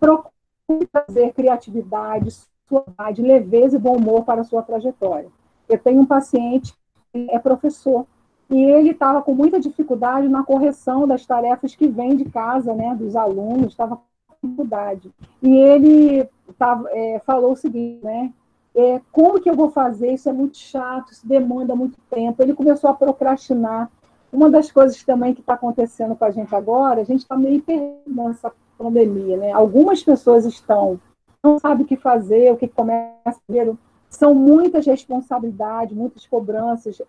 Procure 0.01 0.89
trazer 0.91 1.35
criatividade, 1.35 2.35
suavidade, 2.67 3.21
leveza 3.21 3.77
e 3.77 3.81
bom 3.81 3.97
humor 3.97 4.25
para 4.25 4.41
a 4.41 4.45
sua 4.45 4.63
trajetória. 4.63 5.29
Eu 5.69 5.79
tenho 5.79 6.01
um 6.01 6.07
paciente 6.07 6.75
que 7.13 7.29
é 7.31 7.39
professor 7.39 8.07
e 8.49 8.65
ele 8.65 8.91
estava 8.91 9.23
com 9.23 9.35
muita 9.35 9.59
dificuldade 9.59 10.29
na 10.29 10.45
correção 10.45 11.07
das 11.07 11.27
tarefas 11.27 11.75
que 11.75 11.89
vêm 11.89 12.17
de 12.17 12.25
casa, 12.27 12.73
né, 12.75 12.95
dos 12.95 13.17
alunos, 13.17 13.69
estava 13.69 13.97
com 13.97 14.03
dificuldade. 14.43 15.11
E 15.43 15.57
ele 15.57 16.29
tava, 16.57 16.89
é, 16.91 17.21
falou 17.25 17.53
o 17.53 17.57
seguinte, 17.57 18.05
né, 18.05 18.33
é, 18.77 19.01
como 19.11 19.41
que 19.41 19.49
eu 19.49 19.57
vou 19.57 19.71
fazer? 19.71 20.13
Isso 20.13 20.29
é 20.29 20.33
muito 20.33 20.59
chato, 20.59 21.11
isso 21.11 21.27
demanda 21.27 21.75
muito 21.75 21.99
tempo. 22.11 22.43
Ele 22.43 22.53
começou 22.53 22.91
a 22.91 22.95
procrastinar. 22.95 23.91
Uma 24.31 24.51
das 24.51 24.71
coisas 24.71 25.03
também 25.03 25.33
que 25.33 25.41
está 25.41 25.55
acontecendo 25.55 26.15
com 26.15 26.25
a 26.25 26.31
gente 26.31 26.55
agora, 26.55 27.01
a 27.01 27.05
gente 27.05 27.21
está 27.21 27.37
meio 27.37 27.63
perdido 27.63 28.03
nessa 28.07 28.53
pandemia, 28.77 29.37
né? 29.39 29.53
Algumas 29.53 30.03
pessoas 30.03 30.45
estão, 30.45 31.01
não 31.43 31.59
sabem 31.59 31.87
o 31.87 31.89
que 31.89 31.97
fazer, 31.97 32.53
o 32.53 32.57
que 32.57 32.69
começa 32.69 33.15
a 33.27 33.35
ver. 33.49 33.75
São 34.11 34.35
muitas 34.35 34.85
responsabilidades, 34.85 35.97
muitas 35.97 36.27
cobranças, 36.27 37.01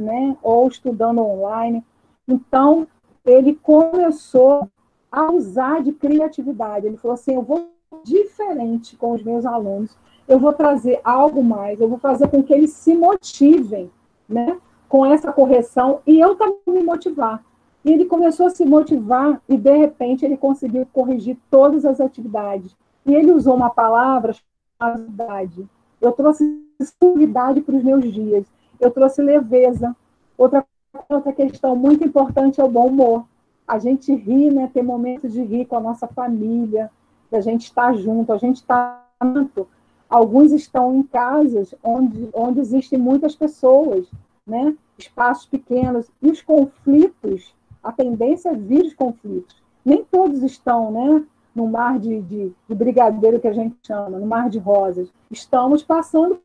né? 0.00 0.36
Ou 0.42 0.68
estudando 0.68 1.20
online. 1.20 1.84
Então, 2.26 2.86
ele 3.24 3.54
começou 3.54 4.68
a 5.10 5.30
usar 5.32 5.82
de 5.82 5.92
criatividade. 5.92 6.86
Ele 6.86 6.96
falou 6.96 7.14
assim: 7.14 7.34
eu 7.34 7.42
vou 7.42 7.70
diferente 8.04 8.96
com 8.96 9.12
os 9.12 9.22
meus 9.22 9.46
alunos 9.46 9.96
eu 10.28 10.38
vou 10.38 10.52
trazer 10.52 11.00
algo 11.02 11.42
mais, 11.42 11.80
eu 11.80 11.88
vou 11.88 11.98
fazer 11.98 12.28
com 12.28 12.42
que 12.42 12.52
eles 12.52 12.70
se 12.72 12.94
motivem, 12.94 13.90
né? 14.28 14.58
Com 14.86 15.04
essa 15.04 15.32
correção 15.32 16.00
e 16.06 16.20
eu 16.20 16.36
também 16.36 16.60
me 16.66 16.82
motivar. 16.82 17.42
E 17.82 17.90
ele 17.90 18.04
começou 18.04 18.46
a 18.46 18.50
se 18.50 18.64
motivar 18.64 19.40
e, 19.48 19.56
de 19.56 19.74
repente, 19.74 20.24
ele 20.24 20.36
conseguiu 20.36 20.86
corrigir 20.92 21.38
todas 21.50 21.86
as 21.86 22.00
atividades. 22.00 22.76
E 23.06 23.14
ele 23.14 23.32
usou 23.32 23.54
uma 23.54 23.70
palavra 23.70 24.34
chamada 24.78 25.48
Eu 26.00 26.12
trouxe 26.12 26.62
suavidade 27.02 27.62
para 27.62 27.76
os 27.76 27.82
meus 27.82 28.12
dias. 28.12 28.44
Eu 28.80 28.90
trouxe 28.90 29.22
leveza. 29.22 29.94
Outra, 30.36 30.64
outra 31.08 31.32
questão 31.32 31.74
muito 31.74 32.04
importante 32.04 32.60
é 32.60 32.64
o 32.64 32.70
bom 32.70 32.86
humor. 32.86 33.24
A 33.66 33.78
gente 33.78 34.14
ri, 34.14 34.50
né? 34.50 34.70
Ter 34.72 34.82
momentos 34.82 35.32
de 35.32 35.42
rir 35.42 35.66
com 35.66 35.76
a 35.76 35.80
nossa 35.80 36.06
família, 36.06 36.90
da 37.30 37.40
gente 37.40 37.64
estar 37.64 37.94
junto, 37.94 38.32
a 38.32 38.38
gente 38.38 38.56
está 38.56 39.04
junto 39.22 39.66
Alguns 40.08 40.52
estão 40.52 40.94
em 40.96 41.02
casas 41.02 41.74
onde, 41.82 42.30
onde 42.32 42.60
existem 42.60 42.98
muitas 42.98 43.36
pessoas, 43.36 44.06
né? 44.46 44.74
espaços 44.96 45.46
pequenos, 45.46 46.10
e 46.20 46.30
os 46.30 46.40
conflitos, 46.40 47.54
a 47.84 47.92
tendência 47.92 48.48
é 48.48 48.54
vir 48.54 48.86
os 48.86 48.94
conflitos. 48.94 49.62
Nem 49.84 50.02
todos 50.02 50.42
estão 50.42 50.90
né, 50.90 51.24
no 51.54 51.68
mar 51.68 51.98
de, 51.98 52.20
de, 52.22 52.52
de 52.68 52.74
brigadeiro 52.74 53.38
que 53.38 53.46
a 53.46 53.52
gente 53.52 53.76
chama, 53.86 54.18
no 54.18 54.26
mar 54.26 54.48
de 54.48 54.58
rosas. 54.58 55.08
Estamos 55.30 55.82
passando 55.82 56.40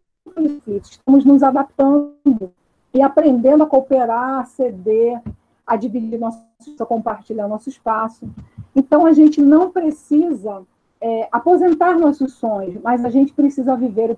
estamos 0.67 1.26
nos 1.26 1.43
adaptando 1.43 2.51
e 2.93 3.01
aprendendo 3.01 3.63
a 3.63 3.67
cooperar, 3.67 4.39
a 4.39 4.45
ceder, 4.45 5.21
a 5.65 5.76
dividir 5.76 6.19
nosso, 6.19 6.43
a 6.80 6.86
compartilhar 6.86 7.47
nosso 7.47 7.69
espaço. 7.69 8.30
Então, 8.76 9.05
a 9.05 9.13
gente 9.13 9.41
não 9.41 9.71
precisa 9.71 10.63
é, 11.01 11.28
aposentar 11.32 11.97
nossos 11.97 12.34
sonhos, 12.34 12.82
mas 12.82 13.03
a 13.03 13.09
gente 13.09 13.34
precisa 13.34 13.76
viver. 13.76 14.17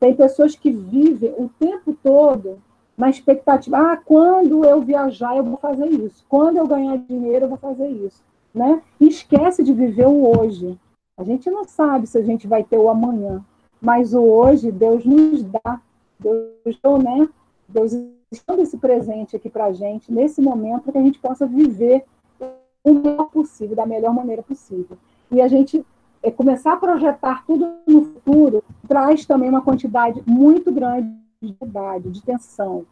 Tem 0.00 0.14
pessoas 0.14 0.54
que 0.54 0.70
vivem 0.70 1.34
o 1.36 1.50
tempo 1.58 1.96
todo 2.02 2.58
na 2.96 3.08
expectativa, 3.08 3.92
ah, 3.92 3.96
quando 3.96 4.64
eu 4.64 4.80
viajar 4.82 5.36
eu 5.36 5.44
vou 5.44 5.56
fazer 5.56 5.86
isso, 5.86 6.24
quando 6.28 6.56
eu 6.56 6.66
ganhar 6.66 6.98
dinheiro 6.98 7.44
eu 7.44 7.48
vou 7.48 7.56
fazer 7.58 7.88
isso, 7.88 8.24
né? 8.52 8.82
E 8.98 9.06
esquece 9.06 9.62
de 9.62 9.72
viver 9.72 10.08
o 10.08 10.36
hoje. 10.36 10.76
A 11.16 11.22
gente 11.22 11.48
não 11.48 11.64
sabe 11.64 12.08
se 12.08 12.18
a 12.18 12.22
gente 12.22 12.48
vai 12.48 12.64
ter 12.64 12.76
o 12.76 12.88
amanhã, 12.88 13.44
mas 13.80 14.14
o 14.14 14.22
hoje 14.22 14.70
Deus 14.72 15.04
nos 15.04 15.42
dá, 15.44 15.80
Deus, 16.18 16.78
né? 17.02 17.28
Deus 17.68 17.92
está 18.30 18.54
esse 18.56 18.76
presente 18.76 19.36
aqui 19.36 19.48
para 19.48 19.66
a 19.66 19.72
gente 19.72 20.12
nesse 20.12 20.40
momento 20.40 20.82
para 20.82 20.92
que 20.92 20.98
a 20.98 21.02
gente 21.02 21.18
possa 21.18 21.46
viver 21.46 22.04
o 22.84 22.92
melhor 22.92 23.30
possível, 23.30 23.76
da 23.76 23.86
melhor 23.86 24.14
maneira 24.14 24.42
possível 24.42 24.96
e 25.30 25.40
a 25.40 25.48
gente 25.48 25.84
é, 26.22 26.30
começar 26.30 26.72
a 26.72 26.76
projetar 26.76 27.44
tudo 27.46 27.74
no 27.86 28.04
futuro 28.04 28.64
traz 28.86 29.24
também 29.26 29.48
uma 29.48 29.62
quantidade 29.62 30.22
muito 30.26 30.72
grande 30.72 31.08
de 31.40 31.54
idade, 31.62 32.10
de 32.10 32.22
tensão. 32.22 32.84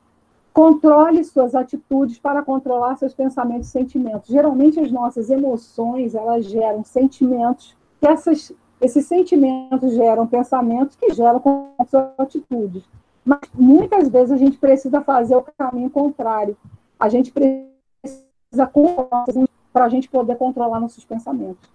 Controle 0.52 1.22
suas 1.24 1.54
atitudes 1.54 2.18
para 2.18 2.42
controlar 2.42 2.96
seus 2.96 3.12
pensamentos 3.12 3.68
e 3.68 3.72
sentimentos. 3.72 4.30
Geralmente 4.30 4.80
as 4.80 4.90
nossas 4.90 5.28
emoções, 5.28 6.14
elas 6.14 6.46
geram 6.46 6.84
sentimentos, 6.84 7.76
que 8.00 8.06
essas, 8.06 8.52
esses 8.80 9.06
sentimentos 9.06 9.94
geram 9.94 10.26
pensamentos 10.26 10.96
que 10.96 11.12
geram 11.12 11.42
suas 11.88 12.10
atitudes. 12.18 12.84
Mas 13.24 13.40
muitas 13.54 14.08
vezes 14.08 14.30
a 14.30 14.36
gente 14.36 14.58
precisa 14.58 15.00
fazer 15.00 15.36
o 15.36 15.44
caminho 15.56 15.90
contrário. 15.90 16.56
A 16.98 17.08
gente 17.08 17.32
precisa 17.32 18.70
para 19.72 19.84
a 19.84 19.88
gente 19.88 20.08
poder 20.08 20.36
controlar 20.36 20.80
nossos 20.80 21.04
pensamentos 21.04 21.68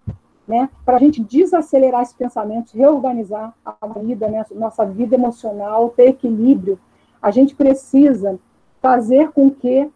né, 0.48 0.70
para 0.84 0.98
a 0.98 1.00
gente 1.00 1.24
desacelerar 1.24 2.02
esses 2.02 2.14
pensamentos, 2.14 2.74
reorganizar 2.74 3.54
a 3.66 3.88
vida, 4.00 4.28
né, 4.28 4.46
nossa 4.52 4.86
vida 4.86 5.16
emocional, 5.16 5.90
ter 5.92 6.10
equilíbrio, 6.10 6.80
a 7.22 7.32
gente 7.32 7.56
precisa 7.56 8.38
fazer 8.82 9.32
com 9.32 9.50
que 9.50 9.90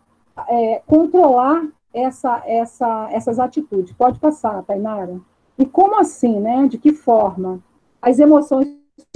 é, 0.47 0.81
controlar 0.85 1.67
essa, 1.93 2.41
essa, 2.45 3.09
essas 3.11 3.39
atitudes. 3.39 3.93
Pode 3.93 4.19
passar, 4.19 4.63
Tainara. 4.63 5.19
E 5.57 5.65
como 5.65 5.99
assim, 5.99 6.39
né? 6.39 6.67
De 6.67 6.77
que 6.77 6.93
forma? 6.93 7.59
As 8.01 8.19
emoções, 8.19 8.67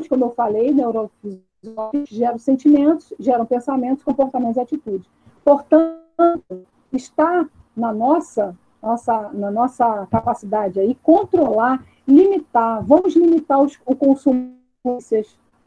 como 0.07 0.25
eu 0.25 0.31
falei, 0.31 0.73
neurofisiológicas, 0.73 2.09
geram 2.09 2.39
sentimentos, 2.39 3.13
geram 3.19 3.45
pensamentos, 3.45 4.03
comportamentos 4.03 4.57
e 4.57 4.61
atitudes. 4.61 5.09
Portanto, 5.43 6.65
está 6.91 7.47
na 7.75 7.93
nossa 7.93 8.55
nossa, 8.81 9.29
na 9.33 9.51
nossa 9.51 10.07
capacidade 10.07 10.79
aí, 10.79 10.95
controlar, 11.03 11.83
limitar, 12.07 12.83
vamos 12.83 13.15
limitar 13.15 13.61
os, 13.61 13.77
o 13.85 13.95
consumo 13.95 14.57
de 14.85 15.25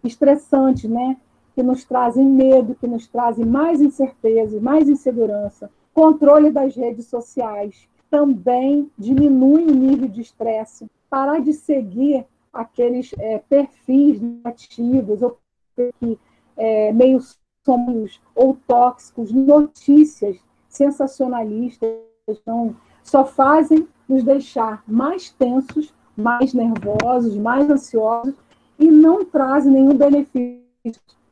estressantes, 0.09 0.89
né? 0.89 1.17
Que 1.55 1.63
nos 1.63 1.85
trazem 1.85 2.25
medo, 2.25 2.75
que 2.75 2.87
nos 2.87 3.07
trazem 3.07 3.45
mais 3.45 3.81
incerteza, 3.81 4.59
mais 4.61 4.89
insegurança. 4.89 5.71
Controle 5.93 6.51
das 6.51 6.75
redes 6.75 7.07
sociais 7.07 7.87
também 8.13 8.91
diminui 8.99 9.65
o 9.65 9.75
nível 9.75 10.07
de 10.07 10.21
estresse. 10.21 10.87
Parar 11.09 11.41
de 11.41 11.55
seguir 11.55 12.27
aqueles 12.53 13.11
é, 13.19 13.39
perfis 13.39 14.21
negativos 14.21 15.23
ou 15.23 15.39
que 15.75 16.19
é, 16.55 16.93
meio 16.93 17.19
somos 17.65 18.21
ou 18.35 18.59
tóxicos, 18.67 19.33
notícias 19.33 20.37
sensacionalistas, 20.69 21.89
então, 22.29 22.77
só 23.03 23.25
fazem 23.25 23.89
nos 24.07 24.23
deixar 24.23 24.85
mais 24.87 25.31
tensos, 25.31 25.95
mais 26.15 26.53
nervosos, 26.53 27.35
mais 27.39 27.71
ansiosos 27.71 28.35
e 28.79 28.91
não 28.91 29.25
trazem 29.25 29.73
nenhum 29.73 29.97
benefício. 29.97 30.61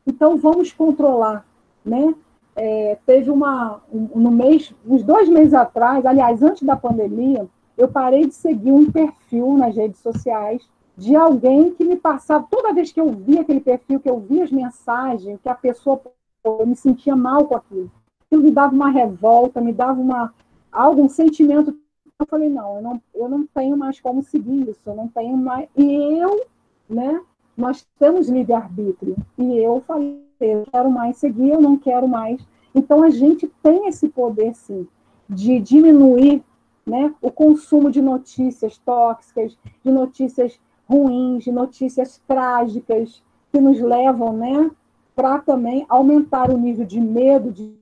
Então, 0.06 0.38
vamos 0.38 0.72
controlar, 0.72 1.46
né? 1.84 2.14
É, 2.62 2.98
teve 3.06 3.30
uma, 3.30 3.80
um, 3.90 4.20
no 4.20 4.30
mês, 4.30 4.74
uns 4.86 5.02
dois 5.02 5.30
meses 5.30 5.54
atrás, 5.54 6.04
aliás, 6.04 6.42
antes 6.42 6.62
da 6.62 6.76
pandemia, 6.76 7.48
eu 7.78 7.88
parei 7.88 8.26
de 8.26 8.34
seguir 8.34 8.70
um 8.70 8.92
perfil 8.92 9.56
nas 9.56 9.74
redes 9.74 9.98
sociais 10.00 10.68
de 10.94 11.16
alguém 11.16 11.72
que 11.72 11.82
me 11.82 11.96
passava, 11.96 12.46
toda 12.50 12.74
vez 12.74 12.92
que 12.92 13.00
eu 13.00 13.10
via 13.10 13.40
aquele 13.40 13.60
perfil, 13.60 13.98
que 13.98 14.10
eu 14.10 14.20
via 14.20 14.44
as 14.44 14.50
mensagens, 14.50 15.40
que 15.40 15.48
a 15.48 15.54
pessoa, 15.54 15.98
eu 16.44 16.66
me 16.66 16.76
sentia 16.76 17.16
mal 17.16 17.46
com 17.46 17.56
aquilo. 17.56 17.90
Aquilo 18.26 18.42
me 18.42 18.50
dava 18.50 18.74
uma 18.74 18.90
revolta, 18.90 19.62
me 19.62 19.72
dava 19.72 19.98
uma, 19.98 20.34
algum 20.70 21.08
sentimento. 21.08 21.74
Eu 22.18 22.26
falei, 22.26 22.50
não, 22.50 22.76
eu 22.76 22.82
não, 22.82 23.02
eu 23.14 23.28
não 23.30 23.46
tenho 23.46 23.78
mais 23.78 23.98
como 23.98 24.22
seguir 24.22 24.68
isso, 24.68 24.82
eu 24.84 24.94
não 24.94 25.08
tenho 25.08 25.34
mais. 25.38 25.66
E 25.74 26.18
eu, 26.18 26.44
né, 26.86 27.18
nós 27.56 27.86
temos 27.98 28.28
livre-arbítrio. 28.28 29.16
E 29.38 29.56
eu 29.56 29.82
falei, 29.86 30.22
eu 30.44 30.66
quero 30.70 30.90
mais 30.90 31.16
seguir, 31.16 31.50
eu 31.50 31.60
não 31.60 31.76
quero 31.76 32.08
mais. 32.08 32.40
Então 32.74 33.02
a 33.02 33.10
gente 33.10 33.50
tem 33.62 33.86
esse 33.88 34.08
poder, 34.08 34.54
sim, 34.54 34.86
de 35.28 35.60
diminuir 35.60 36.42
né, 36.86 37.14
o 37.20 37.30
consumo 37.30 37.90
de 37.90 38.00
notícias 38.00 38.78
tóxicas, 38.78 39.56
de 39.84 39.90
notícias 39.90 40.58
ruins, 40.88 41.44
de 41.44 41.52
notícias 41.52 42.20
trágicas, 42.26 43.22
que 43.52 43.60
nos 43.60 43.80
levam 43.80 44.32
né, 44.32 44.70
para 45.14 45.38
também 45.38 45.84
aumentar 45.88 46.50
o 46.50 46.56
nível 46.56 46.84
de 46.84 47.00
medo, 47.00 47.52
de, 47.52 47.72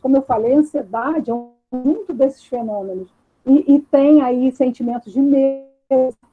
como 0.00 0.16
eu 0.16 0.22
falei, 0.22 0.54
ansiedade 0.54 1.30
é 1.30 1.76
muito 1.76 2.12
desses 2.12 2.44
fenômenos. 2.44 3.08
E, 3.46 3.74
e 3.74 3.80
tem 3.80 4.22
aí 4.22 4.52
sentimentos 4.52 5.12
de 5.12 5.20
medo, 5.20 5.66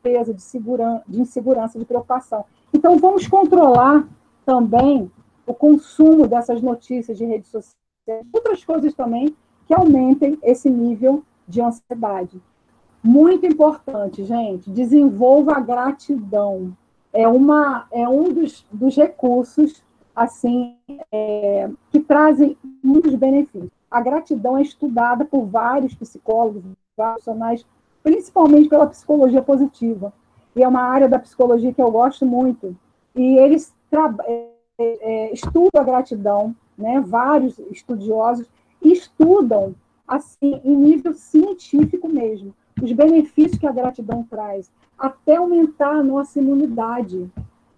de, 0.04 0.34
de, 0.34 0.42
segurança, 0.42 1.04
de 1.08 1.22
insegurança, 1.22 1.80
de 1.80 1.86
preocupação. 1.86 2.46
Então, 2.74 2.98
vamos 2.98 3.28
controlar 3.28 4.08
também 4.46 5.12
o 5.50 5.54
consumo 5.56 6.28
dessas 6.28 6.62
notícias 6.62 7.18
de 7.18 7.26
redes 7.26 7.50
sociais, 7.50 7.76
outras 8.32 8.64
coisas 8.64 8.94
também 8.94 9.36
que 9.66 9.74
aumentem 9.74 10.38
esse 10.44 10.70
nível 10.70 11.24
de 11.48 11.60
ansiedade. 11.60 12.40
Muito 13.04 13.48
importante, 13.48 14.24
gente, 14.24 14.70
desenvolva 14.70 15.54
a 15.54 15.60
gratidão. 15.60 16.78
É, 17.12 17.28
uma, 17.28 17.88
é 17.92 18.08
um 18.08 18.32
dos, 18.32 18.64
dos 18.72 18.96
recursos 18.96 19.84
assim 20.16 20.78
é, 21.12 21.68
que 21.90 22.00
trazem 22.00 22.56
muitos 22.84 23.16
benefícios. 23.16 23.72
A 23.90 24.02
gratidão 24.02 24.56
é 24.56 24.62
estudada 24.62 25.26
por 25.26 25.48
vários 25.48 25.96
psicólogos, 25.96 26.64
profissionais, 26.96 27.66
principalmente 28.04 28.70
pela 28.70 28.86
psicologia 28.86 29.42
positiva. 29.42 30.14
E 30.56 30.62
é 30.62 30.68
uma 30.68 30.84
área 30.84 31.10
da 31.10 31.18
psicologia 31.18 31.74
que 31.74 31.82
eu 31.82 31.90
gosto 31.90 32.24
muito. 32.24 32.76
E 33.16 33.38
eles 33.38 33.74
é, 34.26 34.59
é, 34.80 35.34
a 35.76 35.84
gratidão, 35.84 36.56
né? 36.78 37.02
vários 37.02 37.60
estudiosos 37.72 38.48
estudam 38.82 39.76
assim 40.08 40.62
em 40.64 40.76
nível 40.76 41.14
científico 41.14 42.08
mesmo 42.08 42.54
os 42.82 42.92
benefícios 42.92 43.58
que 43.58 43.68
a 43.68 43.72
gratidão 43.72 44.24
traz, 44.24 44.72
até 44.98 45.36
aumentar 45.36 45.96
a 45.96 46.04
nossa 46.04 46.40
imunidade, 46.40 47.30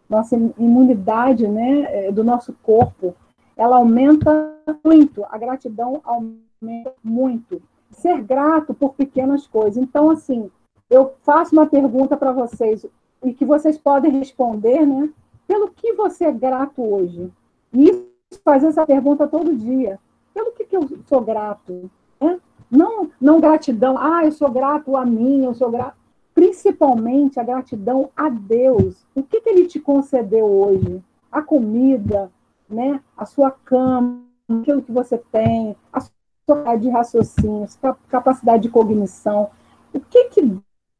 nossa 0.09 0.35
imunidade 0.35 1.47
né, 1.47 2.07
é, 2.07 2.11
do 2.11 2.23
nosso 2.23 2.53
corpo, 2.61 3.15
ela 3.55 3.77
aumenta 3.77 4.53
muito, 4.83 5.25
a 5.29 5.37
gratidão 5.37 6.01
aumenta 6.03 6.93
muito. 7.03 7.61
Ser 7.91 8.21
grato 8.21 8.73
por 8.73 8.93
pequenas 8.93 9.45
coisas. 9.45 9.77
Então, 9.77 10.09
assim, 10.09 10.49
eu 10.89 11.13
faço 11.23 11.53
uma 11.53 11.65
pergunta 11.65 12.15
para 12.15 12.31
vocês 12.31 12.85
e 13.23 13.33
que 13.33 13.45
vocês 13.45 13.77
podem 13.77 14.11
responder, 14.11 14.85
né? 14.85 15.09
Pelo 15.51 15.67
que 15.67 15.91
você 15.91 16.23
é 16.23 16.31
grato 16.31 16.81
hoje? 16.81 17.29
E 17.73 18.07
fazer 18.41 18.67
essa 18.67 18.87
pergunta 18.87 19.27
todo 19.27 19.53
dia. 19.53 19.99
Pelo 20.33 20.53
que, 20.53 20.63
que 20.63 20.77
eu 20.77 20.87
sou 21.05 21.19
grato? 21.19 21.91
Né? 22.21 22.39
Não, 22.71 23.11
não 23.19 23.41
gratidão, 23.41 23.97
ah, 23.97 24.23
eu 24.23 24.31
sou 24.31 24.49
grato 24.49 24.95
a 24.95 25.05
mim, 25.05 25.43
eu 25.43 25.53
sou 25.53 25.69
grato. 25.69 25.97
Principalmente 26.33 27.37
a 27.37 27.43
gratidão 27.43 28.09
a 28.15 28.29
Deus. 28.29 29.05
O 29.13 29.21
que, 29.21 29.41
que 29.41 29.49
Ele 29.49 29.67
te 29.67 29.77
concedeu 29.77 30.45
hoje? 30.45 31.03
A 31.29 31.41
comida, 31.41 32.31
né? 32.69 33.01
a 33.17 33.25
sua 33.25 33.51
cama, 33.51 34.21
aquilo 34.61 34.81
que 34.81 34.91
você 34.93 35.17
tem, 35.17 35.75
a 35.91 35.99
sua 35.99 36.13
capacidade 36.47 36.81
de 36.81 36.89
raciocínio, 36.89 37.67
capacidade 38.07 38.63
de 38.63 38.69
cognição. 38.69 39.49
O 39.93 39.99
que, 39.99 40.29
que 40.29 40.41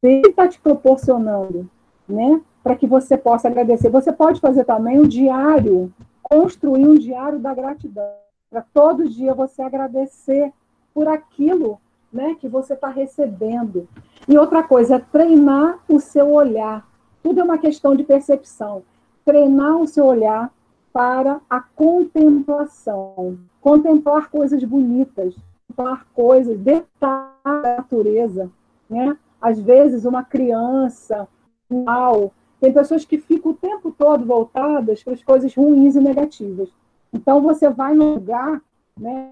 Deus 0.01 0.27
está 0.27 0.45
te 0.45 0.59
proporcionando? 0.59 1.69
Né? 2.05 2.41
Para 2.63 2.75
que 2.75 2.87
você 2.87 3.17
possa 3.17 3.47
agradecer. 3.47 3.89
Você 3.89 4.11
pode 4.11 4.39
fazer 4.39 4.63
também 4.65 4.99
um 4.99 5.07
diário, 5.07 5.91
construir 6.21 6.87
um 6.87 6.95
diário 6.95 7.39
da 7.39 7.53
gratidão. 7.53 8.11
Para 8.49 8.63
todo 8.73 9.09
dia 9.09 9.33
você 9.33 9.61
agradecer 9.61 10.51
por 10.93 11.07
aquilo 11.07 11.79
né, 12.11 12.35
que 12.39 12.47
você 12.47 12.73
está 12.73 12.89
recebendo. 12.89 13.87
E 14.27 14.37
outra 14.37 14.61
coisa 14.61 14.95
é 14.95 14.99
treinar 14.99 15.79
o 15.87 15.99
seu 15.99 16.31
olhar. 16.31 16.85
Tudo 17.23 17.39
é 17.39 17.43
uma 17.43 17.57
questão 17.57 17.95
de 17.95 18.03
percepção. 18.03 18.83
Treinar 19.23 19.77
o 19.77 19.87
seu 19.87 20.05
olhar 20.05 20.51
para 20.91 21.39
a 21.49 21.61
contemplação. 21.61 23.37
Contemplar 23.61 24.29
coisas 24.29 24.63
bonitas, 24.63 25.35
contemplar 25.67 26.05
coisas, 26.13 26.59
detalhes 26.59 27.31
da 27.43 27.77
natureza. 27.77 28.49
Né? 28.89 29.17
Às 29.41 29.59
vezes, 29.59 30.05
uma 30.05 30.23
criança, 30.23 31.27
um 31.69 31.83
mal. 31.83 32.31
Tem 32.61 32.71
pessoas 32.71 33.03
que 33.03 33.17
ficam 33.17 33.51
o 33.51 33.55
tempo 33.55 33.91
todo 33.91 34.23
voltadas 34.23 35.03
para 35.03 35.13
as 35.13 35.23
coisas 35.23 35.53
ruins 35.53 35.95
e 35.95 35.99
negativas. 35.99 36.69
Então, 37.11 37.41
você 37.41 37.69
vai 37.69 37.95
no 37.95 38.13
lugar, 38.13 38.61
né? 38.97 39.31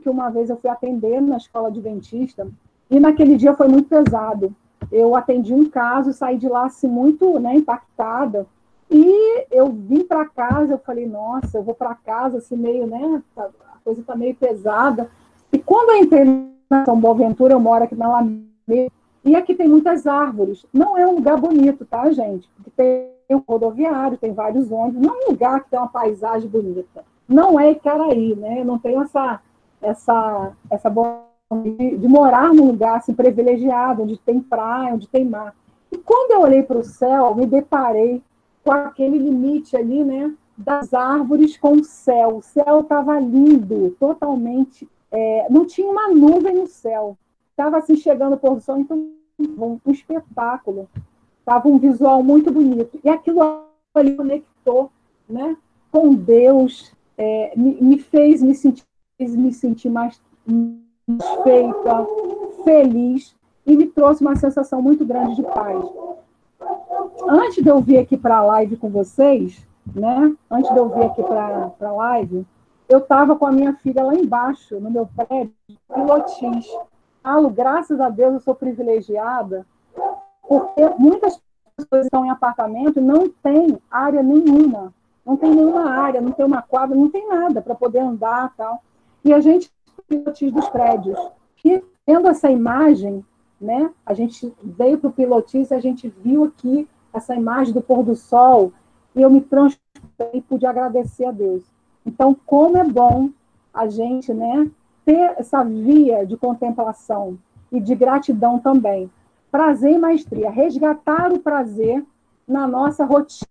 que 0.00 0.08
uma 0.08 0.30
vez 0.30 0.48
eu 0.48 0.56
fui 0.56 0.70
atender 0.70 1.20
na 1.20 1.36
escola 1.36 1.68
adventista 1.68 2.48
e 2.90 2.98
naquele 2.98 3.36
dia 3.36 3.54
foi 3.54 3.68
muito 3.68 3.88
pesado. 3.88 4.54
Eu 4.90 5.14
atendi 5.14 5.54
um 5.54 5.68
caso, 5.68 6.12
saí 6.12 6.36
de 6.36 6.48
lá 6.48 6.66
assim, 6.66 6.86
muito 6.88 7.38
né, 7.38 7.54
impactada. 7.54 8.46
E 8.90 9.46
eu 9.50 9.68
vim 9.68 10.04
para 10.04 10.28
casa, 10.28 10.74
eu 10.74 10.78
falei, 10.78 11.06
nossa, 11.06 11.58
eu 11.58 11.62
vou 11.62 11.74
para 11.74 11.94
casa 11.94 12.38
assim, 12.38 12.56
meio, 12.56 12.86
né? 12.86 13.22
Tá, 13.34 13.48
a 13.74 13.78
coisa 13.84 14.00
está 14.00 14.14
meio 14.14 14.34
pesada. 14.34 15.10
E 15.52 15.58
quando 15.58 15.90
eu 15.90 15.96
entrei 15.96 16.24
na 16.68 16.84
São 16.84 17.00
Boaventura, 17.00 17.54
eu 17.54 17.60
moro 17.60 17.84
aqui 17.84 17.94
na 17.94 18.06
Alameda, 18.06 18.92
e 19.24 19.36
aqui 19.36 19.54
tem 19.54 19.68
muitas 19.68 20.06
árvores. 20.06 20.66
Não 20.72 20.98
é 20.98 21.06
um 21.06 21.16
lugar 21.16 21.40
bonito, 21.40 21.84
tá, 21.84 22.10
gente? 22.10 22.48
Porque 22.56 22.70
tem 22.70 23.36
um 23.36 23.42
rodoviário, 23.46 24.18
tem 24.18 24.32
vários 24.32 24.70
ônibus, 24.70 25.00
não 25.00 25.14
é 25.14 25.24
um 25.24 25.30
lugar 25.30 25.62
que 25.62 25.70
tem 25.70 25.78
uma 25.78 25.88
paisagem 25.88 26.48
bonita. 26.48 27.04
Não 27.28 27.58
é 27.58 27.70
Icaraí, 27.70 28.34
né? 28.34 28.60
Eu 28.60 28.64
não 28.64 28.78
tenho 28.78 29.02
essa 29.02 29.40
essa, 29.82 30.52
essa 30.70 30.90
de, 30.90 31.96
de, 31.98 32.08
morar 32.08 32.54
num 32.54 32.68
lugar 32.68 32.98
assim, 32.98 33.12
privilegiado, 33.12 34.04
onde 34.04 34.16
tem 34.18 34.40
praia, 34.40 34.94
onde 34.94 35.08
tem 35.08 35.24
mar. 35.24 35.54
E 35.90 35.98
quando 35.98 36.30
eu 36.30 36.40
olhei 36.40 36.62
para 36.62 36.78
o 36.78 36.84
céu, 36.84 37.34
me 37.34 37.44
deparei 37.44 38.22
com 38.64 38.70
aquele 38.70 39.18
limite 39.18 39.76
ali, 39.76 40.04
né, 40.04 40.32
das 40.56 40.94
árvores 40.94 41.58
com 41.58 41.72
o 41.72 41.84
céu. 41.84 42.36
O 42.36 42.42
céu 42.42 42.80
estava 42.80 43.18
lindo, 43.18 43.94
totalmente. 43.98 44.88
É, 45.10 45.46
não 45.50 45.66
tinha 45.66 45.90
uma 45.90 46.08
nuvem 46.08 46.54
no 46.54 46.66
céu. 46.66 47.18
Estava 47.62 47.78
assim 47.78 47.94
chegando 47.94 48.36
por 48.36 48.60
sol, 48.60 48.78
então 48.78 49.12
um, 49.38 49.78
um 49.86 49.92
espetáculo. 49.92 50.88
Estava 51.38 51.68
um 51.68 51.78
visual 51.78 52.20
muito 52.20 52.50
bonito. 52.50 52.98
E 53.04 53.08
aquilo 53.08 53.66
ali 53.94 54.16
conectou, 54.16 54.90
né, 55.28 55.56
com 55.92 56.12
Deus, 56.12 56.92
é, 57.16 57.52
me, 57.56 57.80
me 57.80 57.98
fez 58.00 58.42
me 58.42 58.52
sentir 58.52 58.84
me 59.20 59.52
sentir 59.52 59.88
mais 59.88 60.20
feita, 61.44 62.06
feliz 62.64 63.36
e 63.64 63.76
me 63.76 63.86
trouxe 63.86 64.20
uma 64.22 64.34
sensação 64.34 64.82
muito 64.82 65.04
grande 65.04 65.36
de 65.36 65.44
paz. 65.44 65.84
Antes 67.28 67.62
de 67.62 67.68
eu 67.68 67.80
vir 67.80 67.98
aqui 67.98 68.16
para 68.16 68.38
a 68.38 68.42
live 68.42 68.76
com 68.76 68.90
vocês, 68.90 69.64
né? 69.94 70.34
Antes 70.50 70.72
de 70.72 70.76
eu 70.76 70.88
vir 70.88 71.04
aqui 71.04 71.22
para 71.22 71.72
a 71.80 71.92
live, 71.92 72.44
eu 72.88 72.98
estava 72.98 73.36
com 73.36 73.46
a 73.46 73.52
minha 73.52 73.74
filha 73.74 74.02
lá 74.02 74.16
embaixo, 74.16 74.80
no 74.80 74.90
meu 74.90 75.08
prédio, 75.14 75.54
pilotis. 75.94 76.66
Falo, 77.22 77.50
graças 77.50 78.00
a 78.00 78.08
Deus 78.08 78.34
eu 78.34 78.40
sou 78.40 78.54
privilegiada, 78.54 79.66
porque 80.48 80.88
muitas 80.98 81.40
pessoas 81.76 82.06
estão 82.06 82.24
em 82.24 82.30
apartamento 82.30 82.98
e 82.98 83.02
não 83.02 83.28
tem 83.28 83.78
área 83.90 84.22
nenhuma. 84.22 84.92
Não 85.24 85.36
tem 85.36 85.54
nenhuma 85.54 85.88
área, 85.88 86.20
não 86.20 86.32
tem 86.32 86.44
uma 86.44 86.62
quadra, 86.62 86.96
não 86.96 87.08
tem 87.08 87.28
nada 87.28 87.62
para 87.62 87.76
poder 87.76 88.00
andar 88.00 88.52
tal 88.56 88.82
e 89.24 89.32
a 89.32 89.40
gente 89.40 89.70
pilotis 90.08 90.52
dos 90.52 90.68
prédios. 90.68 91.18
E 91.64 91.82
vendo 92.06 92.28
essa 92.28 92.50
imagem, 92.50 93.24
né, 93.60 93.90
a 94.04 94.12
gente 94.14 94.52
veio 94.62 94.98
para 94.98 95.08
o 95.08 95.12
pilotis 95.12 95.70
e 95.70 95.74
a 95.74 95.80
gente 95.80 96.08
viu 96.08 96.44
aqui 96.44 96.88
essa 97.12 97.34
imagem 97.34 97.72
do 97.72 97.80
pôr 97.80 98.02
do 98.02 98.16
sol 98.16 98.72
e 99.14 99.22
eu 99.22 99.30
me 99.30 99.40
transportei 99.40 100.30
e 100.34 100.40
pude 100.40 100.66
agradecer 100.66 101.24
a 101.26 101.30
Deus. 101.30 101.62
Então, 102.04 102.36
como 102.46 102.76
é 102.76 102.84
bom 102.84 103.30
a 103.72 103.86
gente, 103.86 104.34
né, 104.34 104.68
ter 105.04 105.34
essa 105.38 105.62
via 105.62 106.24
de 106.26 106.36
contemplação 106.36 107.38
e 107.70 107.80
de 107.80 107.94
gratidão 107.94 108.58
também. 108.58 109.10
Prazer 109.50 109.92
e 109.92 109.98
maestria, 109.98 110.50
resgatar 110.50 111.32
o 111.32 111.40
prazer 111.40 112.04
na 112.46 112.66
nossa 112.66 113.04
rotina 113.04 113.48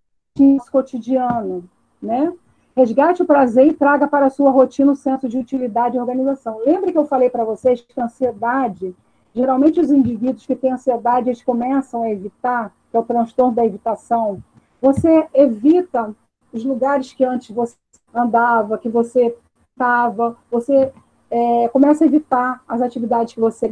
cotidiano, 0.72 1.64
né? 2.02 2.34
Resgate 2.76 3.22
o 3.22 3.26
prazer 3.26 3.68
e 3.68 3.74
traga 3.74 4.08
para 4.08 4.28
a 4.28 4.30
sua 4.30 4.50
rotina 4.50 4.94
o 4.94 4.96
senso 4.96 5.28
de 5.28 5.38
utilidade 5.38 5.98
e 5.98 6.00
organização. 6.00 6.60
Lembra 6.66 6.92
que 6.92 6.98
eu 6.98 7.06
falei 7.06 7.30
para 7.30 7.44
vocês 7.44 7.82
que 7.82 8.00
a 8.00 8.06
ansiedade, 8.06 8.96
geralmente 9.36 9.80
os 9.80 9.92
indivíduos 9.92 10.46
que 10.46 10.56
têm 10.56 10.72
ansiedade, 10.72 11.30
eles 11.30 11.44
começam 11.44 12.04
a 12.04 12.10
evitar, 12.10 12.74
que 12.90 12.96
é 12.96 13.00
o 13.00 13.04
transtorno 13.04 13.54
da 13.54 13.66
evitação. 13.66 14.42
Você 14.82 15.28
evita 15.34 16.16
os 16.52 16.64
lugares 16.64 17.14
que 17.14 17.26
antes 17.26 17.54
você 17.54 17.76
andava, 18.14 18.78
que 18.78 18.90
você 18.90 19.36
estava, 19.72 20.38
você 20.50 20.94
é, 21.32 21.70
começa 21.70 22.04
a 22.04 22.08
evitar 22.08 22.62
as 22.68 22.82
atividades 22.82 23.34
que 23.34 23.40
você 23.40 23.70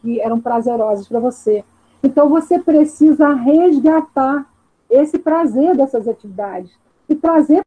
que 0.00 0.18
eram 0.20 0.40
prazerosas 0.40 1.06
para 1.06 1.20
você. 1.20 1.62
Então 2.02 2.28
você 2.30 2.58
precisa 2.58 3.34
resgatar 3.34 4.50
esse 4.88 5.18
prazer 5.18 5.76
dessas 5.76 6.08
atividades 6.08 6.72
e 7.06 7.14
trazer 7.14 7.60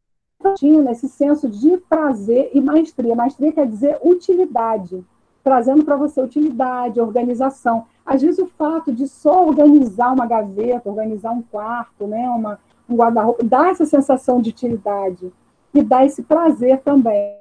rotina, 0.44 0.92
esse 0.92 1.08
senso 1.08 1.48
de 1.48 1.78
prazer 1.78 2.50
e 2.54 2.60
maestria. 2.60 3.16
Maestria 3.16 3.52
quer 3.52 3.68
dizer 3.68 4.00
utilidade, 4.04 5.06
trazendo 5.44 5.86
para 5.86 5.96
você 5.96 6.20
utilidade, 6.20 7.00
organização. 7.00 7.86
Às 8.04 8.24
vezes 8.24 8.40
o 8.40 8.48
fato 8.48 8.92
de 8.92 9.08
só 9.08 9.46
organizar 9.46 10.12
uma 10.12 10.26
gaveta, 10.26 10.90
organizar 10.90 11.32
um 11.32 11.44
quarto, 11.44 12.08
né, 12.08 12.28
uma, 12.30 12.60
um 12.90 12.96
guarda-roupa, 12.96 13.44
dá 13.44 13.70
essa 13.70 13.86
sensação 13.86 14.42
de 14.42 14.50
utilidade. 14.50 15.32
que 15.72 15.84
dá 15.84 16.04
esse 16.04 16.24
prazer 16.24 16.82
também. 16.82 17.41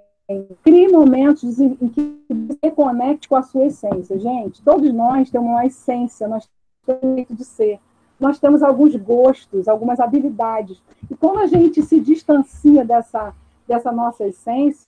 Crie 0.62 0.88
momentos 0.88 1.58
em 1.58 1.74
que 1.88 2.22
você 2.30 2.70
conecte 2.70 3.28
com 3.28 3.34
a 3.34 3.42
sua 3.42 3.66
essência. 3.66 4.18
Gente, 4.18 4.62
todos 4.62 4.92
nós 4.92 5.28
temos 5.28 5.48
uma 5.48 5.66
essência, 5.66 6.28
nós 6.28 6.48
temos 6.86 7.02
um 7.02 7.14
jeito 7.16 7.34
de 7.34 7.44
ser. 7.44 7.80
Nós 8.18 8.38
temos 8.38 8.62
alguns 8.62 8.94
gostos, 8.94 9.66
algumas 9.66 9.98
habilidades. 9.98 10.80
E 11.10 11.16
quando 11.16 11.40
a 11.40 11.46
gente 11.46 11.82
se 11.82 11.98
distancia 11.98 12.84
dessa, 12.84 13.34
dessa 13.66 13.90
nossa 13.90 14.24
essência, 14.24 14.86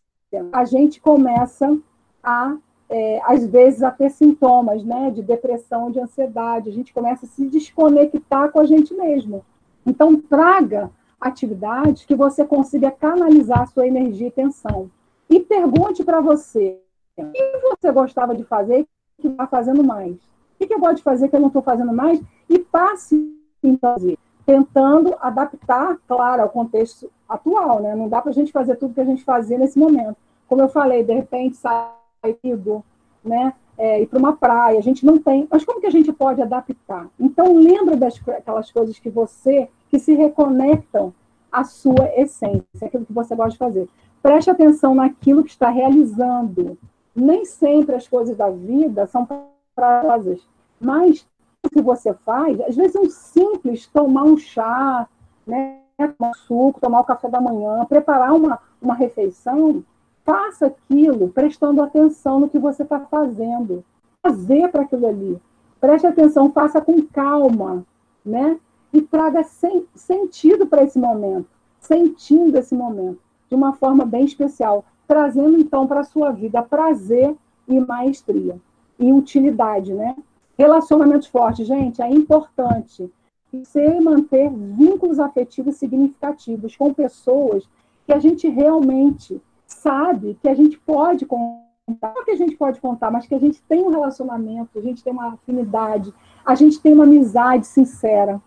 a 0.53 0.65
gente 0.65 1.01
começa 1.01 1.77
a, 2.23 2.57
é, 2.89 3.21
às 3.25 3.45
vezes, 3.45 3.83
a 3.83 3.91
ter 3.91 4.11
sintomas 4.11 4.85
né, 4.85 5.11
de 5.11 5.23
depressão, 5.23 5.91
de 5.91 5.99
ansiedade. 5.99 6.69
A 6.69 6.73
gente 6.73 6.95
começa 6.95 7.27
a 7.27 7.29
se 7.29 7.47
desconectar 7.47 8.53
com 8.53 8.61
a 8.61 8.65
gente 8.65 8.95
mesmo. 8.95 9.45
Então, 9.85 10.15
traga 10.21 10.89
atividades 11.21 12.05
que 12.05 12.15
você 12.15 12.45
consiga 12.45 12.91
canalizar 12.93 13.67
sua 13.69 13.87
energia 13.87 14.29
e 14.29 14.31
tensão 14.31 14.89
e 15.33 15.41
pergunte 15.41 16.05
para 16.05 16.21
você 16.21 16.79
o 17.17 17.25
que 17.33 17.61
você 17.63 17.91
gostava 17.91 18.35
de 18.35 18.45
fazer 18.45 18.81
e 19.19 19.23
que 19.23 19.29
está 19.29 19.47
fazendo 19.47 19.83
mais. 19.83 20.15
O 20.61 20.67
que 20.67 20.73
eu 20.73 20.79
gosto 20.79 20.97
de 20.97 21.03
fazer 21.03 21.29
que 21.29 21.37
eu 21.37 21.41
não 21.41 21.47
estou 21.47 21.63
fazendo 21.63 21.93
mais? 21.93 22.21
E 22.51 22.59
passe 22.59 23.35
a 23.65 23.79
fazer, 23.79 24.19
tentando 24.45 25.15
adaptar, 25.21 25.97
claro, 26.07 26.43
ao 26.43 26.51
contexto 26.51 27.11
atual. 27.27 27.81
Né? 27.81 27.97
Não 27.97 28.11
dá 28.11 28.21
para 28.21 28.31
a 28.31 28.35
gente 28.35 28.53
fazer 28.53 28.77
tudo 28.77 28.93
que 28.93 29.01
a 29.01 29.07
gente 29.07 29.25
fazia 29.25 29.57
nesse 29.57 29.79
momento. 29.79 30.17
Como 30.47 30.61
eu 30.61 30.69
falei, 30.69 31.03
de 31.03 31.15
repente 31.15 31.57
sair 31.57 32.57
do, 32.57 32.85
né, 33.25 33.55
é, 33.79 34.03
ir 34.03 34.07
para 34.07 34.19
uma 34.19 34.37
praia, 34.37 34.79
a 34.79 34.83
gente 34.83 35.05
não 35.07 35.17
tem. 35.17 35.49
Mas 35.51 35.65
como 35.65 35.81
que 35.81 35.87
a 35.87 35.91
gente 35.91 36.13
pode 36.13 36.43
adaptar? 36.43 37.09
Então, 37.19 37.57
lembra 37.57 37.97
das 37.97 38.21
aquelas 38.29 38.71
coisas 38.71 38.99
que 38.99 39.09
você, 39.09 39.67
que 39.89 39.99
se 39.99 40.13
reconectam 40.13 41.15
à 41.51 41.65
sua 41.65 42.11
essência, 42.17 42.65
aquilo 42.83 43.07
que 43.07 43.13
você 43.13 43.35
gosta 43.35 43.53
de 43.53 43.59
fazer. 43.59 43.89
Preste 44.23 44.51
atenção 44.51 44.95
naquilo 44.95 45.43
que 45.43 45.51
está 45.51 45.69
realizando. 45.69 46.79
Nem 47.15 47.45
sempre 47.45 47.97
as 47.97 48.07
coisas 48.07 48.37
da 48.37 48.49
vida 48.49 49.07
são 49.09 49.29
prazerosas, 49.75 50.47
mas 50.81 51.27
o 51.65 51.69
que 51.69 51.83
você 51.83 52.15
faz, 52.15 52.61
às 52.61 52.77
vezes 52.77 52.95
é 52.95 53.01
um 53.01 53.11
simples 53.11 53.87
tomar 53.87 54.23
um 54.23 54.37
chá, 54.37 55.09
né, 55.47 55.81
tomar 55.99 56.31
um 56.31 56.35
suco, 56.35 56.81
tomar 56.81 57.01
o 57.01 57.05
café 57.05 57.29
da 57.29 57.41
manhã, 57.41 57.85
preparar 57.85 58.33
uma, 58.33 58.61
uma 58.81 58.95
refeição, 58.95 59.85
faça 60.25 60.67
aquilo 60.67 61.29
prestando 61.29 61.83
atenção 61.83 62.41
no 62.41 62.49
que 62.49 62.59
você 62.59 62.85
está 62.85 63.01
fazendo. 63.01 63.85
Fazer 64.23 64.69
para 64.71 64.83
aquilo 64.83 65.09
ali. 65.09 65.43
Preste 65.81 66.07
atenção, 66.07 66.53
faça 66.53 66.81
com 66.81 67.03
calma, 67.03 67.85
né? 68.25 68.59
E 68.93 69.03
traga 69.03 69.43
sem, 69.43 69.85
sentido 69.97 70.67
para 70.67 70.85
esse 70.85 70.97
momento, 70.97 71.49
sentindo 71.81 72.57
esse 72.57 72.73
momento 72.73 73.19
de 73.53 73.57
uma 73.57 73.75
forma 73.75 74.07
bem 74.07 74.25
especial, 74.25 74.83
trazendo 75.07 75.61
então 75.61 75.87
para 75.87 76.01
a 76.01 76.05
sua 76.05 76.33
vida 76.33 76.63
prazer 76.63 77.37
e 77.69 77.79
maestria 77.79 78.57
e 78.99 79.13
utilidade, 79.13 79.93
né? 79.93 80.17
Relacionamentos 80.57 81.29
fortes, 81.29 81.67
gente, 81.67 82.01
é 82.01 82.09
importante 82.09 83.13
você 83.53 84.01
manter 84.01 84.51
vínculos 84.51 85.21
afetivos 85.21 85.77
significativos 85.77 86.75
com 86.75 86.95
pessoas 86.95 87.69
que 88.07 88.13
a 88.15 88.19
gente 88.19 88.49
realmente 88.49 89.39
sabe 89.67 90.39
que 90.41 90.49
a 90.49 90.55
gente 90.55 90.79
pode 90.79 91.27
contar, 91.27 92.15
que 92.25 92.31
a 92.31 92.37
gente 92.37 92.57
pode 92.57 92.81
contar, 92.81 93.11
mas 93.11 93.27
que 93.27 93.35
a 93.35 93.39
gente 93.39 93.61
tem 93.65 93.83
um 93.83 93.91
relacionamento, 93.91 94.79
a 94.79 94.83
gente 94.83 95.05
tem 95.05 95.13
uma 95.13 95.35
afinidade, 95.35 96.11
a 96.43 96.55
gente 96.55 96.81
tem 96.81 96.95
uma 96.95 97.05
amizade 97.05 97.67
sincera. 97.67 98.41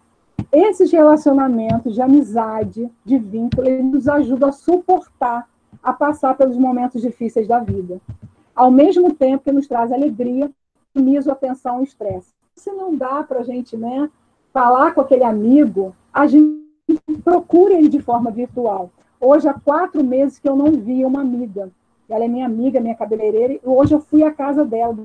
Esses 0.55 0.89
relacionamentos 0.89 1.95
de 1.95 2.01
amizade, 2.01 2.89
de 3.03 3.17
vínculo, 3.17 3.67
eles 3.67 3.83
nos 3.83 4.07
ajudam 4.07 4.47
a 4.47 4.53
suportar, 4.53 5.49
a 5.83 5.91
passar 5.91 6.37
pelos 6.37 6.55
momentos 6.55 7.01
difíceis 7.01 7.45
da 7.45 7.59
vida. 7.59 7.99
Ao 8.55 8.71
mesmo 8.71 9.13
tempo 9.13 9.43
que 9.43 9.51
nos 9.51 9.67
traz 9.67 9.91
alegria, 9.91 10.49
miso, 10.95 11.29
atenção 11.29 11.81
e 11.81 11.83
estresse. 11.83 12.33
Se 12.55 12.71
não 12.71 12.95
dá 12.95 13.21
para 13.21 13.41
a 13.41 13.43
gente 13.43 13.75
né, 13.75 14.09
falar 14.53 14.93
com 14.93 15.01
aquele 15.01 15.25
amigo, 15.25 15.93
a 16.13 16.25
gente 16.25 16.63
procura 17.21 17.73
ele 17.73 17.89
de 17.89 17.99
forma 17.99 18.31
virtual. 18.31 18.89
Hoje, 19.19 19.49
há 19.49 19.53
quatro 19.53 20.01
meses 20.05 20.39
que 20.39 20.47
eu 20.47 20.55
não 20.55 20.71
via 20.71 21.05
uma 21.05 21.19
amiga. 21.19 21.69
Ela 22.07 22.23
é 22.23 22.27
minha 22.29 22.45
amiga, 22.45 22.79
minha 22.79 22.95
cabeleireira, 22.95 23.55
e 23.55 23.59
hoje 23.61 23.93
eu 23.93 23.99
fui 23.99 24.23
à 24.23 24.31
casa 24.31 24.63
dela, 24.63 24.95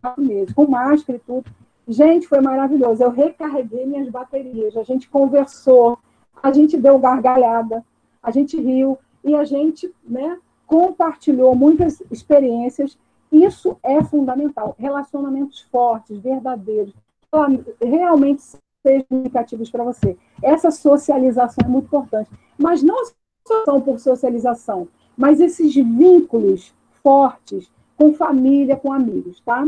quatro 0.00 0.22
meses, 0.22 0.54
com 0.54 0.68
máscara 0.68 1.18
e 1.18 1.20
tudo. 1.20 1.50
Gente, 1.86 2.26
foi 2.26 2.40
maravilhoso. 2.40 3.02
Eu 3.02 3.10
recarreguei 3.10 3.84
minhas 3.86 4.08
baterias, 4.08 4.76
a 4.76 4.82
gente 4.82 5.08
conversou, 5.08 5.98
a 6.42 6.52
gente 6.52 6.76
deu 6.76 6.98
gargalhada, 6.98 7.84
a 8.22 8.30
gente 8.30 8.58
riu 8.58 8.98
e 9.22 9.34
a 9.34 9.44
gente 9.44 9.92
né, 10.02 10.38
compartilhou 10.66 11.54
muitas 11.54 12.02
experiências. 12.10 12.98
Isso 13.30 13.76
é 13.82 14.02
fundamental. 14.02 14.74
Relacionamentos 14.78 15.60
fortes, 15.62 16.18
verdadeiros, 16.18 16.94
realmente 17.80 18.42
sejam 18.82 19.06
comunicativos 19.08 19.70
para 19.70 19.84
você. 19.84 20.16
Essa 20.42 20.70
socialização 20.70 21.64
é 21.64 21.68
muito 21.68 21.86
importante. 21.86 22.30
Mas 22.56 22.82
não 22.82 22.96
só 23.46 23.80
por 23.80 23.98
socialização, 23.98 24.88
mas 25.16 25.40
esses 25.40 25.74
vínculos 25.74 26.74
fortes 27.02 27.70
com 27.96 28.14
família, 28.14 28.76
com 28.76 28.92
amigos, 28.92 29.40
tá? 29.40 29.66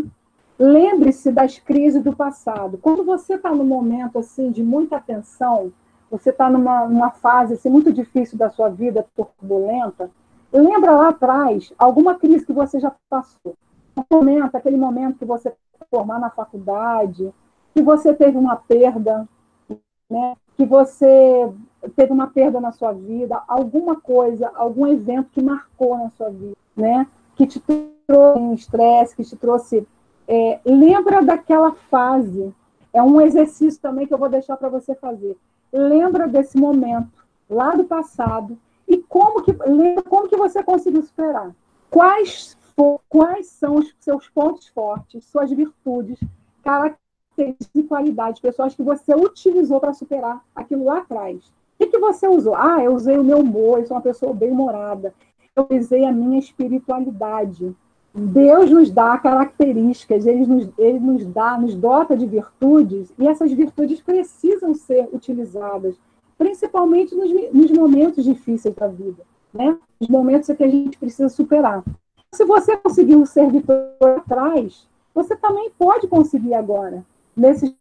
Lembre-se 0.59 1.31
das 1.31 1.59
crises 1.59 2.03
do 2.03 2.17
passado. 2.17 2.79
Quando 2.79 3.05
você 3.05 3.35
está 3.35 3.55
num 3.55 3.65
momento 3.65 4.19
assim 4.19 4.51
de 4.51 4.63
muita 4.63 4.99
tensão, 4.99 5.73
você 6.11 6.31
está 6.31 6.49
numa, 6.49 6.87
numa 6.87 7.11
fase 7.11 7.55
assim, 7.55 7.69
muito 7.69 7.93
difícil 7.93 8.39
da 8.39 8.49
sua 8.49 8.69
vida, 8.69 9.07
turbulenta, 9.15 10.11
lembra 10.53 10.93
lá 10.93 11.09
atrás 11.09 11.73
alguma 11.79 12.15
crise 12.15 12.47
que 12.47 12.53
você 12.53 12.81
já 12.81 12.95
passou. 13.11 13.55
Um 13.97 14.05
momento, 14.11 14.55
aquele 14.55 14.77
momento 14.77 15.19
que 15.19 15.25
você 15.25 15.53
formar 15.91 16.19
na 16.19 16.31
faculdade, 16.31 17.33
que 17.75 17.83
você 17.83 18.15
teve 18.15 18.39
uma 18.39 18.57
perda, 18.57 19.29
né? 20.09 20.37
que 20.57 20.65
você 20.65 21.53
teve 21.95 22.13
uma 22.13 22.29
perda 22.29 22.61
na 22.61 22.73
sua 22.73 22.93
vida, 22.93 23.43
alguma 23.47 23.97
coisa, 24.01 24.51
algum 24.55 24.87
evento 24.87 25.31
que 25.31 25.43
marcou 25.43 25.97
na 25.99 26.11
sua 26.11 26.31
vida, 26.31 26.57
né? 26.75 27.07
que 27.35 27.47
te 27.47 27.61
trouxe 28.07 28.55
estresse, 28.55 29.15
que 29.15 29.25
te 29.25 29.37
trouxe 29.37 29.87
é, 30.29 30.61
lembra 30.65 31.23
daquela 31.23 31.73
fase. 31.73 32.55
É 32.93 33.03
um 33.03 33.21
exercício 33.21 33.81
também 33.81 34.07
que 34.07 34.15
eu 34.15 34.19
vou 34.19 34.29
deixar 34.29 34.57
para 34.57 34.69
você 34.69 34.95
fazer. 34.95 35.37
Lembra 35.73 36.27
desse 36.27 36.57
momento 36.57 37.25
lá 37.49 37.75
do 37.75 37.85
passado 37.85 38.59
e 38.89 38.99
como 38.99 39.43
que 39.43 39.53
lembra 39.53 40.03
como 40.03 40.29
que 40.29 40.37
você 40.37 40.63
conseguiu 40.63 41.03
superar. 41.03 41.55
Quais 41.91 42.57
quais 43.09 43.47
são 43.47 43.77
os 43.77 43.95
seus 44.01 44.29
pontos 44.29 44.69
fortes, 44.69 45.25
suas 45.25 45.51
virtudes, 45.51 46.19
características 46.63 47.71
e 47.75 47.83
qualidades, 47.83 48.41
pessoas 48.41 48.75
que 48.75 48.83
você 48.83 49.15
utilizou 49.15 49.81
para 49.81 49.95
superar 49.95 50.45
aquilo 50.55 50.85
lá 50.85 50.99
atrás. 50.99 51.45
O 51.47 51.79
que, 51.79 51.87
que 51.87 51.99
você 51.99 52.27
usou? 52.27 52.55
Ah, 52.55 52.83
eu 52.83 52.95
usei 52.95 53.19
o 53.19 53.25
meu 53.25 53.39
humor, 53.39 53.79
eu 53.79 53.87
sou 53.87 53.97
uma 53.97 54.03
pessoa 54.03 54.33
bem-humorada. 54.33 55.15
Eu 55.55 55.67
usei 55.71 56.05
a 56.05 56.13
minha 56.13 56.39
espiritualidade. 56.39 57.75
Deus 58.19 58.71
nos 58.71 58.91
dá 58.91 59.19
características, 59.19 60.27
ele 60.27 60.47
nos, 60.47 60.69
ele 60.79 60.99
nos 60.99 61.27
dá, 61.27 61.59
nos 61.59 61.75
dota 61.75 62.17
de 62.17 62.25
virtudes, 62.27 63.13
e 63.19 63.29
essas 63.29 63.53
virtudes 63.53 64.01
precisam 64.01 64.73
ser 64.75 65.07
utilizadas, 65.13 65.95
principalmente 66.39 67.15
nos, 67.15 67.31
nos 67.53 67.71
momentos 67.71 68.25
difíceis 68.25 68.75
da 68.75 68.89
vida, 68.89 69.23
né? 69.53 69.77
Os 70.01 70.09
momentos 70.09 70.47
que 70.57 70.65
a 70.65 70.69
gente 70.69 70.99
precisa 70.99 71.29
superar. 71.29 71.85
Se 72.33 72.45
você 72.47 72.75
conseguiu 72.79 73.27
ser 73.27 73.51
vitorioso 73.51 74.19
atrás, 74.19 74.89
você 75.15 75.37
também 75.37 75.71
pode 75.79 76.09
conseguir 76.09 76.55
agora, 76.55 77.05
nesse 77.37 77.77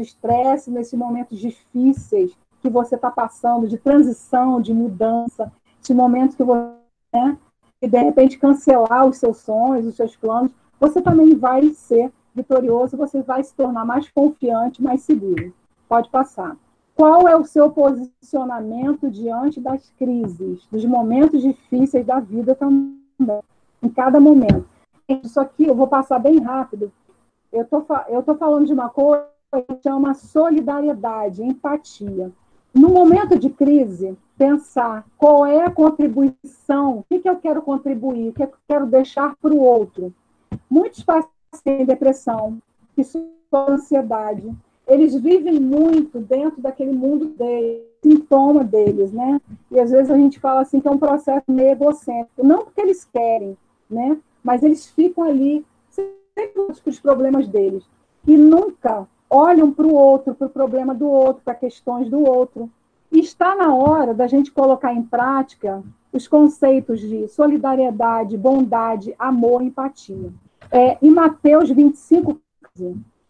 estresse, 0.00 0.68
nesses 0.68 0.98
momentos 0.98 1.38
difíceis 1.38 2.36
que 2.60 2.68
você 2.68 2.96
está 2.96 3.10
passando, 3.10 3.68
de 3.68 3.78
transição, 3.78 4.60
de 4.60 4.74
mudança, 4.74 5.52
de 5.80 5.94
momentos 5.94 6.34
que 6.34 6.42
você 6.42 6.74
né, 7.12 7.38
e 7.80 7.88
de 7.88 7.98
repente 7.98 8.38
cancelar 8.38 9.06
os 9.06 9.18
seus 9.18 9.38
sonhos, 9.38 9.86
os 9.86 9.96
seus 9.96 10.16
planos, 10.16 10.52
você 10.78 11.00
também 11.00 11.34
vai 11.34 11.70
ser 11.70 12.12
vitorioso, 12.34 12.96
você 12.96 13.22
vai 13.22 13.42
se 13.42 13.54
tornar 13.54 13.84
mais 13.84 14.08
confiante, 14.10 14.82
mais 14.82 15.02
seguro. 15.02 15.52
Pode 15.88 16.10
passar. 16.10 16.56
Qual 16.94 17.28
é 17.28 17.36
o 17.36 17.44
seu 17.44 17.70
posicionamento 17.70 19.10
diante 19.10 19.60
das 19.60 19.90
crises, 19.98 20.66
dos 20.70 20.84
momentos 20.84 21.42
difíceis 21.42 22.04
da 22.04 22.20
vida 22.20 22.54
também, 22.54 22.98
em 23.82 23.88
cada 23.88 24.18
momento? 24.18 24.66
Isso 25.08 25.38
aqui 25.38 25.64
eu 25.64 25.74
vou 25.74 25.86
passar 25.86 26.18
bem 26.18 26.38
rápido. 26.38 26.90
Eu 27.52 27.64
tô, 27.64 27.84
eu 28.08 28.22
tô 28.22 28.34
falando 28.34 28.66
de 28.66 28.72
uma 28.72 28.88
coisa 28.88 29.26
que 29.52 29.82
chama 29.82 30.14
solidariedade, 30.14 31.42
empatia. 31.42 32.32
No 32.74 32.88
momento 32.88 33.38
de 33.38 33.48
crise, 33.50 34.16
pensar 34.36 35.06
qual 35.16 35.46
é 35.46 35.64
a 35.64 35.70
contribuição, 35.70 36.98
o 36.98 37.04
que, 37.08 37.20
que 37.20 37.28
eu 37.28 37.36
quero 37.36 37.62
contribuir, 37.62 38.28
o 38.28 38.32
que, 38.32 38.42
eu 38.42 38.52
quero 38.68 38.86
deixar 38.86 39.34
para 39.36 39.52
o 39.52 39.60
outro. 39.60 40.12
Muitos 40.68 41.02
pacientes 41.02 41.60
têm 41.64 41.84
depressão, 41.84 42.58
que 42.94 43.04
sofrem 43.04 43.30
ansiedade, 43.52 44.54
eles 44.86 45.14
vivem 45.14 45.58
muito 45.58 46.20
dentro 46.20 46.60
daquele 46.60 46.92
mundo 46.92 47.26
deles, 47.26 47.82
sintoma 48.02 48.62
deles, 48.62 49.10
né? 49.12 49.40
E 49.70 49.80
às 49.80 49.90
vezes 49.90 50.10
a 50.10 50.16
gente 50.16 50.38
fala 50.38 50.60
assim 50.60 50.80
que 50.80 50.86
é 50.86 50.90
um 50.90 50.98
processo 50.98 51.44
meio 51.48 51.70
egocêntrico, 51.70 52.46
não 52.46 52.64
porque 52.64 52.80
eles 52.80 53.04
querem, 53.04 53.56
né? 53.90 54.16
Mas 54.44 54.62
eles 54.62 54.86
ficam 54.86 55.24
ali 55.24 55.64
sempre 55.90 56.52
com 56.54 56.90
os 56.90 57.00
problemas 57.00 57.48
deles 57.48 57.84
e 58.26 58.36
nunca 58.36 59.08
olham 59.28 59.72
para 59.72 59.86
o 59.86 59.94
outro, 59.94 60.34
para 60.34 60.46
o 60.46 60.50
problema 60.50 60.94
do 60.94 61.08
outro, 61.08 61.42
para 61.44 61.54
questões 61.54 62.08
do 62.08 62.20
outro. 62.20 62.70
Está 63.18 63.54
na 63.56 63.74
hora 63.74 64.12
da 64.12 64.26
gente 64.26 64.52
colocar 64.52 64.92
em 64.92 65.02
prática 65.02 65.82
os 66.12 66.28
conceitos 66.28 67.00
de 67.00 67.26
solidariedade, 67.28 68.36
bondade, 68.36 69.14
amor, 69.18 69.62
empatia. 69.62 70.30
É, 70.70 70.98
em 71.00 71.10
Mateus 71.10 71.70
25, 71.70 72.38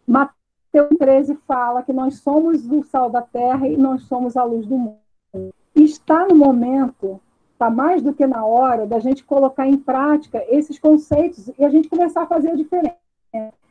Mateus 0.05 0.89
13 0.99 1.39
fala 1.47 1.83
que 1.83 1.93
nós 1.93 2.19
somos 2.19 2.69
o 2.69 2.83
sal 2.83 3.09
da 3.09 3.21
terra 3.21 3.65
e 3.65 3.77
nós 3.77 4.03
somos 4.03 4.35
a 4.35 4.43
luz 4.43 4.65
do 4.65 4.77
mundo. 4.77 5.53
Está 5.73 6.27
no 6.27 6.35
momento, 6.35 7.21
está 7.53 7.69
mais 7.69 8.01
do 8.01 8.13
que 8.13 8.27
na 8.27 8.45
hora, 8.45 8.85
da 8.85 8.99
gente 8.99 9.23
colocar 9.23 9.67
em 9.67 9.77
prática 9.77 10.43
esses 10.49 10.77
conceitos 10.77 11.49
e 11.57 11.63
a 11.63 11.69
gente 11.69 11.87
começar 11.87 12.23
a 12.23 12.27
fazer 12.27 12.49
a 12.49 12.55
diferença. 12.55 12.97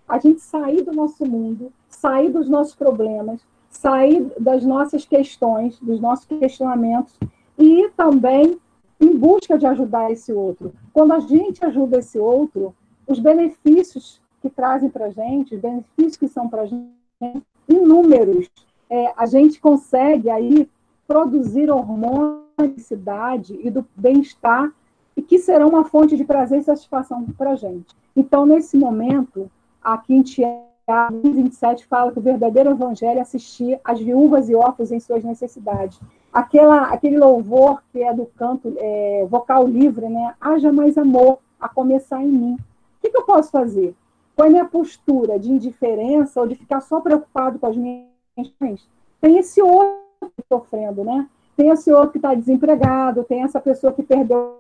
A 0.09 0.19
gente 0.19 0.41
sair 0.41 0.83
do 0.83 0.93
nosso 0.93 1.27
mundo, 1.27 1.71
sair 1.91 2.31
dos 2.31 2.49
nossos 2.49 2.75
problemas, 2.75 3.45
sair 3.77 4.27
das 4.39 4.65
nossas 4.65 5.05
questões, 5.05 5.79
dos 5.81 6.01
nossos 6.01 6.25
questionamentos 6.25 7.19
e 7.59 7.89
também 7.97 8.59
em 9.01 9.17
busca 9.17 9.59
de 9.59 9.67
ajudar 9.67 10.11
esse 10.11 10.33
outro. 10.33 10.73
Quando 10.93 11.13
a 11.13 11.21
gente 11.21 11.65
ajuda 11.65 11.99
esse 11.99 12.19
outro, 12.19 12.75
os 13.07 13.19
benefícios 13.19 14.21
que 14.41 14.51
trazem 14.51 14.89
para 14.89 15.07
a 15.07 15.11
gente, 15.11 15.55
os 15.55 15.61
benefícios 15.61 16.17
que 16.17 16.29
são 16.29 16.49
para 16.49 16.63
a 16.63 16.67
gente, 16.67 16.97
inúmeros. 17.69 18.49
É, 18.89 19.13
a 19.17 19.27
gente 19.27 19.61
consegue 19.61 20.31
aí 20.31 20.69
produzir 21.07 21.71
hormônios 21.71 22.43
da 22.57 22.65
felicidade 22.65 23.59
e 23.63 23.71
do 23.71 23.87
bem-estar 23.97 24.73
e 25.17 25.23
que 25.23 25.39
serão 25.39 25.69
uma 25.71 25.85
fonte 25.85 26.17
de 26.17 26.25
prazer 26.25 26.61
e 26.61 26.65
satisfação 26.65 27.25
para 27.37 27.53
a 27.53 27.57
gente. 27.57 27.97
Então, 28.15 28.47
nesse 28.47 28.77
momento, 28.77 29.51
aqui 29.83 30.15
em 30.15 30.23
27 31.11 31.85
fala 31.87 32.13
que 32.13 32.19
o 32.19 32.23
verdadeiro 32.23 32.71
evangelho 32.71 33.19
é 33.19 33.23
assistir 33.23 33.81
as 33.85 34.01
viúvas 34.01 34.49
e 34.49 34.55
órfãos 34.55 34.93
em 34.93 35.01
suas 35.01 35.25
necessidades. 35.25 35.99
Aquela, 36.33 36.93
aquele 36.93 37.19
louvor 37.19 37.83
que 37.93 38.03
é 38.03 38.15
do 38.15 38.27
canto 38.27 38.73
é, 38.79 39.27
vocal 39.29 39.67
livre, 39.67 40.09
né? 40.09 40.35
Haja 40.41 40.73
mais 40.73 40.97
amor 40.97 41.39
a 41.61 41.69
começar 41.69 42.23
em 42.23 42.29
mim. 42.29 42.55
O 42.55 43.03
que, 43.03 43.11
que 43.11 43.19
eu 43.19 43.25
posso 43.25 43.51
fazer? 43.51 43.95
Qual 44.37 44.47
é 44.47 44.49
a 44.49 44.53
minha 44.53 44.65
postura 44.65 45.39
de 45.39 45.51
indiferença 45.51 46.41
ou 46.41 46.47
de 46.47 46.55
ficar 46.55 46.81
só 46.81 47.01
preocupado 47.01 47.59
com 47.59 47.67
as 47.67 47.77
minhas 47.77 48.07
questões? 48.37 48.87
Tem 49.21 49.39
esse 49.39 49.61
outro 49.61 49.99
sofrendo, 50.49 51.03
né? 51.03 51.27
Tem 51.57 51.71
esse 51.71 51.91
outro 51.91 52.13
que 52.13 52.19
está 52.19 52.35
desempregado, 52.35 53.25
tem 53.25 53.43
essa 53.43 53.59
pessoa 53.59 53.93
que 53.93 54.03
perdeu, 54.03 54.59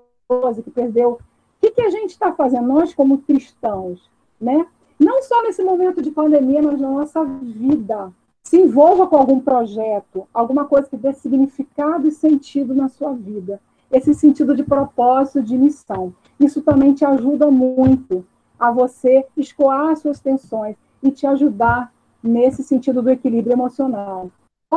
que 0.65 0.71
perdeu. 0.71 1.13
O 1.13 1.19
que, 1.61 1.71
que 1.71 1.83
a 1.83 1.91
gente 1.91 2.11
está 2.11 2.33
fazendo, 2.33 2.67
nós 2.67 2.95
como 2.95 3.19
cristãos, 3.19 4.11
né? 4.41 4.67
Não 4.99 5.23
só 5.23 5.43
nesse 5.43 5.63
momento 5.63 6.01
de 6.01 6.11
pandemia, 6.11 6.63
mas 6.63 6.81
na 6.81 6.91
nossa 6.91 7.25
vida. 7.25 8.13
Se 8.45 8.57
envolva 8.57 9.07
com 9.07 9.17
algum 9.17 9.41
projeto, 9.41 10.27
alguma 10.33 10.65
coisa 10.65 10.89
que 10.89 10.97
dê 10.97 11.13
significado 11.13 12.07
e 12.07 12.13
sentido 12.13 12.75
na 12.75 12.89
sua 12.89 13.13
vida. 13.13 13.61
Esse 13.91 14.15
sentido 14.15 14.55
de 14.55 14.63
propósito, 14.63 15.43
de 15.43 15.57
missão. 15.57 16.15
Isso 16.39 16.63
também 16.63 16.95
te 16.95 17.05
ajuda 17.05 17.51
muito 17.51 18.25
a 18.59 18.71
você 18.71 19.27
escoar 19.37 19.97
suas 19.97 20.21
tensões 20.21 20.77
e 21.03 21.11
te 21.11 21.27
ajudar 21.27 21.93
nesse 22.23 22.63
sentido 22.63 23.03
do 23.03 23.11
equilíbrio 23.11 23.53
emocional. 23.53 24.31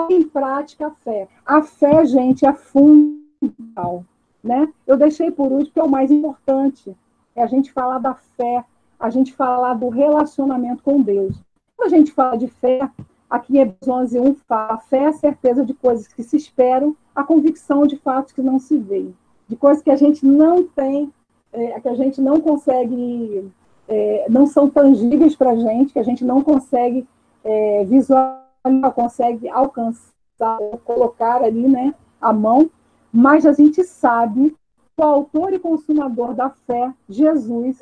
Em 0.10 0.24
prática 0.24 0.88
a 0.88 0.92
fé. 0.92 1.28
A 1.46 1.62
fé, 1.62 2.06
gente, 2.06 2.46
é 2.46 2.54
fundamental. 2.54 4.06
Né? 4.44 4.72
Eu 4.86 4.96
deixei 4.96 5.32
por 5.32 5.52
último, 5.52 5.74
que 5.74 5.80
é 5.80 5.84
o 5.84 5.90
mais 5.90 6.12
importante. 6.12 6.96
É 7.36 7.44
a 7.44 7.48
gente 7.48 7.72
falar 7.72 8.00
da 8.00 8.14
fé, 8.14 8.64
a 9.00 9.10
gente 9.10 9.34
falar 9.34 9.76
do 9.76 9.90
relacionamento 9.90 10.84
com 10.84 11.02
Deus. 11.02 11.36
Quando 11.78 11.94
a 11.94 11.98
gente 11.98 12.12
fala 12.12 12.38
de 12.38 12.48
fé, 12.48 12.90
aqui 13.30 13.58
em 13.58 13.62
Hebreus 13.62 13.88
11, 13.88 14.20
1 14.20 14.36
fala, 14.48 14.78
fé 14.78 15.04
é 15.04 15.08
a 15.08 15.14
certeza 15.14 15.66
de 15.66 15.74
coisas 15.74 16.08
que 16.08 16.22
se 16.24 16.36
esperam, 16.36 16.96
a 17.16 17.24
convicção 17.24 17.88
de 17.88 17.96
fatos 17.98 18.34
que 18.34 18.42
não 18.42 18.60
se 18.60 18.78
veem, 18.78 19.16
de 19.48 19.56
coisas 19.56 19.82
que 19.82 19.92
a 19.92 19.96
gente 19.96 20.26
não 20.26 20.64
tem, 20.64 21.12
é, 21.54 21.80
que 21.80 21.88
a 21.88 21.96
gente 21.96 22.20
não 22.22 22.42
consegue, 22.42 23.50
é, 23.88 24.26
não 24.30 24.46
são 24.46 24.70
tangíveis 24.70 25.36
para 25.36 25.52
a 25.52 25.56
gente, 25.56 25.94
que 25.94 26.00
a 26.00 26.04
gente 26.04 26.26
não 26.26 26.44
consegue 26.44 27.08
é, 27.44 27.86
visualizar, 27.86 28.46
consegue 28.94 29.48
alcançar, 29.50 30.58
colocar 30.84 31.42
ali, 31.42 31.68
né, 31.68 31.96
a 32.20 32.34
mão, 32.34 32.70
mas 33.12 33.46
a 33.46 33.54
gente 33.54 33.84
sabe 33.84 34.56
o 35.02 35.08
autor 35.08 35.54
e 35.54 35.60
consumador 35.60 36.34
da 36.34 36.50
fé, 36.50 36.94
Jesus, 37.08 37.82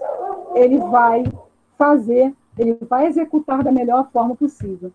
ele 0.55 0.77
vai 0.79 1.23
fazer, 1.77 2.33
ele 2.57 2.77
vai 2.81 3.07
executar 3.07 3.63
da 3.63 3.71
melhor 3.71 4.09
forma 4.11 4.35
possível. 4.35 4.91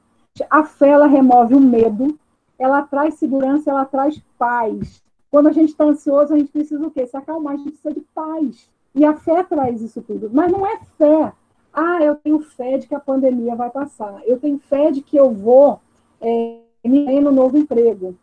A 0.51 0.64
fé, 0.64 0.91
ela 0.91 1.07
remove 1.07 1.55
o 1.55 1.61
medo, 1.61 2.18
ela 2.59 2.83
traz 2.83 3.14
segurança, 3.14 3.70
ela 3.70 3.85
traz 3.85 4.20
paz. 4.39 5.03
Quando 5.31 5.49
a 5.49 5.53
gente 5.53 5.70
está 5.70 5.85
ansioso, 5.85 6.35
a 6.35 6.39
gente 6.39 6.53
precisa 6.53 6.87
o 6.87 6.91
quê? 6.91 7.07
Se 7.07 7.16
acalmar, 7.16 7.55
a 7.55 7.57
gente 7.57 7.73
precisa 7.73 7.95
de 7.95 8.01
paz. 8.14 8.68
E 8.95 9.05
a 9.05 9.14
fé 9.14 9.43
traz 9.43 9.81
isso 9.81 10.03
tudo. 10.03 10.31
Mas 10.33 10.51
não 10.51 10.66
é 10.66 10.79
fé. 10.99 11.33
Ah, 11.73 12.03
eu 12.03 12.16
tenho 12.16 12.41
fé 12.41 12.77
de 12.77 12.87
que 12.87 12.95
a 12.95 13.01
pandemia 13.01 13.57
vai 13.57 13.70
passar. 13.70 14.20
Eu 14.27 14.39
tenho 14.39 14.59
fé 14.59 14.91
de 14.91 15.01
que 15.01 15.16
eu 15.16 15.31
vou 15.33 15.81
é, 16.20 16.59
me 16.85 17.16
ir 17.16 17.20
no 17.20 17.33
novo 17.33 17.57
emprego. 17.57 18.14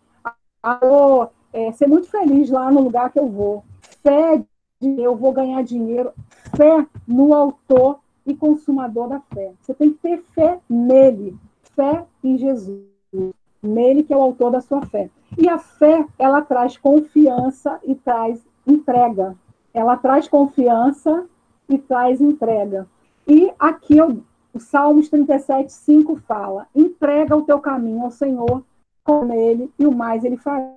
Ah, 0.61 0.79
vou 0.79 1.31
é, 1.51 1.71
ser 1.71 1.87
muito 1.87 2.07
feliz 2.07 2.49
lá 2.49 2.71
no 2.71 2.81
lugar 2.81 3.11
que 3.11 3.19
eu 3.19 3.27
vou 3.27 3.63
fé 4.03 4.43
de 4.79 5.01
eu 5.01 5.15
vou 5.15 5.33
ganhar 5.33 5.63
dinheiro, 5.63 6.11
fé 6.55 6.85
no 7.07 7.33
autor 7.33 7.99
e 8.25 8.35
consumador 8.35 9.07
da 9.07 9.19
fé. 9.19 9.53
Você 9.61 9.73
tem 9.73 9.91
que 9.91 9.99
ter 9.99 10.23
fé 10.33 10.59
nele, 10.69 11.37
fé 11.75 12.05
em 12.23 12.37
Jesus, 12.37 12.81
nele 13.61 14.03
que 14.03 14.13
é 14.13 14.17
o 14.17 14.21
autor 14.21 14.51
da 14.51 14.61
sua 14.61 14.81
fé. 14.85 15.09
E 15.37 15.47
a 15.49 15.57
fé, 15.57 16.05
ela 16.17 16.41
traz 16.41 16.77
confiança 16.77 17.79
e 17.83 17.95
traz 17.95 18.41
entrega. 18.65 19.35
Ela 19.73 19.97
traz 19.97 20.27
confiança 20.27 21.25
e 21.67 21.77
traz 21.77 22.21
entrega. 22.21 22.87
E 23.27 23.51
aqui 23.59 23.97
eu, 23.97 24.23
o 24.53 24.59
Salmos 24.59 25.09
37, 25.09 25.71
5 25.71 26.15
fala: 26.27 26.67
entrega 26.75 27.35
o 27.35 27.43
teu 27.43 27.59
caminho 27.59 28.03
ao 28.03 28.11
Senhor, 28.11 28.63
com 29.03 29.31
ele, 29.31 29.71
e 29.77 29.85
o 29.85 29.91
mais 29.91 30.23
ele 30.23 30.37
fará. 30.37 30.73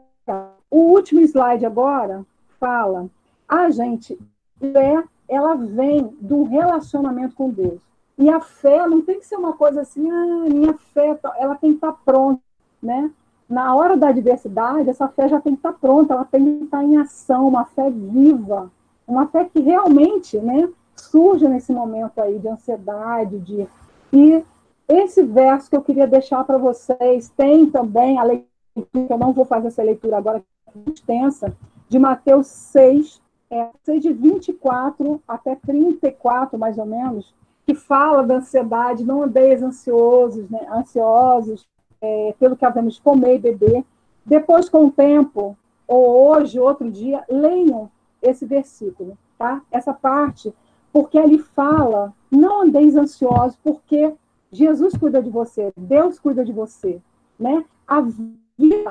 O 0.71 0.93
último 0.93 1.21
slide 1.21 1.67
agora 1.67 2.25
fala, 2.63 3.11
a 3.49 3.71
gente, 3.71 4.17
fé, 4.61 5.03
ela 5.29 5.57
vem 5.57 6.17
do 6.21 6.45
relacionamento 6.45 7.35
com 7.35 7.51
Deus. 7.51 7.81
E 8.17 8.31
a 8.31 8.39
fé 8.39 8.87
não 8.87 9.03
tem 9.03 9.19
que 9.19 9.27
ser 9.27 9.35
uma 9.35 9.55
coisa 9.55 9.81
assim, 9.81 10.09
ah, 10.09 10.45
minha 10.49 10.75
fé, 10.95 11.15
tá", 11.17 11.35
ela 11.39 11.57
tem 11.57 11.71
que 11.71 11.79
estar 11.79 11.93
pronta, 12.05 12.41
né? 12.81 13.11
Na 13.49 13.75
hora 13.75 13.97
da 13.97 14.11
adversidade, 14.11 14.89
essa 14.89 15.09
fé 15.09 15.29
já 15.29 15.41
tem 15.41 15.55
que 15.55 15.59
estar 15.59 15.73
pronta, 15.73 16.15
ela 16.15 16.25
tem 16.25 16.59
que 16.59 16.65
estar 16.65 16.85
em 16.85 16.99
ação, 16.99 17.49
uma 17.49 17.65
fé 17.65 17.91
viva, 17.91 18.71
uma 19.09 19.27
fé 19.27 19.45
que 19.45 19.59
realmente, 19.59 20.39
né, 20.39 20.69
surge 20.95 21.49
nesse 21.49 21.73
momento 21.73 22.21
aí 22.21 22.39
de 22.39 22.49
ansiedade, 22.49 23.41
de 23.41 23.67
e 24.13 24.45
esse 24.89 25.23
verso 25.23 25.69
que 25.69 25.77
eu 25.77 25.83
queria 25.83 26.07
deixar 26.07 26.45
para 26.45 26.59
vocês 26.59 27.29
tem 27.37 27.67
também 27.67 28.19
a 28.19 28.23
leitura, 28.23 28.47
eu 28.95 29.19
não 29.19 29.33
vou 29.33 29.45
fazer 29.45 29.69
essa 29.69 29.83
leitura 29.83 30.19
agora, 30.19 30.43
é 30.69 30.91
extensa, 30.91 31.55
de 31.93 31.99
Mateus 31.99 32.47
6, 32.47 33.21
é, 33.51 33.69
6 33.85 34.03
de 34.03 34.15
24 34.15 35.23
até 35.29 35.55
34, 35.55 36.59
mais 36.59 36.79
ou 36.79 36.87
menos, 36.87 37.35
que 37.67 37.75
fala 37.75 38.23
da 38.23 38.37
ansiedade, 38.37 39.05
não 39.05 39.23
andeis 39.23 39.63
ansiosos, 39.63 40.49
né, 40.49 40.67
ansiosos 40.73 41.67
é, 42.01 42.35
pelo 42.41 42.57
que 42.57 42.65
havemos 42.65 42.99
comer 42.99 43.35
e 43.35 43.39
beber. 43.39 43.85
Depois, 44.25 44.71
com 44.71 44.87
o 44.87 44.91
tempo, 44.91 45.55
ou 45.87 46.31
hoje, 46.31 46.59
outro 46.59 46.91
dia, 46.91 47.23
leiam 47.29 47.91
esse 48.23 48.47
versículo, 48.47 49.19
tá? 49.37 49.61
Essa 49.71 49.93
parte, 49.93 50.51
porque 50.91 51.19
ele 51.19 51.41
fala, 51.41 52.15
não 52.31 52.63
andeis 52.63 52.97
ansiosos, 52.97 53.59
porque 53.63 54.15
Jesus 54.51 54.97
cuida 54.97 55.23
de 55.23 55.29
você, 55.29 55.71
Deus 55.77 56.19
cuida 56.19 56.43
de 56.43 56.55
você, 56.55 57.03
né? 57.39 57.63
A 57.87 58.01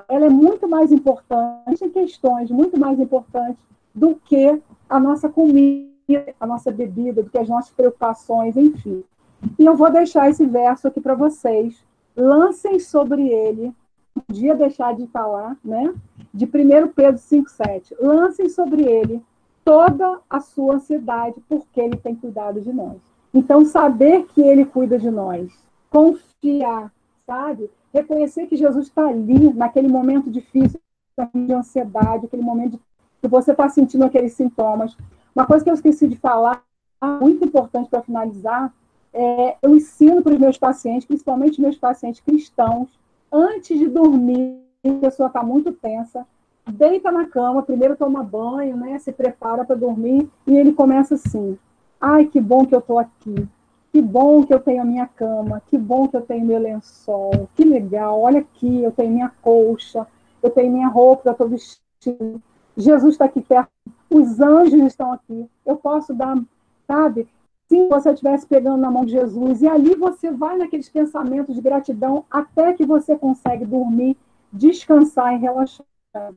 ela 0.07 0.25
é 0.25 0.29
muito 0.29 0.67
mais 0.67 0.91
importante 0.91 1.83
em 1.83 1.89
questões 1.89 2.49
muito 2.51 2.79
mais 2.79 2.99
importantes 2.99 3.63
do 3.93 4.15
que 4.15 4.61
a 4.89 4.99
nossa 4.99 5.29
comida, 5.29 5.89
a 6.39 6.45
nossa 6.45 6.71
bebida, 6.71 7.23
do 7.23 7.29
que 7.29 7.37
as 7.37 7.47
nossas 7.47 7.71
preocupações, 7.71 8.57
enfim. 8.57 9.03
E 9.57 9.65
eu 9.65 9.75
vou 9.75 9.91
deixar 9.91 10.29
esse 10.29 10.45
verso 10.45 10.87
aqui 10.87 10.99
para 10.99 11.15
vocês. 11.15 11.83
Lancem 12.15 12.79
sobre 12.79 13.27
ele, 13.27 13.73
um 14.15 14.21
podia 14.21 14.55
deixar 14.55 14.93
de 14.95 15.07
falar, 15.07 15.57
né? 15.63 15.93
De 16.33 16.45
1 16.45 16.49
Pedro 16.93 17.19
5,7. 17.19 17.95
Lancem 17.99 18.49
sobre 18.49 18.83
ele 18.83 19.21
toda 19.63 20.19
a 20.29 20.39
sua 20.39 20.75
ansiedade, 20.75 21.41
porque 21.47 21.79
ele 21.79 21.95
tem 21.95 22.15
cuidado 22.15 22.59
de 22.59 22.71
nós. 22.73 22.97
Então, 23.33 23.63
saber 23.65 24.25
que 24.25 24.41
ele 24.41 24.65
cuida 24.65 24.99
de 24.99 25.09
nós, 25.09 25.51
confiar, 25.89 26.91
sabe? 27.25 27.69
Reconhecer 27.93 28.47
que 28.47 28.55
Jesus 28.55 28.87
está 28.87 29.07
ali, 29.07 29.53
naquele 29.53 29.87
momento 29.87 30.29
difícil 30.29 30.79
de 31.33 31.53
ansiedade, 31.53 32.25
aquele 32.25 32.41
momento 32.41 32.79
que 33.21 33.27
você 33.27 33.51
está 33.51 33.69
sentindo 33.69 34.05
aqueles 34.05 34.33
sintomas. 34.33 34.97
Uma 35.35 35.45
coisa 35.45 35.63
que 35.63 35.69
eu 35.69 35.73
esqueci 35.73 36.07
de 36.07 36.17
falar, 36.17 36.63
muito 37.19 37.45
importante 37.45 37.89
para 37.89 38.01
finalizar, 38.01 38.73
é, 39.13 39.57
eu 39.61 39.75
ensino 39.75 40.21
para 40.21 40.33
os 40.33 40.39
meus 40.39 40.57
pacientes, 40.57 41.05
principalmente 41.05 41.61
meus 41.61 41.77
pacientes 41.77 42.21
cristãos, 42.21 42.89
antes 43.31 43.77
de 43.77 43.87
dormir, 43.87 44.59
a 44.85 44.93
pessoa 44.93 45.27
está 45.27 45.43
muito 45.43 45.71
tensa, 45.73 46.25
deita 46.67 47.11
na 47.11 47.25
cama, 47.25 47.63
primeiro 47.63 47.95
toma 47.95 48.23
banho, 48.23 48.77
né, 48.77 48.97
se 48.99 49.11
prepara 49.11 49.65
para 49.65 49.75
dormir, 49.75 50.29
e 50.47 50.55
ele 50.55 50.73
começa 50.73 51.15
assim, 51.15 51.57
ai, 51.99 52.25
que 52.25 52.39
bom 52.39 52.65
que 52.65 52.73
eu 52.73 52.79
estou 52.79 52.99
aqui, 52.99 53.47
que 53.91 54.01
bom 54.01 54.43
que 54.43 54.53
eu 54.53 54.59
tenho 54.59 54.81
a 54.81 54.85
minha 54.85 55.05
cama, 55.05 55.61
que 55.67 55.77
bom 55.77 56.07
que 56.07 56.15
eu 56.15 56.21
tenho 56.21 56.45
meu 56.45 56.59
lençol, 56.59 57.49
que 57.55 57.63
legal, 57.63 58.21
olha 58.21 58.39
aqui, 58.39 58.81
eu 58.81 58.91
tenho 58.91 59.11
minha 59.11 59.31
colcha, 59.41 60.07
eu 60.41 60.49
tenho 60.49 60.71
minha 60.71 60.87
roupa, 60.87 61.29
eu 61.29 61.31
estou 61.33 61.49
vestindo, 61.49 62.41
Jesus 62.77 63.15
está 63.15 63.25
aqui 63.25 63.41
perto, 63.41 63.69
os 64.09 64.39
anjos 64.39 64.81
estão 64.83 65.11
aqui, 65.11 65.45
eu 65.65 65.75
posso 65.75 66.13
dar, 66.13 66.37
sabe? 66.87 67.27
Se 67.67 67.87
você 67.87 68.11
estivesse 68.11 68.45
pegando 68.45 68.77
na 68.77 68.91
mão 68.91 69.05
de 69.05 69.11
Jesus, 69.11 69.61
e 69.61 69.67
ali 69.67 69.95
você 69.95 70.31
vai 70.31 70.57
naqueles 70.57 70.89
pensamentos 70.89 71.55
de 71.55 71.61
gratidão 71.61 72.25
até 72.29 72.73
que 72.73 72.85
você 72.85 73.17
consegue 73.17 73.65
dormir, 73.65 74.17
descansar 74.51 75.35
e 75.35 75.37
relaxar. 75.37 75.85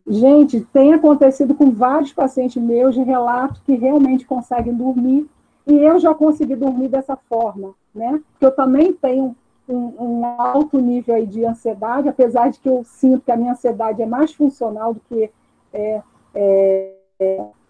Gente, 0.06 0.60
tem 0.72 0.94
acontecido 0.94 1.54
com 1.54 1.72
vários 1.72 2.12
pacientes 2.12 2.62
meus 2.62 2.94
de 2.94 3.02
relato 3.02 3.60
que 3.64 3.74
realmente 3.74 4.24
conseguem 4.24 4.72
dormir 4.72 5.28
e 5.66 5.74
eu 5.74 5.98
já 5.98 6.14
consegui 6.14 6.56
dormir 6.56 6.88
dessa 6.88 7.16
forma, 7.16 7.74
né? 7.94 8.20
Porque 8.32 8.46
eu 8.46 8.54
também 8.54 8.92
tenho 8.92 9.34
um, 9.68 9.76
um, 9.98 10.26
alto 10.26 10.78
nível 10.78 11.14
aí 11.14 11.26
de 11.26 11.44
ansiedade, 11.44 12.08
apesar 12.08 12.50
de 12.50 12.60
que 12.60 12.68
eu 12.68 12.84
sinto 12.84 13.24
que 13.24 13.32
a 13.32 13.36
minha 13.36 13.52
ansiedade 13.52 14.02
é 14.02 14.06
mais 14.06 14.32
funcional 14.32 14.92
do 14.92 15.00
que 15.00 15.30
é, 15.72 16.02
é, 16.34 16.94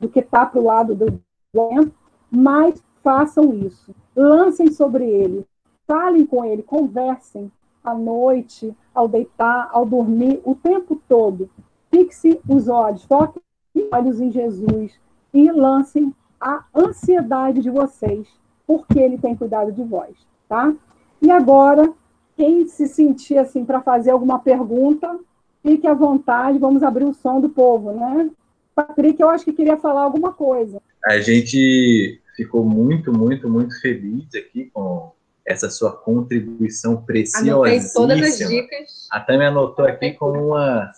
do 0.01 0.09
que 0.09 0.21
está 0.21 0.45
para 0.45 0.61
o 0.61 0.65
lado 0.65 0.95
do 0.95 1.21
doente, 1.53 1.93
mas 2.31 2.83
façam 3.03 3.55
isso, 3.55 3.95
lancem 4.17 4.73
sobre 4.73 5.09
ele, 5.09 5.47
falem 5.87 6.27
com 6.27 6.45
ele, 6.45 6.63
conversem 6.63 7.51
à 7.83 7.95
noite, 7.95 8.75
ao 8.95 9.07
deitar, 9.07 9.69
ao 9.73 9.85
dormir, 9.85 10.41
o 10.45 10.55
tempo 10.55 11.01
todo. 11.09 11.49
Fixe 11.91 12.41
os 12.49 12.69
olhos, 12.69 13.05
foquem 13.05 13.43
os 13.75 13.83
olhos 13.93 14.21
em 14.21 14.31
Jesus 14.31 14.99
e 15.33 15.51
lancem 15.53 16.15
a 16.45 16.63
ansiedade 16.75 17.63
de 17.63 17.71
vocês, 17.71 18.29
porque 18.67 18.99
ele 18.99 19.17
tem 19.17 19.35
cuidado 19.35 19.73
de 19.73 19.83
vós, 19.83 20.15
tá? 20.47 20.75
E 21.23 21.31
agora, 21.31 21.91
quem 22.37 22.69
se 22.69 22.87
sentir 22.87 23.39
assim 23.39 23.65
para 23.65 23.81
fazer 23.81 24.11
alguma 24.11 24.39
pergunta, 24.39 25.19
fique 25.63 25.87
à 25.87 25.95
vontade, 25.95 26.59
vamos 26.59 26.83
abrir 26.83 27.05
o 27.05 27.15
som 27.15 27.41
do 27.41 27.49
povo, 27.49 27.93
né? 27.93 28.31
Patrick, 28.75 29.19
eu 29.23 29.31
acho 29.31 29.43
que 29.47 29.55
queria 29.55 29.79
falar 29.79 30.03
alguma 30.03 30.35
coisa. 30.35 30.83
A 31.07 31.19
gente 31.19 32.21
ficou 32.37 32.63
muito, 32.63 33.11
muito, 33.11 33.49
muito 33.49 33.81
feliz 33.81 34.27
aqui 34.35 34.71
com 34.75 35.13
essa 35.47 35.71
sua 35.71 35.93
contribuição 35.93 37.03
preciosa. 37.03 37.53
Anotei 37.53 37.81
todas 37.95 38.21
as 38.21 38.49
dicas. 38.51 39.09
Até 39.11 39.39
me 39.39 39.47
anotou 39.47 39.87
aqui 39.87 40.13
com 40.13 40.31
uma 40.31 40.93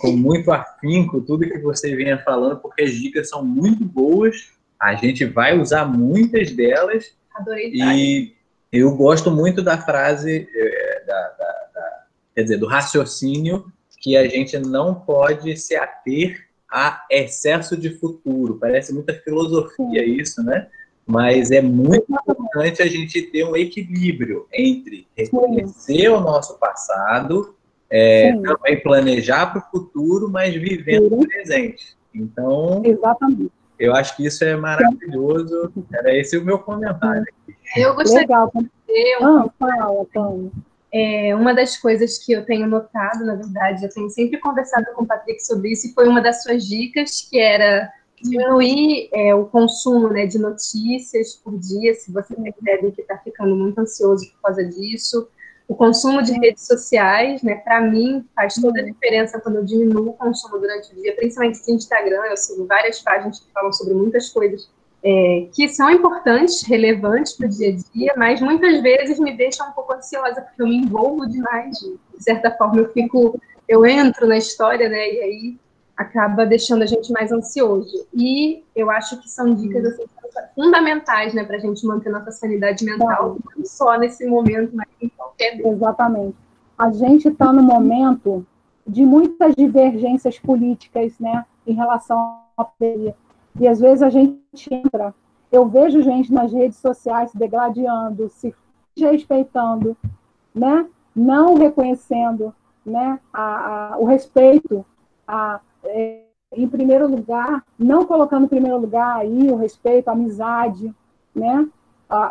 com 0.00 0.12
muito 0.12 0.50
afinco 0.50 1.20
tudo 1.20 1.46
que 1.46 1.58
você 1.58 1.94
vinha 1.96 2.16
falando, 2.22 2.60
porque 2.60 2.84
as 2.84 2.92
dicas 2.92 3.28
são 3.28 3.44
muito 3.44 3.84
boas 3.84 4.54
a 4.84 4.94
gente 4.96 5.24
vai 5.24 5.58
usar 5.58 5.86
muitas 5.86 6.50
delas. 6.50 7.12
Adorei. 7.34 7.72
E 7.72 8.34
eu 8.70 8.94
gosto 8.94 9.30
muito 9.30 9.62
da 9.62 9.78
frase, 9.78 10.46
é, 10.54 11.04
da, 11.06 11.22
da, 11.38 11.68
da, 11.74 12.04
quer 12.34 12.42
dizer, 12.42 12.58
do 12.58 12.66
raciocínio 12.66 13.64
que 13.98 14.14
a 14.14 14.28
gente 14.28 14.58
não 14.58 14.94
pode 14.94 15.56
se 15.56 15.74
ater 15.74 16.46
a 16.70 17.02
excesso 17.10 17.78
de 17.78 17.98
futuro. 17.98 18.58
Parece 18.60 18.92
muita 18.92 19.14
filosofia 19.14 20.04
isso, 20.04 20.42
né? 20.42 20.68
Mas 21.06 21.50
é 21.50 21.62
muito 21.62 22.04
importante 22.10 22.82
a 22.82 22.86
gente 22.86 23.22
ter 23.22 23.44
um 23.44 23.56
equilíbrio 23.56 24.46
entre 24.52 25.06
reconhecer 25.16 26.08
o 26.08 26.20
nosso 26.20 26.58
passado, 26.58 27.54
é, 27.88 28.32
também 28.38 28.82
planejar 28.82 29.46
para 29.46 29.60
o 29.60 29.70
futuro, 29.70 30.28
mas 30.28 30.54
vivendo 30.54 31.14
o 31.14 31.26
presente. 31.26 31.96
Então, 32.14 32.82
Exatamente. 32.84 33.52
Eu 33.78 33.94
acho 33.94 34.16
que 34.16 34.26
isso 34.26 34.44
é 34.44 34.56
maravilhoso. 34.56 35.72
Era 35.92 36.16
esse 36.16 36.36
o 36.38 36.44
meu 36.44 36.58
comentário. 36.58 37.24
Eu 37.76 37.94
gostaria 37.94 38.20
Legal. 38.20 38.50
de 38.54 38.70
dizer 38.86 39.16
ah, 39.22 39.46
fala, 39.58 40.46
é, 40.92 41.34
uma 41.34 41.52
das 41.52 41.76
coisas 41.76 42.18
que 42.18 42.32
eu 42.32 42.44
tenho 42.44 42.68
notado, 42.68 43.24
na 43.24 43.34
verdade, 43.34 43.84
eu 43.84 43.90
tenho 43.90 44.08
sempre 44.10 44.38
conversado 44.38 44.86
com 44.94 45.02
o 45.02 45.06
Patrick 45.06 45.44
sobre 45.44 45.72
isso, 45.72 45.88
e 45.88 45.92
foi 45.92 46.06
uma 46.06 46.20
das 46.20 46.44
suas 46.44 46.64
dicas, 46.64 47.26
que 47.28 47.38
era 47.38 47.90
diminuir 48.22 49.08
é, 49.12 49.34
o 49.34 49.44
consumo 49.46 50.08
né, 50.08 50.24
de 50.24 50.38
notícias 50.38 51.34
por 51.34 51.58
dia, 51.58 51.94
se 51.94 52.12
você 52.12 52.34
percebe 52.36 52.92
que 52.92 53.02
está 53.02 53.18
ficando 53.18 53.56
muito 53.56 53.78
ansioso 53.80 54.24
por 54.30 54.42
causa 54.42 54.64
disso, 54.64 55.28
o 55.66 55.74
consumo 55.74 56.22
de 56.22 56.32
redes 56.32 56.66
sociais, 56.66 57.42
né, 57.42 57.56
para 57.56 57.80
mim, 57.80 58.24
faz 58.34 58.54
toda 58.54 58.80
a 58.80 58.84
uhum. 58.84 58.92
diferença 58.92 59.40
quando 59.40 59.56
eu 59.56 59.64
diminuo 59.64 60.10
o 60.10 60.12
consumo 60.12 60.58
durante 60.58 60.92
o 60.92 60.94
dia, 60.94 61.14
principalmente 61.16 61.60
no 61.66 61.74
Instagram. 61.74 62.22
Eu 62.28 62.36
sigo 62.36 62.66
várias 62.66 63.00
páginas 63.00 63.40
que 63.40 63.50
falam 63.52 63.72
sobre 63.72 63.94
muitas 63.94 64.28
coisas 64.28 64.68
é, 65.02 65.48
que 65.52 65.68
são 65.68 65.90
importantes, 65.90 66.62
relevantes 66.66 67.34
para 67.34 67.46
o 67.46 67.50
dia 67.50 67.68
a 67.68 67.76
dia, 67.94 68.14
mas 68.16 68.40
muitas 68.40 68.82
vezes 68.82 69.18
me 69.18 69.36
deixam 69.36 69.68
um 69.68 69.72
pouco 69.72 69.92
ansiosa, 69.92 70.40
porque 70.40 70.62
eu 70.62 70.66
me 70.66 70.76
envolvo 70.76 71.28
demais. 71.28 71.78
De 71.78 72.22
certa 72.22 72.50
forma, 72.52 72.80
eu 72.80 72.90
fico, 72.92 73.38
eu 73.68 73.84
entro 73.84 74.26
na 74.26 74.38
história, 74.38 74.88
né, 74.88 75.12
e 75.12 75.20
aí 75.20 75.58
acaba 75.96 76.44
deixando 76.44 76.82
a 76.82 76.86
gente 76.86 77.12
mais 77.12 77.30
ansioso. 77.30 78.06
E 78.12 78.62
eu 78.74 78.90
acho 78.90 79.20
que 79.20 79.28
são 79.28 79.54
dicas 79.54 79.84
assim, 79.86 80.04
fundamentais 80.54 81.34
né, 81.34 81.44
para 81.44 81.56
a 81.56 81.60
gente 81.60 81.86
manter 81.86 82.10
nossa 82.10 82.30
sanidade 82.30 82.84
mental, 82.84 83.38
não 83.56 83.64
só 83.64 83.96
nesse 83.98 84.26
momento, 84.26 84.74
mas 84.74 84.88
em 85.00 85.08
qualquer 85.08 85.56
dia. 85.56 85.68
Exatamente. 85.68 86.36
A 86.76 86.90
gente 86.90 87.28
está 87.28 87.52
no 87.52 87.62
momento 87.62 88.44
de 88.86 89.04
muitas 89.04 89.54
divergências 89.54 90.38
políticas 90.38 91.12
né, 91.18 91.44
em 91.66 91.74
relação 91.74 92.38
à 92.56 92.64
pandemia. 92.64 93.14
E 93.58 93.68
às 93.68 93.78
vezes 93.78 94.02
a 94.02 94.10
gente 94.10 94.42
entra. 94.70 95.14
Eu 95.50 95.68
vejo 95.68 96.02
gente 96.02 96.32
nas 96.32 96.52
redes 96.52 96.78
sociais 96.78 97.30
se 97.30 97.38
degladiando, 97.38 98.28
se 98.28 98.52
respeitando, 98.96 99.96
né? 100.52 100.86
não 101.14 101.54
reconhecendo 101.54 102.52
né? 102.84 103.20
a, 103.32 103.92
a 103.94 103.98
o 103.98 104.04
respeito 104.04 104.84
a, 105.26 105.60
é, 105.84 106.24
em 106.52 106.68
primeiro 106.68 107.08
lugar, 107.08 107.64
não 107.78 108.04
colocando 108.04 108.44
em 108.44 108.48
primeiro 108.48 108.78
lugar 108.78 109.18
aí 109.18 109.50
o 109.50 109.56
respeito, 109.56 110.08
a 110.08 110.12
amizade, 110.12 110.94
né? 111.34 111.68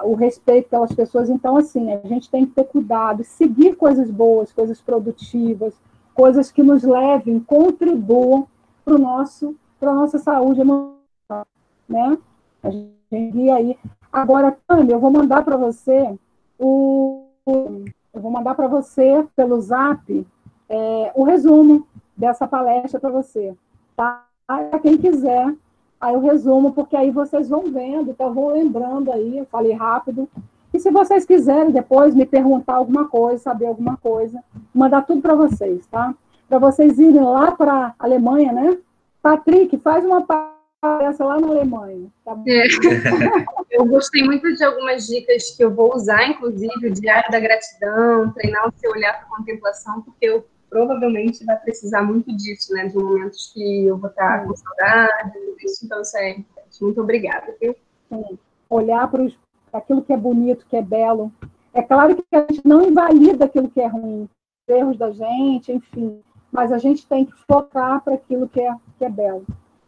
o 0.04 0.16
respeito 0.16 0.70
pelas 0.70 0.94
pessoas. 0.94 1.30
Então, 1.30 1.58
assim, 1.58 1.92
a 1.92 2.08
gente 2.08 2.30
tem 2.30 2.46
que 2.46 2.54
ter 2.54 2.64
cuidado, 2.66 3.24
seguir 3.24 3.76
coisas 3.76 4.10
boas, 4.10 4.54
coisas 4.54 4.80
produtivas, 4.80 5.74
coisas 6.14 6.52
que 6.52 6.64
nos 6.64 6.84
levem, 6.84 7.40
contribuam 7.40 8.48
para 8.86 8.98
nosso 8.98 9.56
para 9.80 9.92
a 9.92 9.96
nossa 9.96 10.18
saúde 10.18 10.62
emocional, 10.62 11.46
né? 11.90 12.18
A 12.62 12.70
gente 12.70 13.50
aí. 13.52 13.78
Agora, 14.12 14.58
Tânia, 14.66 14.94
eu 14.94 15.00
vou 15.00 15.12
mandar 15.12 15.44
para 15.44 15.58
você 15.58 16.18
o, 16.58 17.26
eu 17.46 18.22
vou 18.22 18.32
mandar 18.32 18.56
para 18.56 18.68
você 18.68 19.28
pelo 19.36 19.60
Zap 19.60 20.26
é, 20.70 21.12
o 21.14 21.24
resumo 21.24 21.86
dessa 22.16 22.48
palestra 22.48 23.00
para 23.00 23.10
você, 23.10 23.56
tá? 23.96 24.26
Para 24.46 24.80
quem 24.80 24.98
quiser, 24.98 25.54
aí 26.00 26.14
eu 26.14 26.20
resumo, 26.20 26.74
porque 26.74 26.96
aí 26.96 27.12
vocês 27.12 27.50
vão 27.50 27.72
vendo, 27.72 28.12
então 28.12 28.34
vou 28.34 28.52
lembrando 28.52 29.12
aí, 29.12 29.38
eu 29.38 29.46
falei 29.46 29.74
rápido. 29.74 30.30
E 30.74 30.80
se 30.80 30.90
vocês 30.92 31.26
quiserem 31.26 31.72
depois 31.72 32.16
me 32.16 32.26
perguntar 32.26 32.76
alguma 32.76 33.08
coisa, 33.08 33.42
saber 33.42 33.68
alguma 33.68 33.96
coisa, 33.98 34.44
mandar 34.74 35.04
tudo 35.04 35.22
para 35.22 35.36
vocês, 35.36 35.86
tá? 35.88 36.14
Para 36.50 36.60
vocês 36.60 37.00
irem 37.00 37.24
lá 37.24 37.52
para 37.52 37.88
a 37.88 38.06
Alemanha, 38.06 38.52
né? 38.52 38.78
Patrick, 39.22 39.78
faz 39.78 40.04
uma 40.04 40.22
palestra 40.22 41.26
lá 41.26 41.40
na 41.40 41.48
Alemanha. 41.48 42.08
Tá 42.26 42.36
é. 42.46 42.68
eu 43.72 43.86
gostei 43.86 44.24
muito 44.24 44.54
de 44.54 44.64
algumas 44.64 45.08
dicas 45.08 45.52
que 45.52 45.64
eu 45.64 45.74
vou 45.74 45.96
usar, 45.96 46.28
inclusive 46.28 46.88
o 46.88 46.94
diário 46.94 47.32
da 47.32 47.40
gratidão, 47.40 48.32
treinar 48.34 48.68
o 48.68 48.74
seu 48.78 48.92
olhar 48.92 49.14
para 49.14 49.38
contemplação, 49.38 50.02
porque 50.02 50.26
eu 50.26 50.46
provavelmente 50.74 51.46
vai 51.46 51.56
precisar 51.58 52.02
muito 52.02 52.36
disso, 52.36 52.74
né? 52.74 52.88
De 52.88 52.98
momentos 52.98 53.52
que 53.54 53.86
eu 53.86 53.96
vou 53.96 54.10
estar 54.10 54.44
com 54.44 54.56
saudade, 54.56 55.38
isso. 55.64 55.86
Então, 55.86 56.02
isso 56.02 56.18
é 56.18 56.32
importante. 56.32 56.84
Muito 56.84 57.02
obrigada, 57.02 57.56
viu? 57.62 57.76
Sim. 58.10 58.40
Olhar 58.68 59.08
para 59.10 59.28
aquilo 59.72 60.02
que 60.02 60.12
é 60.12 60.18
bonito, 60.18 60.66
que 60.68 60.76
é 60.76 60.82
belo. 60.82 61.32
É 61.76 61.84
claro 61.84 62.16
que 62.16 62.36
a 62.36 62.40
gente 62.40 62.66
não 62.66 62.82
invalida 62.82 63.46
aquilo 63.46 63.70
que 63.70 63.80
é 63.80 63.86
ruim, 63.86 64.28
erros 64.68 64.98
da 64.98 65.12
gente, 65.12 65.72
enfim. 65.72 66.20
Mas 66.52 66.72
a 66.72 66.80
gente 66.80 67.08
tem 67.08 67.24
que 67.24 67.34
focar 67.48 68.04
para 68.04 68.16
aquilo 68.16 68.50
que 68.50 68.60
é, 68.60 68.76
que 68.98 69.06
é 69.06 69.10
belo. 69.10 69.46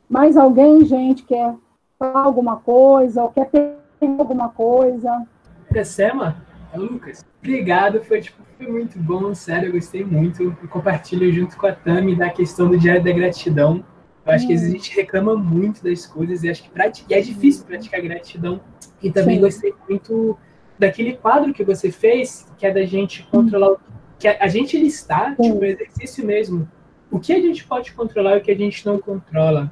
Mais 0.07 0.38
alguém, 0.38 0.86
gente, 0.86 1.23
quer 1.23 1.55
falar 1.97 2.21
alguma 2.21 2.57
coisa, 2.57 3.23
ou 3.23 3.29
quer 3.29 3.49
ter 3.49 3.75
alguma 4.19 4.49
coisa? 4.49 5.25
Tessema, 5.71 6.45
Lucas, 6.76 7.26
obrigado, 7.39 8.03
foi, 8.03 8.21
tipo, 8.21 8.41
foi 8.57 8.67
muito 8.67 8.97
bom, 8.99 9.34
sério, 9.34 9.69
eu 9.69 9.73
gostei 9.73 10.03
muito. 10.03 10.43
Eu 10.43 10.67
compartilho 10.69 11.32
junto 11.32 11.57
com 11.57 11.67
a 11.67 11.73
Tami 11.73 12.15
da 12.15 12.30
questão 12.30 12.69
do 12.69 12.78
Diário 12.78 13.03
da 13.03 13.11
Gratidão. 13.11 13.84
Eu 14.26 14.34
acho 14.34 14.45
hum. 14.45 14.47
que 14.47 14.53
a 14.53 14.57
gente 14.57 14.95
reclama 14.95 15.36
muito 15.36 15.84
das 15.84 16.05
coisas 16.05 16.43
e 16.43 16.49
acho 16.49 16.63
que 16.63 16.71
e 17.09 17.13
é 17.13 17.21
difícil 17.21 17.65
praticar 17.65 18.01
gratidão. 18.01 18.59
E 19.01 19.11
também 19.11 19.36
Sim. 19.36 19.41
gostei 19.41 19.73
muito 19.88 20.38
daquele 20.80 21.13
quadro 21.13 21.53
que 21.53 21.63
você 21.63 21.91
fez, 21.91 22.47
que 22.57 22.65
é 22.65 22.73
da 22.73 22.86
gente 22.86 23.23
controlar, 23.23 23.71
hum. 23.71 23.78
que 24.17 24.28
a, 24.28 24.38
a 24.41 24.47
gente 24.47 24.78
listar, 24.78 25.36
Sim. 25.36 25.43
tipo, 25.43 25.59
um 25.59 25.63
exercício 25.63 26.26
mesmo, 26.26 26.67
o 27.11 27.19
que 27.19 27.34
a 27.34 27.39
gente 27.39 27.63
pode 27.65 27.93
controlar 27.93 28.36
e 28.36 28.39
o 28.39 28.41
que 28.41 28.51
a 28.51 28.57
gente 28.57 28.86
não 28.86 28.99
controla. 28.99 29.71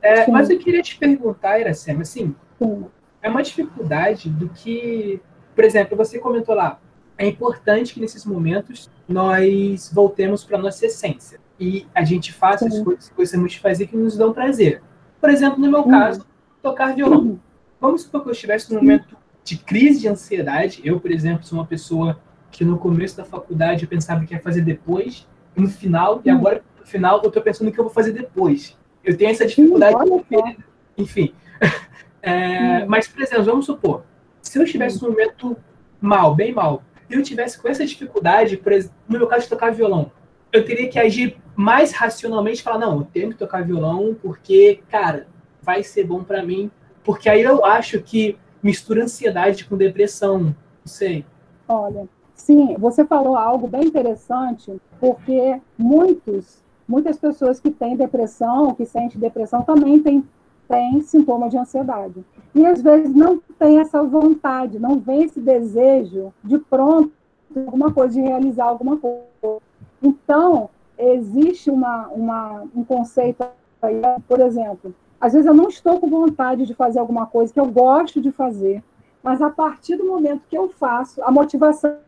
É, 0.00 0.30
mas 0.30 0.48
eu 0.48 0.58
queria 0.58 0.82
te 0.82 0.96
perguntar, 0.96 1.58
Iracema, 1.58 2.02
assim, 2.02 2.34
Sim. 2.58 2.86
é 3.20 3.28
uma 3.28 3.42
dificuldade 3.42 4.30
do 4.30 4.48
que, 4.48 5.20
por 5.54 5.64
exemplo, 5.64 5.96
você 5.96 6.18
comentou 6.18 6.54
lá, 6.54 6.80
é 7.18 7.26
importante 7.26 7.94
que 7.94 8.00
nesses 8.00 8.24
momentos 8.24 8.90
nós 9.06 9.90
voltemos 9.92 10.42
para 10.42 10.56
nossa 10.56 10.86
essência 10.86 11.38
e 11.58 11.86
a 11.94 12.02
gente 12.02 12.32
faça 12.32 12.68
Sim. 12.68 12.78
as 12.78 12.82
coisas 12.82 13.08
que 13.10 13.14
gostamos 13.14 13.52
de 13.52 13.60
fazer 13.60 13.86
que 13.86 13.96
nos 13.96 14.16
dão 14.16 14.32
prazer. 14.32 14.82
Por 15.20 15.28
exemplo, 15.28 15.60
no 15.60 15.70
meu 15.70 15.84
caso, 15.84 16.26
tocar 16.62 16.94
violão. 16.94 17.38
Vamos 17.78 18.02
supor 18.02 18.22
que 18.22 18.28
eu 18.28 18.32
estivesse 18.32 18.72
num 18.72 18.80
momento 18.80 19.16
de 19.44 19.58
crise 19.58 20.00
de 20.00 20.08
ansiedade. 20.08 20.80
Eu, 20.82 20.98
por 20.98 21.10
exemplo, 21.10 21.44
sou 21.44 21.58
uma 21.58 21.66
pessoa 21.66 22.18
que 22.50 22.64
no 22.64 22.78
começo 22.78 23.16
da 23.16 23.24
faculdade 23.24 23.82
eu 23.84 23.88
pensava 23.88 24.24
que 24.24 24.32
ia 24.32 24.40
fazer 24.40 24.62
depois, 24.62 25.28
no 25.54 25.68
final, 25.68 26.22
e 26.24 26.30
agora 26.30 26.62
no 26.78 26.86
final 26.86 27.20
eu 27.22 27.28
estou 27.28 27.42
pensando 27.42 27.68
o 27.68 27.72
que 27.72 27.78
eu 27.78 27.84
vou 27.84 27.92
fazer 27.92 28.12
depois. 28.12 28.76
Eu 29.04 29.16
tenho 29.16 29.30
essa 29.30 29.46
dificuldade. 29.46 29.96
Sim, 30.28 30.56
enfim. 30.96 31.34
É, 32.22 32.84
mas, 32.84 33.08
por 33.08 33.22
exemplo, 33.22 33.44
vamos 33.44 33.64
supor, 33.64 34.04
se 34.42 34.58
eu 34.58 34.64
estivesse 34.64 35.02
num 35.02 35.10
momento 35.10 35.56
mal, 36.00 36.34
bem 36.34 36.52
mal, 36.52 36.82
e 37.08 37.14
eu 37.14 37.22
tivesse 37.22 37.60
com 37.60 37.68
essa 37.68 37.84
dificuldade, 37.84 38.56
por 38.56 38.72
exemplo, 38.72 38.96
no 39.08 39.18
meu 39.18 39.26
caso 39.26 39.44
de 39.44 39.48
tocar 39.48 39.72
violão, 39.72 40.10
eu 40.52 40.64
teria 40.64 40.88
que 40.88 40.98
agir 40.98 41.36
mais 41.54 41.92
racionalmente, 41.92 42.62
falar, 42.62 42.78
não, 42.78 42.98
eu 42.98 43.06
tenho 43.12 43.30
que 43.30 43.36
tocar 43.36 43.64
violão 43.64 44.16
porque, 44.20 44.80
cara, 44.88 45.26
vai 45.62 45.82
ser 45.82 46.04
bom 46.04 46.24
para 46.24 46.42
mim, 46.42 46.70
porque 47.04 47.28
aí 47.28 47.42
eu 47.42 47.64
acho 47.64 48.00
que 48.00 48.38
mistura 48.62 49.04
ansiedade 49.04 49.64
com 49.64 49.76
depressão, 49.76 50.38
não 50.40 50.54
sei. 50.84 51.24
Olha, 51.68 52.08
sim, 52.34 52.76
você 52.78 53.04
falou 53.04 53.36
algo 53.36 53.68
bem 53.68 53.84
interessante, 53.84 54.80
porque 54.98 55.60
muitos 55.78 56.60
muitas 56.90 57.16
pessoas 57.16 57.60
que 57.60 57.70
têm 57.70 57.96
depressão, 57.96 58.74
que 58.74 58.84
sentem 58.84 59.20
depressão, 59.20 59.62
também 59.62 60.02
têm, 60.02 60.24
têm 60.70 61.02
sintoma 61.02 61.48
de 61.48 61.58
ansiedade. 61.58 62.24
E 62.54 62.64
às 62.64 62.80
vezes 62.80 63.12
não 63.12 63.42
tem 63.58 63.80
essa 63.80 64.02
vontade, 64.02 64.78
não 64.78 64.98
vem 64.98 65.24
esse 65.24 65.40
desejo 65.40 66.32
de 66.44 66.58
pronto 66.58 67.12
alguma 67.54 67.92
coisa, 67.92 68.14
de 68.14 68.20
realizar 68.20 68.66
alguma 68.66 68.96
coisa. 68.96 69.60
Então, 70.00 70.70
existe 70.96 71.68
uma, 71.68 72.06
uma, 72.08 72.62
um 72.74 72.84
conceito 72.84 73.44
aí, 73.82 74.00
por 74.28 74.40
exemplo, 74.40 74.94
às 75.20 75.32
vezes 75.32 75.46
eu 75.46 75.54
não 75.54 75.68
estou 75.68 75.98
com 75.98 76.08
vontade 76.08 76.64
de 76.64 76.74
fazer 76.74 77.00
alguma 77.00 77.26
coisa 77.26 77.52
que 77.52 77.58
eu 77.58 77.66
gosto 77.66 78.20
de 78.20 78.30
fazer, 78.30 78.82
mas 79.22 79.42
a 79.42 79.50
partir 79.50 79.96
do 79.96 80.06
momento 80.06 80.42
que 80.48 80.56
eu 80.56 80.68
faço, 80.68 81.22
a 81.22 81.30
motivação 81.30 81.98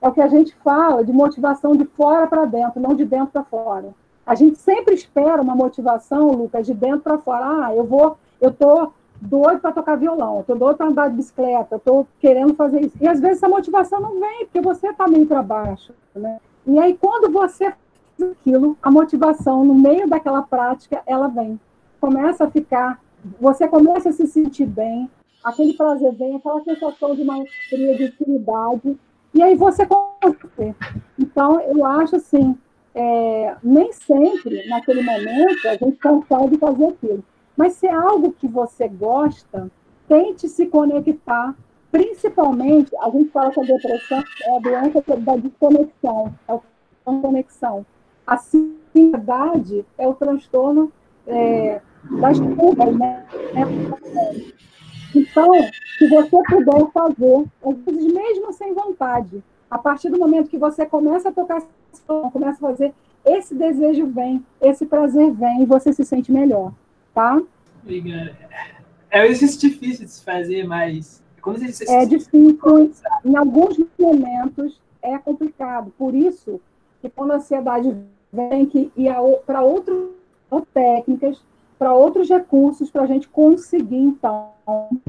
é 0.00 0.08
o 0.08 0.12
que 0.12 0.20
a 0.20 0.28
gente 0.28 0.54
fala 0.56 1.04
de 1.04 1.12
motivação 1.12 1.72
de 1.72 1.84
fora 1.84 2.26
para 2.26 2.44
dentro, 2.44 2.80
não 2.80 2.94
de 2.94 3.04
dentro 3.04 3.28
para 3.28 3.44
fora. 3.44 3.94
A 4.28 4.34
gente 4.34 4.58
sempre 4.58 4.94
espera 4.94 5.40
uma 5.40 5.54
motivação, 5.54 6.30
Lucas, 6.32 6.66
de 6.66 6.74
dentro 6.74 7.00
para 7.00 7.16
fora. 7.16 7.46
Ah, 7.46 7.74
eu 7.74 7.82
vou, 7.82 8.18
eu 8.38 8.52
tô 8.52 8.92
doido 9.18 9.58
para 9.60 9.72
tocar 9.72 9.96
violão, 9.96 10.36
eu 10.36 10.44
tô 10.44 10.54
doido 10.54 10.76
para 10.76 10.86
andar 10.86 11.08
de 11.08 11.16
bicicleta, 11.16 11.76
eu 11.76 11.78
tô 11.78 12.06
querendo 12.20 12.54
fazer 12.54 12.84
isso. 12.84 12.94
E 13.00 13.08
às 13.08 13.20
vezes 13.20 13.38
essa 13.38 13.48
motivação 13.48 13.98
não 13.98 14.20
vem, 14.20 14.44
porque 14.44 14.60
você 14.60 14.88
está 14.88 15.08
meio 15.08 15.24
para 15.24 15.42
baixo, 15.42 15.94
né? 16.14 16.38
E 16.66 16.78
aí 16.78 16.92
quando 17.00 17.32
você 17.32 17.72
faz 18.18 18.32
aquilo, 18.32 18.76
a 18.82 18.90
motivação 18.90 19.64
no 19.64 19.74
meio 19.74 20.06
daquela 20.06 20.42
prática, 20.42 21.02
ela 21.06 21.28
vem. 21.28 21.58
Começa 21.98 22.44
a 22.44 22.50
ficar, 22.50 23.00
você 23.40 23.66
começa 23.66 24.10
a 24.10 24.12
se 24.12 24.26
sentir 24.26 24.66
bem, 24.66 25.10
aquele 25.42 25.72
prazer 25.72 26.12
vem, 26.12 26.36
aquela 26.36 26.62
sensação 26.62 27.14
de 27.14 27.24
maestria, 27.24 27.96
de 27.96 28.04
utilidade, 28.04 28.94
e 29.32 29.42
aí 29.42 29.54
você 29.54 29.86
consegue. 29.86 30.76
Então, 31.18 31.58
eu 31.62 31.86
acho 31.86 32.16
assim, 32.16 32.54
é, 32.94 33.56
nem 33.62 33.92
sempre, 33.92 34.66
naquele 34.68 35.02
momento, 35.02 35.68
a 35.68 35.74
gente 35.74 35.98
consegue 35.98 36.58
fazer 36.58 36.86
aquilo. 36.86 37.24
Mas 37.56 37.74
se 37.74 37.86
é 37.86 37.92
algo 37.92 38.32
que 38.32 38.46
você 38.46 38.88
gosta, 38.88 39.70
tente 40.08 40.48
se 40.48 40.66
conectar. 40.66 41.54
Principalmente, 41.90 42.94
a 43.00 43.10
gente 43.10 43.30
fala 43.30 43.50
que 43.50 43.60
a 43.60 43.64
depressão 43.64 44.24
é 44.42 44.56
a 44.56 44.60
doença 44.60 45.02
da 45.16 45.36
desconexão, 45.36 46.34
é 46.46 46.52
a 46.52 46.60
conexão. 47.04 47.86
A 48.26 48.34
ansiedade 48.34 49.84
é 49.96 50.06
o 50.06 50.14
transtorno 50.14 50.92
é, 51.26 51.80
das 52.20 52.38
fugas, 52.38 52.96
né? 52.96 53.24
Então, 55.14 55.50
se 55.98 56.08
você 56.08 56.36
puder 56.48 56.90
fazer, 56.92 57.44
às 57.64 57.76
vezes 57.84 58.12
mesmo 58.12 58.52
sem 58.52 58.74
vontade, 58.74 59.42
a 59.70 59.78
partir 59.78 60.10
do 60.10 60.18
momento 60.18 60.50
que 60.50 60.58
você 60.58 60.86
começa 60.86 61.28
a 61.28 61.32
tocar, 61.32 61.62
começa 62.32 62.58
a 62.58 62.70
fazer, 62.70 62.94
esse 63.24 63.54
desejo 63.54 64.06
vem, 64.06 64.44
esse 64.60 64.86
prazer 64.86 65.30
vem 65.32 65.62
e 65.62 65.66
você 65.66 65.92
se 65.92 66.04
sente 66.04 66.32
melhor, 66.32 66.72
tá? 67.14 67.40
Obrigado. 67.82 68.36
É 69.10 69.22
um 69.22 69.24
exercício 69.24 69.70
difícil 69.70 70.04
de 70.06 70.12
se 70.12 70.24
fazer, 70.24 70.66
mas... 70.66 71.22
Se 71.72 71.90
é 71.90 72.04
difícil, 72.04 72.92
em 73.24 73.36
alguns 73.36 73.78
momentos 73.98 74.78
é 75.00 75.16
complicado. 75.16 75.90
Por 75.96 76.14
isso 76.14 76.60
que 77.00 77.08
quando 77.08 77.30
a 77.30 77.36
ansiedade 77.36 77.96
vem 78.30 78.66
que 78.66 78.92
ir 78.94 79.10
para 79.46 79.62
outras 79.62 80.10
técnicas 80.74 81.40
para 81.78 81.94
outros 81.94 82.28
recursos 82.28 82.90
para 82.90 83.02
a 83.02 83.06
gente 83.06 83.28
conseguir, 83.28 83.96
então. 83.96 84.50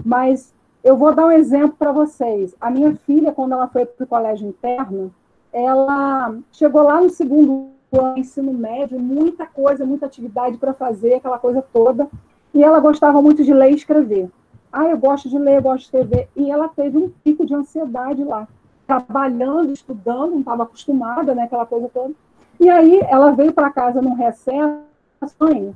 Mas 0.05 0.53
eu 0.83 0.95
vou 0.95 1.13
dar 1.13 1.25
um 1.25 1.31
exemplo 1.31 1.75
para 1.77 1.91
vocês. 1.91 2.55
A 2.59 2.69
minha 2.69 2.95
filha, 3.05 3.31
quando 3.31 3.53
ela 3.53 3.67
foi 3.67 3.85
para 3.85 4.03
o 4.03 4.07
colégio 4.07 4.47
interno, 4.47 5.13
ela 5.51 6.35
chegou 6.51 6.83
lá 6.83 7.01
no 7.01 7.09
segundo 7.09 7.69
ano, 7.91 8.17
ensino 8.17 8.53
médio, 8.53 8.99
muita 8.99 9.45
coisa, 9.45 9.85
muita 9.85 10.05
atividade 10.05 10.57
para 10.57 10.73
fazer, 10.73 11.15
aquela 11.15 11.39
coisa 11.39 11.61
toda. 11.73 12.07
E 12.53 12.63
ela 12.63 12.79
gostava 12.79 13.21
muito 13.21 13.43
de 13.43 13.53
ler 13.53 13.71
e 13.71 13.75
escrever. 13.75 14.29
Ah, 14.71 14.85
eu 14.85 14.97
gosto 14.97 15.27
de 15.27 15.37
ler, 15.37 15.57
eu 15.57 15.61
gosto 15.61 15.79
de 15.79 15.85
escrever. 15.85 16.29
E 16.35 16.49
ela 16.49 16.69
teve 16.69 16.97
um 16.97 17.09
pico 17.23 17.45
de 17.45 17.53
ansiedade 17.53 18.23
lá, 18.23 18.47
trabalhando, 18.85 19.71
estudando, 19.71 20.31
não 20.31 20.39
estava 20.39 20.63
acostumada, 20.63 21.33
né, 21.33 21.43
aquela 21.43 21.65
coisa 21.65 21.89
toda. 21.93 22.13
E 22.59 22.69
aí 22.69 22.99
ela 23.07 23.31
veio 23.31 23.53
para 23.53 23.71
casa 23.71 24.01
num 24.01 24.13
recesso, 24.13 24.79
mãe, 25.39 25.73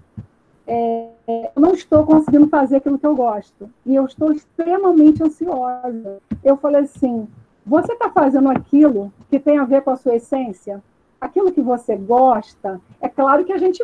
é, 0.65 1.09
eu 1.27 1.61
não 1.61 1.73
estou 1.73 2.05
conseguindo 2.05 2.47
fazer 2.47 2.77
aquilo 2.77 2.97
que 2.97 3.05
eu 3.05 3.15
gosto. 3.15 3.69
E 3.85 3.95
eu 3.95 4.05
estou 4.05 4.31
extremamente 4.31 5.23
ansiosa. 5.23 6.19
Eu 6.43 6.57
falei 6.57 6.81
assim: 6.81 7.27
você 7.65 7.93
está 7.93 8.09
fazendo 8.09 8.49
aquilo 8.49 9.11
que 9.29 9.39
tem 9.39 9.57
a 9.57 9.65
ver 9.65 9.81
com 9.81 9.91
a 9.91 9.95
sua 9.95 10.15
essência? 10.15 10.81
Aquilo 11.19 11.51
que 11.51 11.61
você 11.61 11.95
gosta? 11.95 12.81
É 13.01 13.07
claro 13.07 13.45
que 13.45 13.53
a 13.53 13.57
gente 13.57 13.83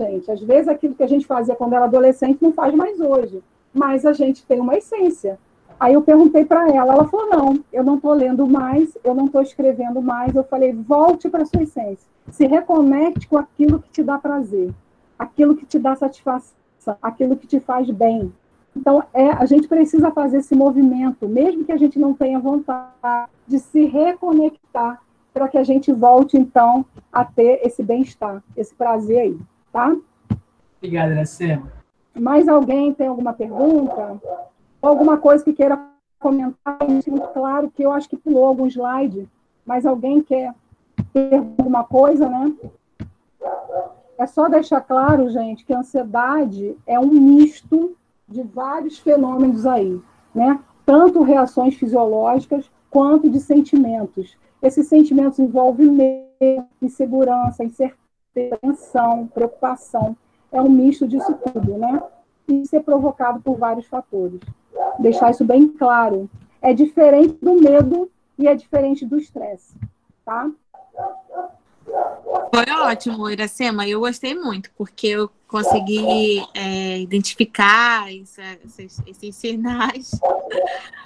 gente. 0.00 0.30
Às 0.30 0.40
vezes 0.40 0.68
aquilo 0.68 0.94
que 0.94 1.02
a 1.02 1.08
gente 1.08 1.26
fazia 1.26 1.54
quando 1.54 1.74
era 1.74 1.84
adolescente 1.84 2.42
não 2.42 2.52
faz 2.52 2.74
mais 2.74 3.00
hoje. 3.00 3.42
Mas 3.72 4.04
a 4.04 4.12
gente 4.12 4.44
tem 4.44 4.60
uma 4.60 4.76
essência. 4.76 5.38
Aí 5.78 5.94
eu 5.94 6.02
perguntei 6.02 6.44
para 6.44 6.68
ela, 6.68 6.92
ela 6.94 7.08
falou: 7.08 7.28
não, 7.28 7.64
eu 7.72 7.84
não 7.84 7.96
estou 7.96 8.12
lendo 8.12 8.46
mais, 8.46 8.96
eu 9.04 9.14
não 9.14 9.26
estou 9.26 9.42
escrevendo 9.42 10.02
mais. 10.02 10.34
Eu 10.34 10.44
falei: 10.44 10.72
volte 10.72 11.28
para 11.28 11.42
a 11.42 11.46
sua 11.46 11.62
essência. 11.62 12.08
Se 12.30 12.46
reconecte 12.46 13.28
com 13.28 13.38
aquilo 13.38 13.78
que 13.78 13.90
te 13.90 14.02
dá 14.02 14.18
prazer 14.18 14.74
aquilo 15.18 15.56
que 15.56 15.66
te 15.66 15.78
dá 15.78 15.94
satisfação, 15.96 16.54
aquilo 17.02 17.36
que 17.36 17.46
te 17.46 17.60
faz 17.60 17.90
bem. 17.90 18.32
Então, 18.76 19.02
é, 19.12 19.30
a 19.30 19.44
gente 19.44 19.66
precisa 19.66 20.10
fazer 20.10 20.38
esse 20.38 20.54
movimento, 20.54 21.28
mesmo 21.28 21.64
que 21.64 21.72
a 21.72 21.76
gente 21.76 21.98
não 21.98 22.14
tenha 22.14 22.38
vontade 22.38 23.28
de 23.46 23.58
se 23.58 23.84
reconectar, 23.86 25.02
para 25.34 25.48
que 25.48 25.58
a 25.58 25.64
gente 25.64 25.92
volte, 25.92 26.36
então, 26.36 26.84
a 27.12 27.24
ter 27.24 27.60
esse 27.64 27.82
bem-estar, 27.82 28.42
esse 28.56 28.74
prazer 28.74 29.18
aí, 29.18 29.38
tá? 29.72 29.96
Obrigada, 30.78 31.12
Iracema. 31.12 31.72
Mais 32.14 32.48
alguém 32.48 32.92
tem 32.92 33.06
alguma 33.06 33.32
pergunta? 33.32 34.20
Alguma 34.80 35.16
coisa 35.16 35.44
que 35.44 35.52
queira 35.52 35.78
comentar? 36.18 36.78
Muito 36.88 37.20
claro 37.32 37.70
que 37.70 37.82
eu 37.82 37.92
acho 37.92 38.08
que 38.08 38.16
pulou 38.16 38.44
algum 38.44 38.66
slide, 38.66 39.28
mas 39.64 39.86
alguém 39.86 40.22
quer 40.22 40.54
ter 41.12 41.36
alguma 41.36 41.84
coisa, 41.84 42.28
né? 42.28 42.52
É 44.18 44.26
só 44.26 44.48
deixar 44.48 44.80
claro, 44.80 45.30
gente, 45.30 45.64
que 45.64 45.72
a 45.72 45.78
ansiedade 45.78 46.76
é 46.84 46.98
um 46.98 47.06
misto 47.06 47.96
de 48.26 48.42
vários 48.42 48.98
fenômenos 48.98 49.64
aí, 49.64 50.00
né? 50.34 50.60
Tanto 50.84 51.22
reações 51.22 51.76
fisiológicas 51.76 52.70
quanto 52.90 53.30
de 53.30 53.38
sentimentos. 53.38 54.36
Esses 54.60 54.88
sentimentos 54.88 55.38
envolvem 55.38 55.90
medo, 55.90 56.66
insegurança, 56.82 57.62
incerteza, 57.62 58.58
tensão, 58.60 59.26
preocupação. 59.28 60.16
É 60.50 60.60
um 60.60 60.68
misto 60.68 61.06
disso 61.06 61.34
tudo, 61.52 61.78
né? 61.78 62.02
E 62.48 62.66
ser 62.66 62.80
provocado 62.80 63.40
por 63.40 63.56
vários 63.56 63.86
fatores. 63.86 64.40
Deixar 64.98 65.30
isso 65.30 65.44
bem 65.44 65.68
claro. 65.68 66.28
é 66.60 66.72
diferente 66.72 67.38
do 67.40 67.54
medo 67.54 68.10
e 68.36 68.48
é 68.48 68.54
diferente 68.54 69.06
do 69.06 69.16
estresse, 69.16 69.74
tá? 70.24 70.50
Foi 72.54 72.74
ótimo, 72.74 73.28
Iracema. 73.28 73.86
Eu 73.86 74.00
gostei 74.00 74.34
muito, 74.34 74.70
porque 74.76 75.06
eu 75.08 75.30
consegui 75.46 76.42
é, 76.54 76.98
identificar 77.00 78.12
isso, 78.12 78.40
esses, 78.64 79.00
esses, 79.06 79.34
sinais. 79.34 80.10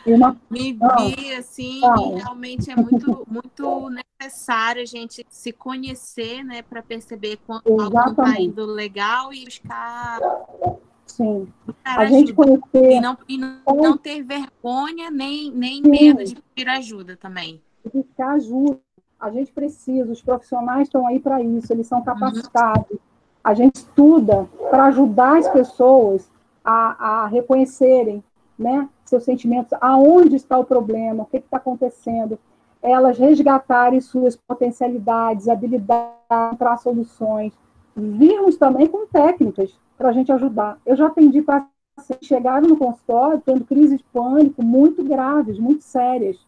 Uma... 0.04 0.36
Me 0.50 0.72
vi 0.72 1.32
assim, 1.34 1.80
e 1.80 2.20
realmente 2.20 2.70
é 2.70 2.76
muito, 2.76 3.26
muito 3.30 3.90
necessário 4.20 4.82
a 4.82 4.86
gente 4.86 5.24
se 5.30 5.52
conhecer, 5.52 6.42
né, 6.44 6.62
para 6.62 6.82
perceber 6.82 7.38
quando 7.46 7.62
Exatamente. 7.66 7.96
algo 7.96 8.22
está 8.22 8.40
indo 8.40 8.66
legal 8.66 9.32
e 9.32 9.44
buscar. 9.44 10.20
Sim. 11.06 11.46
a 11.84 12.06
gente 12.06 12.32
conhecer. 12.32 12.92
E 12.92 13.00
não, 13.00 13.18
e 13.28 13.38
não, 13.38 13.60
não 13.66 13.96
ter 13.96 14.22
vergonha 14.22 15.10
nem, 15.10 15.50
nem 15.52 15.82
medo 15.82 16.24
de 16.24 16.34
pedir 16.34 16.68
ajuda 16.68 17.16
também. 17.16 17.60
Buscar 17.92 18.34
ajuda 18.34 18.80
a 19.23 19.31
gente 19.31 19.53
precisa, 19.53 20.11
os 20.11 20.20
profissionais 20.20 20.89
estão 20.89 21.07
aí 21.07 21.20
para 21.20 21.40
isso, 21.40 21.73
eles 21.73 21.86
são 21.86 22.03
capacitados. 22.03 22.99
A 23.43 23.55
gente 23.55 23.77
estuda 23.77 24.49
para 24.69 24.86
ajudar 24.86 25.39
as 25.39 25.49
pessoas 25.49 26.28
a, 26.65 27.23
a 27.23 27.27
reconhecerem 27.28 28.23
né, 28.59 28.89
seus 29.05 29.23
sentimentos, 29.23 29.78
aonde 29.81 30.35
está 30.35 30.59
o 30.59 30.65
problema, 30.65 31.23
o 31.23 31.27
que 31.27 31.36
está 31.36 31.59
acontecendo, 31.59 32.36
elas 32.82 33.16
resgatarem 33.16 34.01
suas 34.01 34.35
potencialidades, 34.35 35.49
habilidades 35.49 36.16
para 36.59 36.77
soluções, 36.78 37.53
virmos 37.94 38.57
também 38.57 38.89
com 38.89 39.07
técnicas 39.07 39.78
para 39.97 40.09
a 40.09 40.12
gente 40.12 40.32
ajudar. 40.32 40.78
Eu 40.85 40.97
já 40.97 41.07
atendi 41.07 41.43
pacientes 41.43 41.70
chegaram 42.23 42.69
no 42.69 42.77
consultório 42.77 43.40
tendo 43.44 43.65
crises 43.65 43.99
de 43.99 44.05
pânico 44.12 44.65
muito 44.65 45.05
graves, 45.05 45.61
muito 45.61 45.85
sérias, 45.85 46.44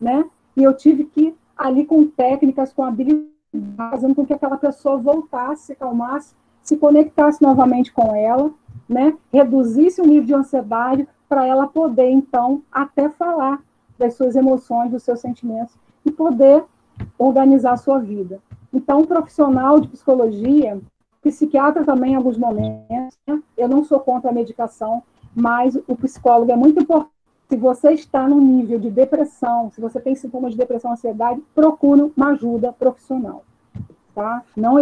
né? 0.00 0.28
E 0.56 0.64
eu 0.64 0.74
tive 0.74 1.04
que 1.04 1.36
ali 1.58 1.84
com 1.84 2.06
técnicas, 2.06 2.72
com 2.72 2.84
habilidades, 2.84 3.36
fazendo 3.76 4.14
com 4.14 4.24
que 4.24 4.32
aquela 4.32 4.56
pessoa 4.56 4.96
voltasse, 4.96 5.66
se 5.66 5.72
acalmasse, 5.72 6.34
se 6.62 6.76
conectasse 6.76 7.42
novamente 7.42 7.92
com 7.92 8.14
ela, 8.14 8.50
né? 8.88 9.16
reduzisse 9.32 10.00
o 10.00 10.06
nível 10.06 10.24
de 10.24 10.34
ansiedade 10.34 11.08
para 11.28 11.44
ela 11.44 11.66
poder, 11.66 12.10
então, 12.10 12.62
até 12.70 13.08
falar 13.08 13.60
das 13.98 14.14
suas 14.14 14.36
emoções, 14.36 14.90
dos 14.90 15.02
seus 15.02 15.20
sentimentos 15.20 15.74
e 16.04 16.10
poder 16.10 16.64
organizar 17.18 17.72
a 17.72 17.76
sua 17.76 17.98
vida. 17.98 18.40
Então, 18.72 19.00
um 19.00 19.06
profissional 19.06 19.80
de 19.80 19.88
psicologia, 19.88 20.80
psiquiatra 21.22 21.84
também 21.84 22.12
em 22.12 22.16
alguns 22.16 22.38
momentos, 22.38 23.18
né? 23.26 23.42
eu 23.56 23.68
não 23.68 23.82
sou 23.82 23.98
contra 23.98 24.30
a 24.30 24.32
medicação, 24.32 25.02
mas 25.34 25.76
o 25.86 25.96
psicólogo 25.96 26.52
é 26.52 26.56
muito 26.56 26.80
importante 26.80 27.17
se 27.48 27.56
você 27.56 27.92
está 27.92 28.28
no 28.28 28.38
nível 28.38 28.78
de 28.78 28.90
depressão, 28.90 29.70
se 29.70 29.80
você 29.80 29.98
tem 29.98 30.14
sintomas 30.14 30.52
de 30.52 30.58
depressão, 30.58 30.92
ansiedade, 30.92 31.42
procure 31.54 32.12
uma 32.14 32.32
ajuda 32.32 32.72
profissional, 32.72 33.42
tá? 34.14 34.42
Não, 34.54 34.74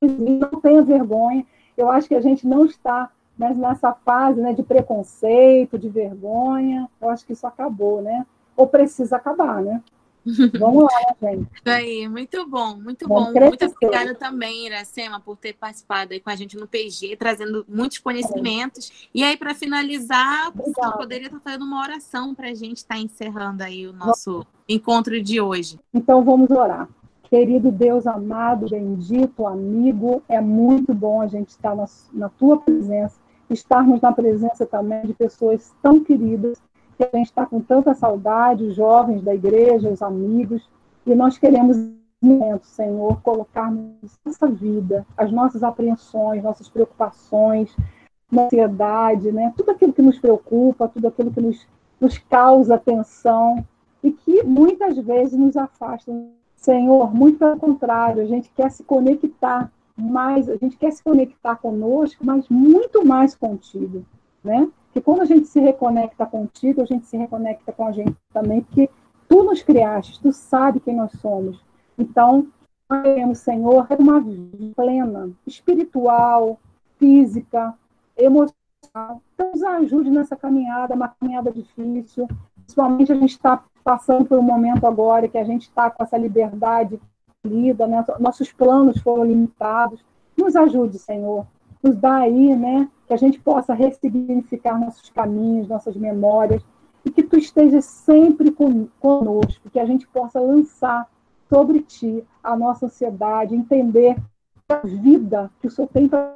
não 0.00 0.60
tenha 0.60 0.82
vergonha. 0.82 1.44
Eu 1.76 1.90
acho 1.90 2.06
que 2.06 2.14
a 2.14 2.20
gente 2.20 2.46
não 2.46 2.64
está 2.64 3.10
né, 3.36 3.52
nessa 3.54 3.92
fase 3.92 4.40
né, 4.40 4.52
de 4.52 4.62
preconceito, 4.62 5.76
de 5.76 5.88
vergonha. 5.88 6.88
Eu 7.00 7.10
acho 7.10 7.26
que 7.26 7.32
isso 7.32 7.46
acabou, 7.46 8.00
né? 8.00 8.24
Ou 8.56 8.68
precisa 8.68 9.16
acabar, 9.16 9.60
né? 9.60 9.82
Vamos 10.58 10.84
lá, 10.84 11.16
gente. 11.20 11.48
Isso 11.52 11.68
aí, 11.68 12.08
muito 12.08 12.48
bom, 12.48 12.76
muito 12.76 13.08
Vamos 13.08 13.32
bom. 13.32 13.40
Muito 13.40 13.64
obrigada 13.64 14.14
também, 14.14 14.66
Iracema, 14.66 15.20
por 15.20 15.36
ter 15.36 15.54
participado 15.54 16.12
aí 16.12 16.20
com 16.20 16.30
a 16.30 16.36
gente 16.36 16.56
no 16.56 16.66
PG, 16.66 17.16
trazendo 17.16 17.64
muitos 17.68 17.98
conhecimentos. 17.98 19.08
E 19.12 19.24
aí, 19.24 19.36
para 19.36 19.54
finalizar, 19.54 20.52
você 20.54 20.80
poderia 20.96 21.26
estar 21.26 21.40
fazendo 21.40 21.64
uma 21.64 21.80
oração 21.80 22.34
para 22.34 22.48
a 22.48 22.54
gente 22.54 22.78
estar 22.78 22.98
encerrando 22.98 23.62
aí 23.62 23.86
o 23.86 23.92
nosso 23.92 24.30
vamos. 24.30 24.46
encontro 24.68 25.20
de 25.20 25.40
hoje. 25.40 25.78
Então, 25.92 26.24
vamos 26.24 26.50
orar. 26.50 26.88
Querido 27.28 27.72
Deus 27.72 28.06
amado, 28.06 28.68
bendito, 28.68 29.46
amigo, 29.46 30.22
é 30.28 30.40
muito 30.40 30.92
bom 30.92 31.22
a 31.22 31.26
gente 31.26 31.48
estar 31.48 31.74
na, 31.74 31.86
na 32.12 32.28
tua 32.28 32.60
presença, 32.60 33.16
estarmos 33.48 34.02
na 34.02 34.12
presença 34.12 34.66
também 34.66 35.06
de 35.06 35.14
pessoas 35.14 35.72
tão 35.82 36.04
queridas 36.04 36.60
que 36.96 37.04
a 37.04 37.16
gente 37.16 37.26
está 37.26 37.46
com 37.46 37.60
tanta 37.60 37.94
saudade, 37.94 38.64
os 38.64 38.74
jovens 38.74 39.22
da 39.22 39.34
igreja, 39.34 39.88
os 39.88 40.02
amigos, 40.02 40.68
e 41.06 41.14
nós 41.14 41.38
queremos, 41.38 41.76
Senhor, 42.62 43.20
colocarmos 43.22 44.18
nossa 44.24 44.46
vida, 44.46 45.06
as 45.16 45.32
nossas 45.32 45.62
apreensões, 45.62 46.42
nossas 46.42 46.68
preocupações, 46.68 47.74
ansiedade, 48.32 49.30
né? 49.32 49.52
tudo 49.56 49.70
aquilo 49.70 49.92
que 49.92 50.02
nos 50.02 50.18
preocupa, 50.18 50.88
tudo 50.88 51.08
aquilo 51.08 51.30
que 51.30 51.40
nos, 51.40 51.66
nos 52.00 52.18
causa 52.18 52.78
tensão 52.78 53.64
e 54.02 54.12
que 54.12 54.42
muitas 54.42 54.96
vezes 54.98 55.38
nos 55.38 55.56
afasta. 55.56 56.12
Senhor, 56.56 57.12
muito 57.12 57.38
pelo 57.38 57.58
contrário, 57.58 58.22
a 58.22 58.26
gente 58.26 58.50
quer 58.54 58.70
se 58.70 58.84
conectar 58.84 59.70
mais, 59.96 60.48
a 60.48 60.56
gente 60.56 60.76
quer 60.76 60.92
se 60.92 61.02
conectar 61.02 61.56
conosco, 61.56 62.24
mas 62.24 62.48
muito 62.48 63.04
mais 63.04 63.34
contigo, 63.34 64.04
né? 64.42 64.68
Que 64.92 65.00
quando 65.00 65.22
a 65.22 65.24
gente 65.24 65.46
se 65.46 65.58
reconecta 65.58 66.26
contigo, 66.26 66.82
a 66.82 66.84
gente 66.84 67.06
se 67.06 67.16
reconecta 67.16 67.72
com 67.72 67.86
a 67.86 67.92
gente 67.92 68.14
também, 68.32 68.60
porque 68.60 68.90
tu 69.28 69.42
nos 69.42 69.62
criaste, 69.62 70.20
tu 70.20 70.32
sabe 70.32 70.80
quem 70.80 70.94
nós 70.94 71.12
somos. 71.12 71.64
Então, 71.98 72.46
nós 72.88 73.02
queremos, 73.02 73.38
Senhor, 73.38 73.86
uma 73.98 74.20
vida 74.20 74.74
plena, 74.76 75.30
espiritual, 75.46 76.58
física, 76.98 77.74
emocional. 78.16 79.22
Então, 79.34 79.50
nos 79.52 79.62
ajude 79.62 80.10
nessa 80.10 80.36
caminhada, 80.36 80.94
uma 80.94 81.08
caminhada 81.08 81.50
difícil. 81.50 82.28
Principalmente 82.56 83.12
a 83.12 83.16
gente 83.16 83.30
está 83.30 83.64
passando 83.82 84.26
por 84.26 84.38
um 84.38 84.42
momento 84.42 84.86
agora 84.86 85.26
que 85.26 85.38
a 85.38 85.44
gente 85.44 85.62
está 85.62 85.90
com 85.90 86.02
essa 86.02 86.18
liberdade 86.18 87.00
lida, 87.44 87.86
né? 87.86 88.04
nossos 88.20 88.52
planos 88.52 89.00
foram 89.00 89.24
limitados. 89.24 90.04
Nos 90.36 90.54
ajude, 90.54 90.98
Senhor. 90.98 91.46
Nos 91.82 91.96
dá 91.96 92.16
aí, 92.18 92.54
né? 92.54 92.88
que 93.12 93.14
a 93.14 93.16
gente 93.18 93.38
possa 93.38 93.74
ressignificar 93.74 94.80
nossos 94.80 95.10
caminhos, 95.10 95.68
nossas 95.68 95.94
memórias, 95.94 96.64
e 97.04 97.10
que 97.10 97.22
tu 97.22 97.36
estejas 97.36 97.84
sempre 97.84 98.50
conosco, 99.00 99.68
que 99.70 99.78
a 99.78 99.84
gente 99.84 100.08
possa 100.08 100.40
lançar 100.40 101.06
sobre 101.46 101.80
ti 101.80 102.24
a 102.42 102.56
nossa 102.56 102.86
ansiedade, 102.86 103.54
entender 103.54 104.16
a 104.66 104.76
vida 104.76 105.50
que 105.60 105.66
o 105.66 105.70
Senhor 105.70 105.88
tem 105.88 106.08
para 106.08 106.34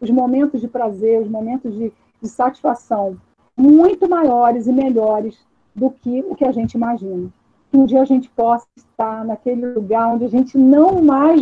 os 0.00 0.10
momentos 0.10 0.60
de 0.60 0.68
prazer, 0.68 1.22
os 1.22 1.28
momentos 1.28 1.74
de, 1.74 1.92
de 2.22 2.28
satisfação, 2.28 3.16
muito 3.56 4.08
maiores 4.08 4.68
e 4.68 4.72
melhores 4.72 5.36
do 5.74 5.90
que 5.90 6.24
o 6.28 6.36
que 6.36 6.44
a 6.44 6.52
gente 6.52 6.74
imagina. 6.74 7.32
Que 7.70 7.76
um 7.76 7.84
dia 7.84 8.02
a 8.02 8.04
gente 8.04 8.30
possa 8.30 8.66
estar 8.76 9.24
naquele 9.24 9.66
lugar 9.72 10.14
onde 10.14 10.24
a 10.24 10.28
gente 10.28 10.56
não 10.56 11.02
mais 11.02 11.40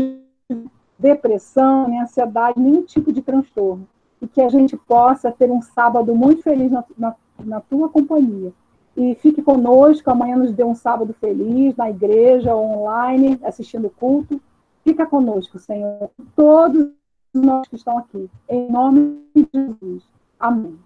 depressão, 0.99 1.89
nem 1.89 2.01
ansiedade, 2.01 2.59
nenhum 2.59 2.83
tipo 2.83 3.13
de 3.13 3.23
transtorno, 3.23 3.87
e 4.21 4.27
que 4.27 4.41
a 4.41 4.49
gente 4.49 4.77
possa 4.77 5.31
ter 5.31 5.51
um 5.51 5.61
sábado 5.61 6.15
muito 6.15 6.43
feliz 6.43 6.71
na, 6.71 6.85
na, 6.97 7.15
na 7.39 7.61
tua 7.61 7.89
companhia. 7.89 8.53
E 8.97 9.15
fique 9.17 9.43
conosco, 9.43 10.09
amanhã 10.11 10.37
nos 10.37 10.53
dê 10.53 10.63
um 10.63 10.75
sábado 10.75 11.13
feliz 11.21 11.77
na 11.77 11.91
igreja, 11.91 12.55
online, 12.55 13.41
assistindo 13.43 13.89
o 13.89 13.91
culto. 13.91 14.41
Fica 14.85 15.05
conosco, 15.05 15.59
Senhor, 15.59 16.11
todos 16.37 16.91
nós 17.35 17.67
que 17.67 17.75
estão 17.75 17.99
aqui, 17.99 18.31
em 18.49 18.71
nome 18.71 19.21
de 19.35 19.49
Jesus. 19.53 20.05
Amém. 20.39 20.79